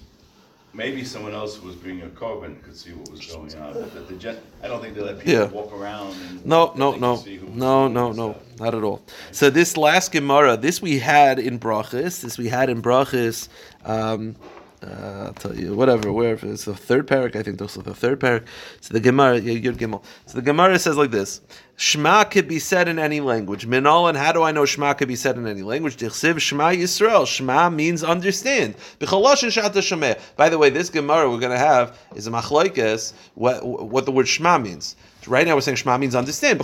Maybe 0.76 1.04
someone 1.04 1.34
else 1.34 1.56
who 1.56 1.68
was 1.68 1.76
bringing 1.76 2.04
a 2.04 2.08
korban 2.08 2.62
could 2.64 2.76
see 2.76 2.94
what 2.94 3.12
was 3.12 3.24
going 3.28 3.54
on, 3.56 3.74
but 3.74 3.94
the, 3.94 4.00
the 4.12 4.16
gen, 4.20 4.38
I 4.64 4.68
don't 4.68 4.82
think 4.82 4.96
they 4.96 5.02
let 5.02 5.20
people 5.20 5.34
Yeah. 5.34 5.46
walk 5.46 5.72
around 5.72 6.16
and. 6.30 6.44
no, 6.44 6.74
no, 6.76 6.96
no, 6.96 7.18
could 7.18 7.26
see 7.26 7.38
who 7.38 7.46
was 7.46 7.56
no, 7.56 7.88
no, 7.88 8.12
no, 8.12 8.36
not 8.60 8.74
at 8.74 8.84
all. 8.84 9.04
So 9.32 9.52
this 9.52 9.78
last 9.78 10.12
Gemara, 10.12 10.58
this 10.58 10.82
we 10.82 10.98
had 10.98 11.38
in 11.38 11.60
Brachis, 11.60 12.22
this 12.22 12.40
we 12.40 12.48
had 12.48 12.72
in 12.72 12.82
Brachis. 12.82 13.50
Um, 13.86 14.36
I'll 14.84 15.34
tell 15.34 15.56
you, 15.56 15.76
whatever, 15.76 16.12
where 16.12 16.34
it's 16.34 16.66
the 16.66 16.76
third 16.76 17.08
parak, 17.08 17.36
I 17.36 17.44
think 17.44 17.62
also 17.62 17.82
the 17.82 17.94
third 17.94 18.20
parak. 18.20 18.46
So 18.82 18.94
the 18.94 19.00
Gemara, 19.00 19.40
yeah, 19.40 19.54
Yud 19.54 19.78
Gimel. 19.78 20.04
So 20.26 20.36
the 20.36 20.42
Gemara 20.42 20.78
says 20.80 20.98
like 20.98 21.12
this: 21.12 21.42
Shema 21.76 22.24
could 22.26 22.48
be 22.48 22.60
said 22.60 22.88
in 22.88 23.00
any 23.00 23.20
language. 23.20 23.68
Minol, 23.68 24.10
and 24.10 24.18
how 24.18 24.32
do 24.32 24.44
I 24.44 24.52
know 24.52 24.66
Shema 24.66 24.94
could 24.94 25.08
be 25.08 25.16
said 25.16 25.38
in 25.38 25.48
any 25.48 25.62
language? 25.62 25.98
Dichsiv 25.98 26.40
Shema 26.40 26.70
Yisrael. 26.70 27.26
Shema 27.26 27.70
means 27.70 28.04
understand. 28.04 28.76
By 29.00 30.50
the 30.50 30.58
way, 30.58 30.70
this 30.70 30.90
Gemara 30.90 31.30
we're 31.30 31.40
going 31.40 31.52
to 31.52 31.58
have 31.58 31.98
is 32.16 32.28
a 32.28 32.32
machlokes 32.32 33.14
what 33.36 33.66
what 33.66 34.06
the 34.06 34.12
word 34.12 34.28
Shema 34.28 34.58
means. 34.58 34.96
Right 35.28 35.48
now 35.48 35.56
we're 35.56 35.62
saying 35.62 35.78
Shema 35.78 35.98
means 35.98 36.16
understand. 36.16 36.60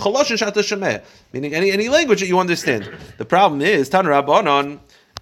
Meaning 1.32 1.54
any 1.54 1.70
any 1.70 1.88
language 1.88 2.20
that 2.20 2.26
you 2.26 2.38
understand. 2.38 2.90
The 3.16 3.24
problem 3.24 3.62
is 3.62 3.88
Tan 3.88 4.04
Rabbanon. 4.04 4.80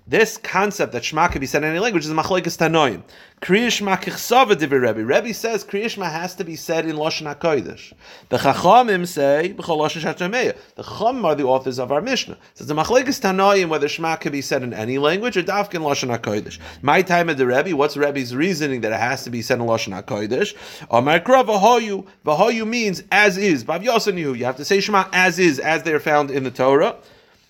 This 0.08 0.38
concept 0.38 0.92
that 0.92 1.04
Shema 1.04 1.28
can 1.28 1.42
be 1.42 1.46
said 1.46 1.62
in 1.62 1.68
any 1.68 1.80
language 1.80 2.06
is 2.06 2.10
machlekes 2.10 2.56
tanoim. 2.56 3.02
Kriya 3.42 3.70
Shema 3.70 3.96
kichsava 3.96 4.54
divrei 4.54 4.80
Rebbe. 4.80 5.04
Rebbe 5.04 5.34
says 5.34 5.64
Kriya 5.64 5.90
Shema 5.90 6.06
has 6.06 6.34
to 6.36 6.44
be 6.44 6.56
said 6.56 6.86
in 6.86 6.96
Lashon 6.96 7.30
HaKodesh. 7.34 7.92
The 8.30 8.38
Chachamim 8.38 9.06
say 9.06 9.54
b'chol 9.54 9.76
Lashon 9.76 10.00
Shachameya. 10.00 10.56
The 10.76 10.82
Chachamim 10.82 11.26
are 11.26 11.34
the 11.34 11.44
authors 11.44 11.78
of 11.78 11.92
our 11.92 12.00
Mishnah. 12.00 12.38
So 12.54 12.62
it's 12.62 12.70
a 12.70 12.74
machlekes 12.74 13.20
tanoim 13.20 13.68
whether 13.68 13.86
Shema 13.86 14.16
can 14.16 14.32
be 14.32 14.40
said 14.40 14.62
in 14.62 14.72
any 14.72 14.96
language 14.96 15.36
or 15.36 15.42
dafkin 15.42 15.74
in 15.74 15.82
Lashon 15.82 16.18
HaKodesh. 16.18 16.58
My 16.80 17.02
time 17.02 17.28
of 17.28 17.36
the 17.36 17.46
Rebbe, 17.46 17.76
what's 17.76 17.94
Rebbe's 17.94 18.34
reasoning 18.34 18.80
that 18.80 18.92
it 18.92 19.00
has 19.00 19.24
to 19.24 19.30
be 19.30 19.42
said 19.42 19.60
in 19.60 19.66
Lashon 19.66 20.02
HaKodesh? 20.02 20.54
Amar 20.90 21.20
Kra 21.20 21.44
v'hoyu. 21.44 22.06
V'hoyu 22.24 22.66
means 22.66 23.02
as 23.12 23.36
is. 23.36 23.62
Bav 23.62 23.84
Yosanihu. 23.84 24.38
You 24.38 24.46
have 24.46 24.56
to 24.56 24.64
say 24.64 24.80
Shema 24.80 25.04
as 25.12 25.38
is, 25.38 25.58
as 25.58 25.82
they 25.82 25.92
are 25.92 26.00
found 26.00 26.30
in 26.30 26.44
the 26.44 26.50
Torah. 26.50 26.96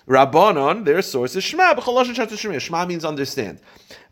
Rabbanon, 0.09 0.87
their 0.87 1.03
source 1.03 1.37
is 1.37 1.44
Shema. 1.44 1.79
Shema 2.59 2.87
means 2.87 3.05
understand. 3.05 3.61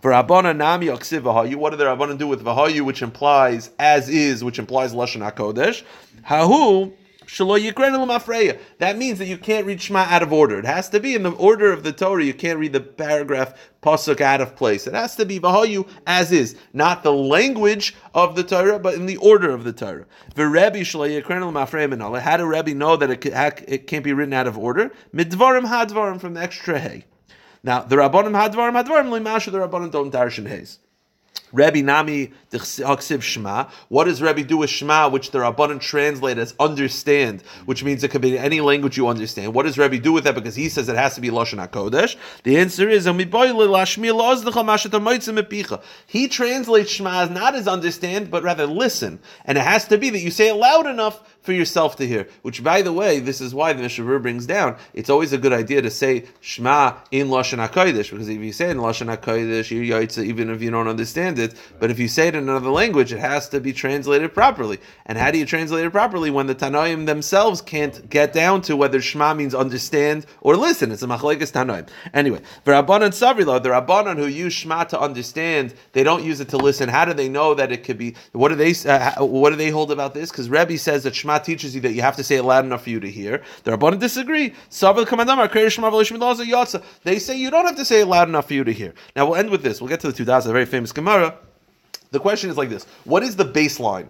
For 0.00 0.10
Rabbanon 0.10 0.58
nami 0.58 0.88
yoksiv 0.88 1.22
v'hayu. 1.22 1.56
What 1.56 1.70
do 1.70 1.78
the 1.78 1.84
Rabbanon 1.84 2.18
do 2.18 2.28
with 2.28 2.44
v'hayu, 2.44 2.82
which 2.82 3.00
implies 3.00 3.70
as 3.78 4.10
is, 4.10 4.44
which 4.44 4.58
implies 4.58 4.92
lashon 4.92 5.28
hakodesh? 5.28 5.82
Hahu. 6.22 6.92
That 7.28 8.94
means 8.96 9.18
that 9.18 9.26
you 9.26 9.38
can't 9.38 9.66
read 9.66 9.82
Shema 9.82 10.00
out 10.00 10.22
of 10.22 10.32
order. 10.32 10.58
It 10.58 10.64
has 10.64 10.88
to 10.90 11.00
be 11.00 11.14
in 11.14 11.22
the 11.22 11.32
order 11.32 11.72
of 11.72 11.82
the 11.82 11.92
Torah. 11.92 12.24
You 12.24 12.34
can't 12.34 12.58
read 12.58 12.72
the 12.72 12.80
paragraph 12.80 13.54
pasuk 13.82 14.20
out 14.20 14.40
of 14.40 14.56
place. 14.56 14.86
It 14.86 14.94
has 14.94 15.16
to 15.16 15.26
be 15.26 15.40
Vahayu 15.40 15.88
as 16.06 16.32
is, 16.32 16.56
not 16.72 17.02
the 17.02 17.12
language 17.12 17.94
of 18.14 18.36
the 18.36 18.44
Torah, 18.44 18.78
but 18.78 18.94
in 18.94 19.06
the 19.06 19.16
order 19.16 19.50
of 19.50 19.64
the 19.64 19.72
Torah. 19.72 20.06
How 22.20 22.36
do 22.36 22.46
Rebbe 22.46 22.74
know 22.74 22.96
that 22.96 23.10
it, 23.10 23.26
it 23.68 23.86
can't 23.86 24.04
be 24.04 24.12
written 24.12 24.32
out 24.32 24.46
of 24.46 24.56
order? 24.56 24.92
Midvarim 25.14 25.66
Hadvarim 25.66 26.20
from 26.20 26.34
the 26.34 26.40
extra 26.40 26.78
hay. 26.78 27.04
Now 27.62 27.82
the 27.82 27.96
Rabbanim 27.96 28.32
Hadvarim 28.32 28.80
Hadvarim 28.80 29.08
Limasha. 29.08 29.50
The 29.50 29.58
Rabbanim 29.58 29.90
don't 29.90 30.12
darshan 30.12 30.46
hays. 30.48 30.78
Rebbe 31.52 31.82
Nami 31.82 32.32
Haksiv 32.52 33.22
Shema. 33.22 33.68
What 33.88 34.04
does 34.04 34.20
Rebbe 34.22 34.42
do 34.42 34.58
with 34.58 34.70
Shema, 34.70 35.08
which 35.08 35.30
the 35.30 35.38
Rabbanan 35.38 35.80
translate 35.80 36.38
as 36.38 36.54
understand, 36.58 37.42
which 37.64 37.84
means 37.84 38.02
it 38.04 38.10
could 38.10 38.22
be 38.22 38.38
any 38.38 38.60
language 38.60 38.96
you 38.96 39.08
understand? 39.08 39.54
What 39.54 39.64
does 39.64 39.78
Rebbe 39.78 39.98
do 39.98 40.12
with 40.12 40.24
that? 40.24 40.34
Because 40.34 40.54
he 40.54 40.68
says 40.68 40.88
it 40.88 40.96
has 40.96 41.14
to 41.14 41.20
be 41.20 41.30
Lashon 41.30 41.66
HaKodesh. 41.66 42.16
The 42.42 42.58
answer 42.58 42.88
is 42.88 43.06
He 46.06 46.28
translates 46.28 46.90
Shema 46.90 47.22
as 47.22 47.30
not 47.30 47.54
as 47.54 47.68
understand, 47.68 48.30
but 48.30 48.42
rather 48.42 48.66
listen. 48.66 49.18
And 49.44 49.58
it 49.58 49.62
has 49.62 49.88
to 49.88 49.98
be 49.98 50.10
that 50.10 50.20
you 50.20 50.30
say 50.30 50.48
it 50.48 50.54
loud 50.54 50.86
enough 50.86 51.35
for 51.46 51.52
yourself 51.52 51.96
to 51.96 52.06
hear. 52.06 52.28
Which, 52.42 52.62
by 52.62 52.82
the 52.82 52.92
way, 52.92 53.20
this 53.20 53.40
is 53.40 53.54
why 53.54 53.72
the 53.72 53.82
Mishnah 53.82 54.04
Berurah 54.04 54.22
brings 54.22 54.46
down. 54.46 54.76
It's 54.92 55.08
always 55.08 55.32
a 55.32 55.38
good 55.38 55.52
idea 55.52 55.80
to 55.80 55.90
say 55.90 56.26
Shema 56.40 56.94
in 57.10 57.28
Lashon 57.28 57.66
Hakodesh 57.66 58.10
because 58.10 58.28
if 58.28 58.40
you 58.40 58.52
say 58.52 58.66
it 58.66 58.72
in 58.72 58.78
Lashon 58.78 59.16
Hakodesh, 59.16 59.70
you 59.70 59.82
yaitza 59.82 60.24
even 60.24 60.50
if 60.50 60.60
you 60.60 60.70
don't 60.70 60.88
understand 60.88 61.38
it. 61.38 61.54
But 61.78 61.90
if 61.90 61.98
you 61.98 62.08
say 62.08 62.28
it 62.28 62.34
in 62.34 62.48
another 62.48 62.70
language, 62.70 63.12
it 63.12 63.20
has 63.20 63.48
to 63.50 63.60
be 63.60 63.72
translated 63.72 64.34
properly. 64.34 64.78
And 65.06 65.16
how 65.16 65.30
do 65.30 65.38
you 65.38 65.46
translate 65.46 65.86
it 65.86 65.90
properly 65.90 66.30
when 66.30 66.46
the 66.46 66.54
Tanoim 66.54 67.06
themselves 67.06 67.62
can't 67.62 68.08
get 68.10 68.32
down 68.32 68.62
to 68.62 68.76
whether 68.76 69.00
Shema 69.00 69.34
means 69.34 69.54
understand 69.54 70.26
or 70.40 70.56
listen? 70.56 70.90
It's 70.90 71.02
a 71.02 71.06
machlekes 71.06 71.52
Tanoim. 71.52 71.88
Anyway, 72.12 72.40
for 72.64 72.72
Rabbanan 72.72 73.10
Savrila, 73.10 73.62
the 73.62 73.68
Rabbanan 73.68 74.16
who 74.16 74.26
use 74.26 74.52
Shema 74.52 74.84
to 74.84 75.00
understand, 75.00 75.74
they 75.92 76.02
don't 76.02 76.24
use 76.24 76.40
it 76.40 76.48
to 76.48 76.56
listen. 76.56 76.88
How 76.88 77.04
do 77.04 77.12
they 77.12 77.28
know 77.28 77.54
that 77.54 77.70
it 77.70 77.84
could 77.84 77.98
be? 77.98 78.16
What 78.32 78.48
do 78.48 78.56
they? 78.56 78.74
Uh, 78.88 79.24
what 79.24 79.50
do 79.50 79.56
they 79.56 79.70
hold 79.70 79.92
about 79.92 80.14
this? 80.14 80.30
Because 80.30 80.48
Rebbe 80.48 80.78
says 80.78 81.04
that 81.04 81.14
Shema 81.14 81.35
teaches 81.44 81.74
you 81.74 81.80
that 81.82 81.92
you 81.92 82.02
have 82.02 82.16
to 82.16 82.24
say 82.24 82.36
it 82.36 82.42
loud 82.42 82.64
enough 82.64 82.84
for 82.84 82.90
you 82.90 83.00
to 83.00 83.10
hear. 83.10 83.42
The 83.64 83.72
Rabbanan 83.72 83.98
disagree. 84.00 84.54
They 87.04 87.18
say 87.18 87.36
you 87.38 87.50
don't 87.50 87.66
have 87.66 87.76
to 87.76 87.84
say 87.84 88.00
it 88.00 88.06
loud 88.06 88.28
enough 88.28 88.48
for 88.48 88.54
you 88.54 88.64
to 88.64 88.72
hear. 88.72 88.94
Now 89.14 89.26
we'll 89.26 89.36
end 89.36 89.50
with 89.50 89.62
this. 89.62 89.80
We'll 89.80 89.88
get 89.88 90.00
to 90.00 90.12
the 90.12 90.24
two 90.24 90.30
a 90.30 90.52
very 90.52 90.66
famous 90.66 90.92
Gemara. 90.92 91.36
The 92.10 92.20
question 92.20 92.50
is 92.50 92.56
like 92.56 92.68
this: 92.68 92.84
What 93.04 93.22
is 93.22 93.36
the 93.36 93.44
baseline? 93.44 94.08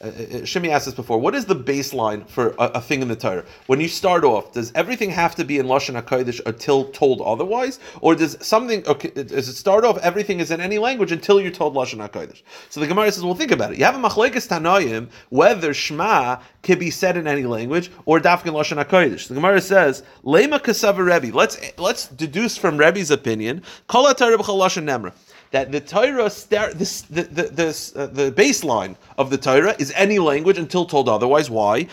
Uh, 0.00 0.06
uh, 0.06 0.10
Shimi 0.42 0.68
asked 0.68 0.84
this 0.84 0.94
before. 0.94 1.18
What 1.18 1.34
is 1.34 1.46
the 1.46 1.56
baseline 1.56 2.28
for 2.28 2.50
a, 2.58 2.70
a, 2.74 2.80
thing 2.80 3.02
in 3.02 3.08
the 3.08 3.16
Torah? 3.16 3.44
When 3.66 3.80
you 3.80 3.88
start 3.88 4.22
off, 4.22 4.52
does 4.52 4.70
everything 4.76 5.10
have 5.10 5.34
to 5.34 5.44
be 5.44 5.58
in 5.58 5.66
lashon 5.66 6.00
hakodesh 6.00 6.40
until 6.46 6.84
told 6.90 7.20
otherwise, 7.20 7.80
or 8.00 8.14
does 8.14 8.36
something? 8.40 8.86
Okay, 8.86 9.10
does 9.10 9.48
it 9.48 9.54
start 9.54 9.84
off 9.84 9.98
everything 9.98 10.38
is 10.38 10.52
in 10.52 10.60
any 10.60 10.78
language 10.78 11.10
until 11.10 11.40
you're 11.40 11.50
told 11.50 11.74
lashon 11.74 12.06
hakodesh? 12.06 12.42
So 12.70 12.78
the 12.78 12.86
Gemara 12.86 13.10
says, 13.10 13.24
well, 13.24 13.34
think 13.34 13.50
about 13.50 13.72
it. 13.72 13.78
You 13.78 13.86
have 13.86 13.96
a 13.96 13.98
machlekes 13.98 14.46
tanoim 14.46 15.08
whether 15.30 15.74
Shema 15.74 16.38
can 16.62 16.78
be 16.78 16.90
said 16.90 17.16
in 17.16 17.26
any 17.26 17.44
language 17.44 17.90
or 18.04 18.20
dafkin 18.20 18.52
lashon 18.52 18.82
hakodesh. 18.84 19.26
The 19.26 19.34
Gemara 19.34 19.60
says, 19.60 20.04
lema 20.24 20.60
kasava 20.60 21.04
Rebbe. 21.04 21.36
Let's 21.36 21.58
let's 21.76 22.06
deduce 22.06 22.56
from 22.56 22.78
Rebbe's 22.78 23.10
opinion, 23.10 23.64
kol 23.88 24.04
Torah 24.14 24.38
b'chol 24.38 24.84
nemra 24.84 25.12
that 25.50 25.72
the 25.72 25.80
Torah, 25.80 26.24
this, 26.24 27.02
the, 27.02 27.22
the, 27.22 27.42
this, 27.44 27.96
uh, 27.96 28.06
the 28.06 28.30
baseline 28.30 28.96
of 29.16 29.30
the 29.30 29.38
Torah 29.38 29.74
is 29.78 29.92
any 29.96 30.18
language 30.18 30.58
until 30.58 30.84
told 30.84 31.08
otherwise. 31.08 31.48
Why? 31.50 31.86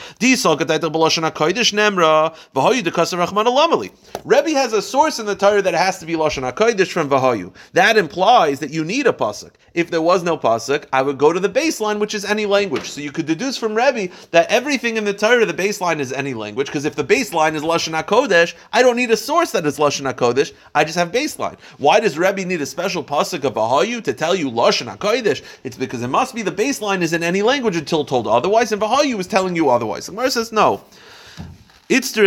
Rebbe 4.26 4.50
has 4.50 4.74
a 4.74 4.82
source 4.82 5.20
in 5.20 5.26
the 5.26 5.36
Torah 5.36 5.62
that 5.62 5.74
has 5.74 6.00
to 6.00 6.06
be 6.06 6.14
Lashon 6.14 6.52
HaKodesh 6.52 6.92
from 6.92 7.10
Vahayu. 7.10 7.54
That 7.74 7.98
implies 7.98 8.60
that 8.60 8.72
you 8.72 8.84
need 8.84 9.08
a 9.08 9.14
pasuk. 9.14 9.52
If 9.74 9.90
there 9.92 10.02
was 10.02 10.24
no 10.24 10.38
pasuk, 10.38 10.86
I 10.92 11.02
would 11.02 11.18
go 11.18 11.32
to 11.32 11.40
the 11.40 11.50
baseline, 11.50 12.00
which 12.00 12.14
is 12.14 12.26
any 12.26 12.46
language. 12.46 12.90
So 12.90 13.02
you 13.02 13.12
could 13.12 13.26
deduce 13.26 13.58
from 13.58 13.76
Rebbe 13.76 14.14
that 14.32 14.50
everything 14.50 14.98
in 14.98 15.06
the 15.06 15.14
Torah, 15.14 15.46
the 15.46 15.54
baseline 15.54 16.00
is 16.00 16.12
any 16.12 16.34
language, 16.34 16.68
because 16.68 16.86
if 16.86 16.96
the 16.96 17.04
baseline 17.04 17.56
is 17.56 17.64
Lashon 17.64 18.02
HaKodesh, 18.02 18.56
I 18.74 18.82
don't 18.82 18.96
need 18.96 19.12
a 19.12 19.18
source 19.18 19.52
that 19.52 19.66
is 19.66 19.78
Lashon 19.78 20.12
HaKodesh, 20.14 20.54
I 20.74 20.84
just 20.84 20.98
have 20.98 21.12
baseline. 21.12 21.58
Why 21.78 22.00
does 22.00 22.18
Rebbe 22.18 22.46
need 22.46 22.62
a 22.62 22.66
special 22.66 23.04
pasuk 23.04 23.45
of 23.46 23.54
Vahayu 23.54 24.04
to 24.04 24.14
tell 24.14 24.36
you 24.36 24.50
lush 24.50 24.82
Lashon 24.82 24.98
HaKodesh? 24.98 25.44
It's 25.64 25.78
because 25.78 26.02
it 26.02 26.10
must 26.10 26.36
be 26.36 26.42
the 26.42 26.52
baseline 26.52 27.02
is 27.02 27.14
in 27.14 27.24
any 27.24 27.42
language 27.42 27.76
until 27.76 28.04
told 28.04 28.28
otherwise, 28.28 28.72
and 28.72 28.82
Vahayu 28.82 29.20
is 29.20 29.28
telling 29.28 29.56
you 29.56 29.70
otherwise. 29.70 30.08
The 30.08 30.12
Gemara 30.12 30.32
says 30.32 30.52
no. 30.52 30.84
It's 31.88 32.12
the 32.14 32.26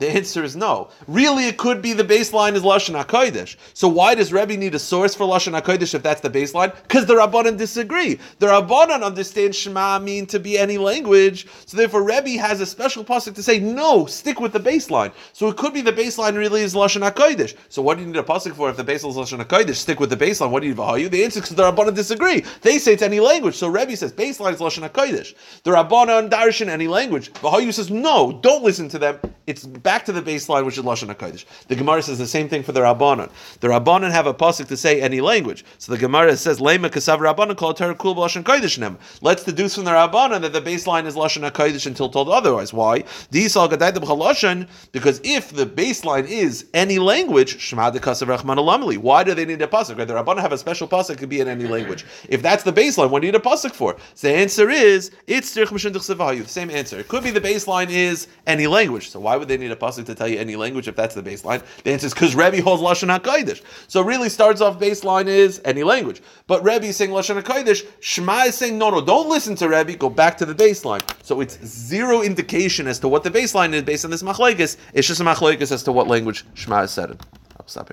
answer 0.00 0.42
is 0.42 0.56
no. 0.56 0.88
Really, 1.06 1.46
it 1.46 1.58
could 1.58 1.82
be 1.82 1.92
the 1.92 2.02
baseline 2.02 2.54
is 2.54 2.62
Lashon 2.62 3.04
HaKodesh. 3.04 3.56
So 3.74 3.86
why 3.86 4.14
does 4.14 4.32
Rebbe 4.32 4.56
need 4.56 4.74
a 4.74 4.78
source 4.78 5.14
for 5.14 5.26
Lashon 5.26 5.60
HaKodesh 5.60 5.94
if 5.94 6.02
that's 6.02 6.22
the 6.22 6.30
baseline? 6.30 6.74
Because 6.82 7.04
the 7.04 7.16
Rabbanan 7.16 7.58
disagree. 7.58 8.18
The 8.38 8.46
Rabbanan 8.46 9.02
understand 9.02 9.54
Shema 9.54 9.98
mean 9.98 10.24
to 10.28 10.38
be 10.38 10.56
any 10.56 10.78
language. 10.78 11.46
So 11.66 11.76
therefore, 11.76 12.02
Rebbe 12.02 12.40
has 12.40 12.62
a 12.62 12.66
special 12.66 13.04
pasuk 13.04 13.34
to 13.34 13.42
say, 13.42 13.60
no, 13.60 14.06
stick 14.06 14.40
with 14.40 14.54
the 14.54 14.60
baseline. 14.60 15.12
So 15.34 15.48
it 15.48 15.58
could 15.58 15.74
be 15.74 15.82
the 15.82 15.92
baseline 15.92 16.38
really 16.38 16.62
is 16.62 16.74
Lashon 16.74 17.06
HaKodesh. 17.10 17.54
So 17.68 17.82
what 17.82 17.98
do 17.98 18.04
you 18.04 18.06
need 18.06 18.16
a 18.16 18.22
pasuk 18.22 18.54
for 18.54 18.70
if 18.70 18.76
the 18.78 18.84
baseline 18.84 19.10
is 19.10 19.16
Lashon 19.16 19.44
HaKodesh? 19.44 19.74
Stick 19.74 20.00
with 20.00 20.08
the 20.08 20.16
baseline. 20.16 20.50
What 20.50 20.62
do 20.62 20.68
you 20.68 20.74
need 20.74 21.12
The 21.12 21.24
answer 21.24 21.42
is 21.42 21.50
the 21.50 21.62
Rabbanan 21.70 21.94
disagree. 21.94 22.42
They 22.62 22.78
say 22.78 22.94
it's 22.94 23.02
any 23.02 23.20
language. 23.20 23.56
So 23.56 23.68
Rebbe 23.68 23.94
says 23.96 24.14
baseline 24.14 24.54
is 24.54 24.60
Lashon 24.60 24.88
HaKodesh. 24.88 25.34
The 25.64 25.72
Rabbanan 25.72 26.30
darshan 26.30 26.68
any 26.68 26.88
language. 26.88 27.30
Vahayu 27.34 27.74
says 27.74 27.90
no, 27.90 28.29
don't 28.32 28.62
listen 28.62 28.88
to 28.90 28.98
them. 28.98 29.18
It's 29.46 29.64
back 29.64 30.04
to 30.04 30.12
the 30.12 30.22
baseline, 30.22 30.64
which 30.64 30.78
is 30.78 30.84
lashon 30.84 31.12
hakodesh. 31.14 31.44
The 31.68 31.74
Gemara 31.74 32.02
says 32.02 32.18
the 32.18 32.26
same 32.26 32.48
thing 32.48 32.62
for 32.62 32.72
the 32.72 32.80
Rabbanon. 32.80 33.30
The 33.60 33.68
Rabbanon 33.68 34.10
have 34.10 34.26
a 34.26 34.34
pasuk 34.34 34.68
to 34.68 34.76
say 34.76 35.00
any 35.00 35.20
language. 35.20 35.64
So 35.78 35.92
the 35.92 35.98
Gemara 35.98 36.36
says 36.36 36.60
lema 36.60 36.90
kasav 36.90 37.18
Rabbanon 37.18 37.56
Torah 37.76 37.94
kul 37.94 38.14
lashon 38.14 38.42
kodesh 38.42 38.78
nem. 38.78 38.98
Let's 39.22 39.42
deduce 39.44 39.74
from 39.74 39.84
the 39.84 39.90
Rabbanon 39.90 40.42
that 40.42 40.52
the 40.52 40.60
baseline 40.60 41.06
is 41.06 41.16
lashon 41.16 41.50
hakodesh 41.50 41.86
until 41.86 42.08
told 42.08 42.28
otherwise. 42.28 42.72
Why? 42.72 43.04
Because 43.30 45.20
if 45.24 45.50
the 45.50 45.66
baseline 45.66 46.26
is 46.28 46.66
any 46.74 46.98
language, 46.98 47.58
shema 47.60 47.90
de 47.90 47.98
kasav 47.98 48.36
rachman 48.36 48.56
alamli. 48.56 48.98
Why 48.98 49.24
do 49.24 49.34
they 49.34 49.44
need 49.46 49.62
a 49.62 49.66
pasuk? 49.66 49.98
Right? 49.98 50.06
The 50.06 50.14
Rabbanon 50.14 50.40
have 50.40 50.52
a 50.52 50.58
special 50.58 50.86
pasuk 50.86 51.18
to 51.18 51.26
be 51.26 51.40
in 51.40 51.48
any 51.48 51.66
language. 51.66 52.04
If 52.28 52.42
that's 52.42 52.62
the 52.62 52.72
baseline, 52.72 53.10
what 53.10 53.20
do 53.20 53.26
you 53.26 53.32
need 53.32 53.40
a 53.40 53.42
pasuk 53.42 53.72
for? 53.72 53.96
So 54.14 54.28
the 54.28 54.34
answer 54.34 54.70
is 54.70 55.10
it's 55.26 55.54
the 55.54 56.44
same 56.46 56.70
answer. 56.70 56.98
It 56.98 57.08
could 57.08 57.24
be 57.24 57.30
the 57.30 57.40
baseline 57.40 57.90
is 57.90 58.19
any 58.46 58.66
language. 58.66 59.10
So 59.10 59.20
why 59.20 59.36
would 59.36 59.48
they 59.48 59.56
need 59.56 59.70
a 59.70 59.76
pasuk 59.76 60.06
to 60.06 60.14
tell 60.14 60.28
you 60.28 60.38
any 60.38 60.56
language 60.56 60.88
if 60.88 60.96
that's 60.96 61.14
the 61.14 61.22
baseline? 61.22 61.62
The 61.84 61.92
answer 61.92 62.06
is 62.06 62.14
because 62.14 62.34
Rebbe 62.34 62.62
holds 62.62 62.82
lashon 62.82 63.16
hakodesh. 63.16 63.62
So 63.88 64.02
really 64.02 64.28
starts 64.28 64.60
off 64.60 64.78
baseline 64.78 65.26
is 65.26 65.60
any 65.64 65.82
language, 65.82 66.22
but 66.46 66.62
Rebbe 66.64 66.86
is 66.86 66.96
saying 66.96 67.10
lashon 67.10 67.40
hakodesh. 67.40 67.86
Shema 68.00 68.44
is 68.44 68.54
saying 68.54 68.78
no, 68.78 68.90
no, 68.90 69.04
don't 69.04 69.28
listen 69.28 69.54
to 69.56 69.68
Rebbe. 69.68 69.96
Go 69.96 70.10
back 70.10 70.36
to 70.38 70.46
the 70.46 70.54
baseline. 70.54 71.02
So 71.24 71.40
it's 71.40 71.64
zero 71.64 72.22
indication 72.22 72.86
as 72.86 72.98
to 73.00 73.08
what 73.08 73.24
the 73.24 73.30
baseline 73.30 73.72
is 73.72 73.82
based 73.82 74.04
on 74.04 74.10
this 74.10 74.22
machlekes. 74.22 74.76
It's 74.94 75.08
just 75.08 75.20
a 75.20 75.24
machlekes 75.24 75.72
as 75.72 75.82
to 75.84 75.92
what 75.92 76.08
language 76.08 76.44
Shema 76.54 76.82
is 76.82 76.90
said 76.90 77.10
in. 77.10 77.18
I'll 77.58 77.68
stop. 77.68 77.90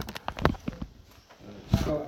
So 1.84 2.08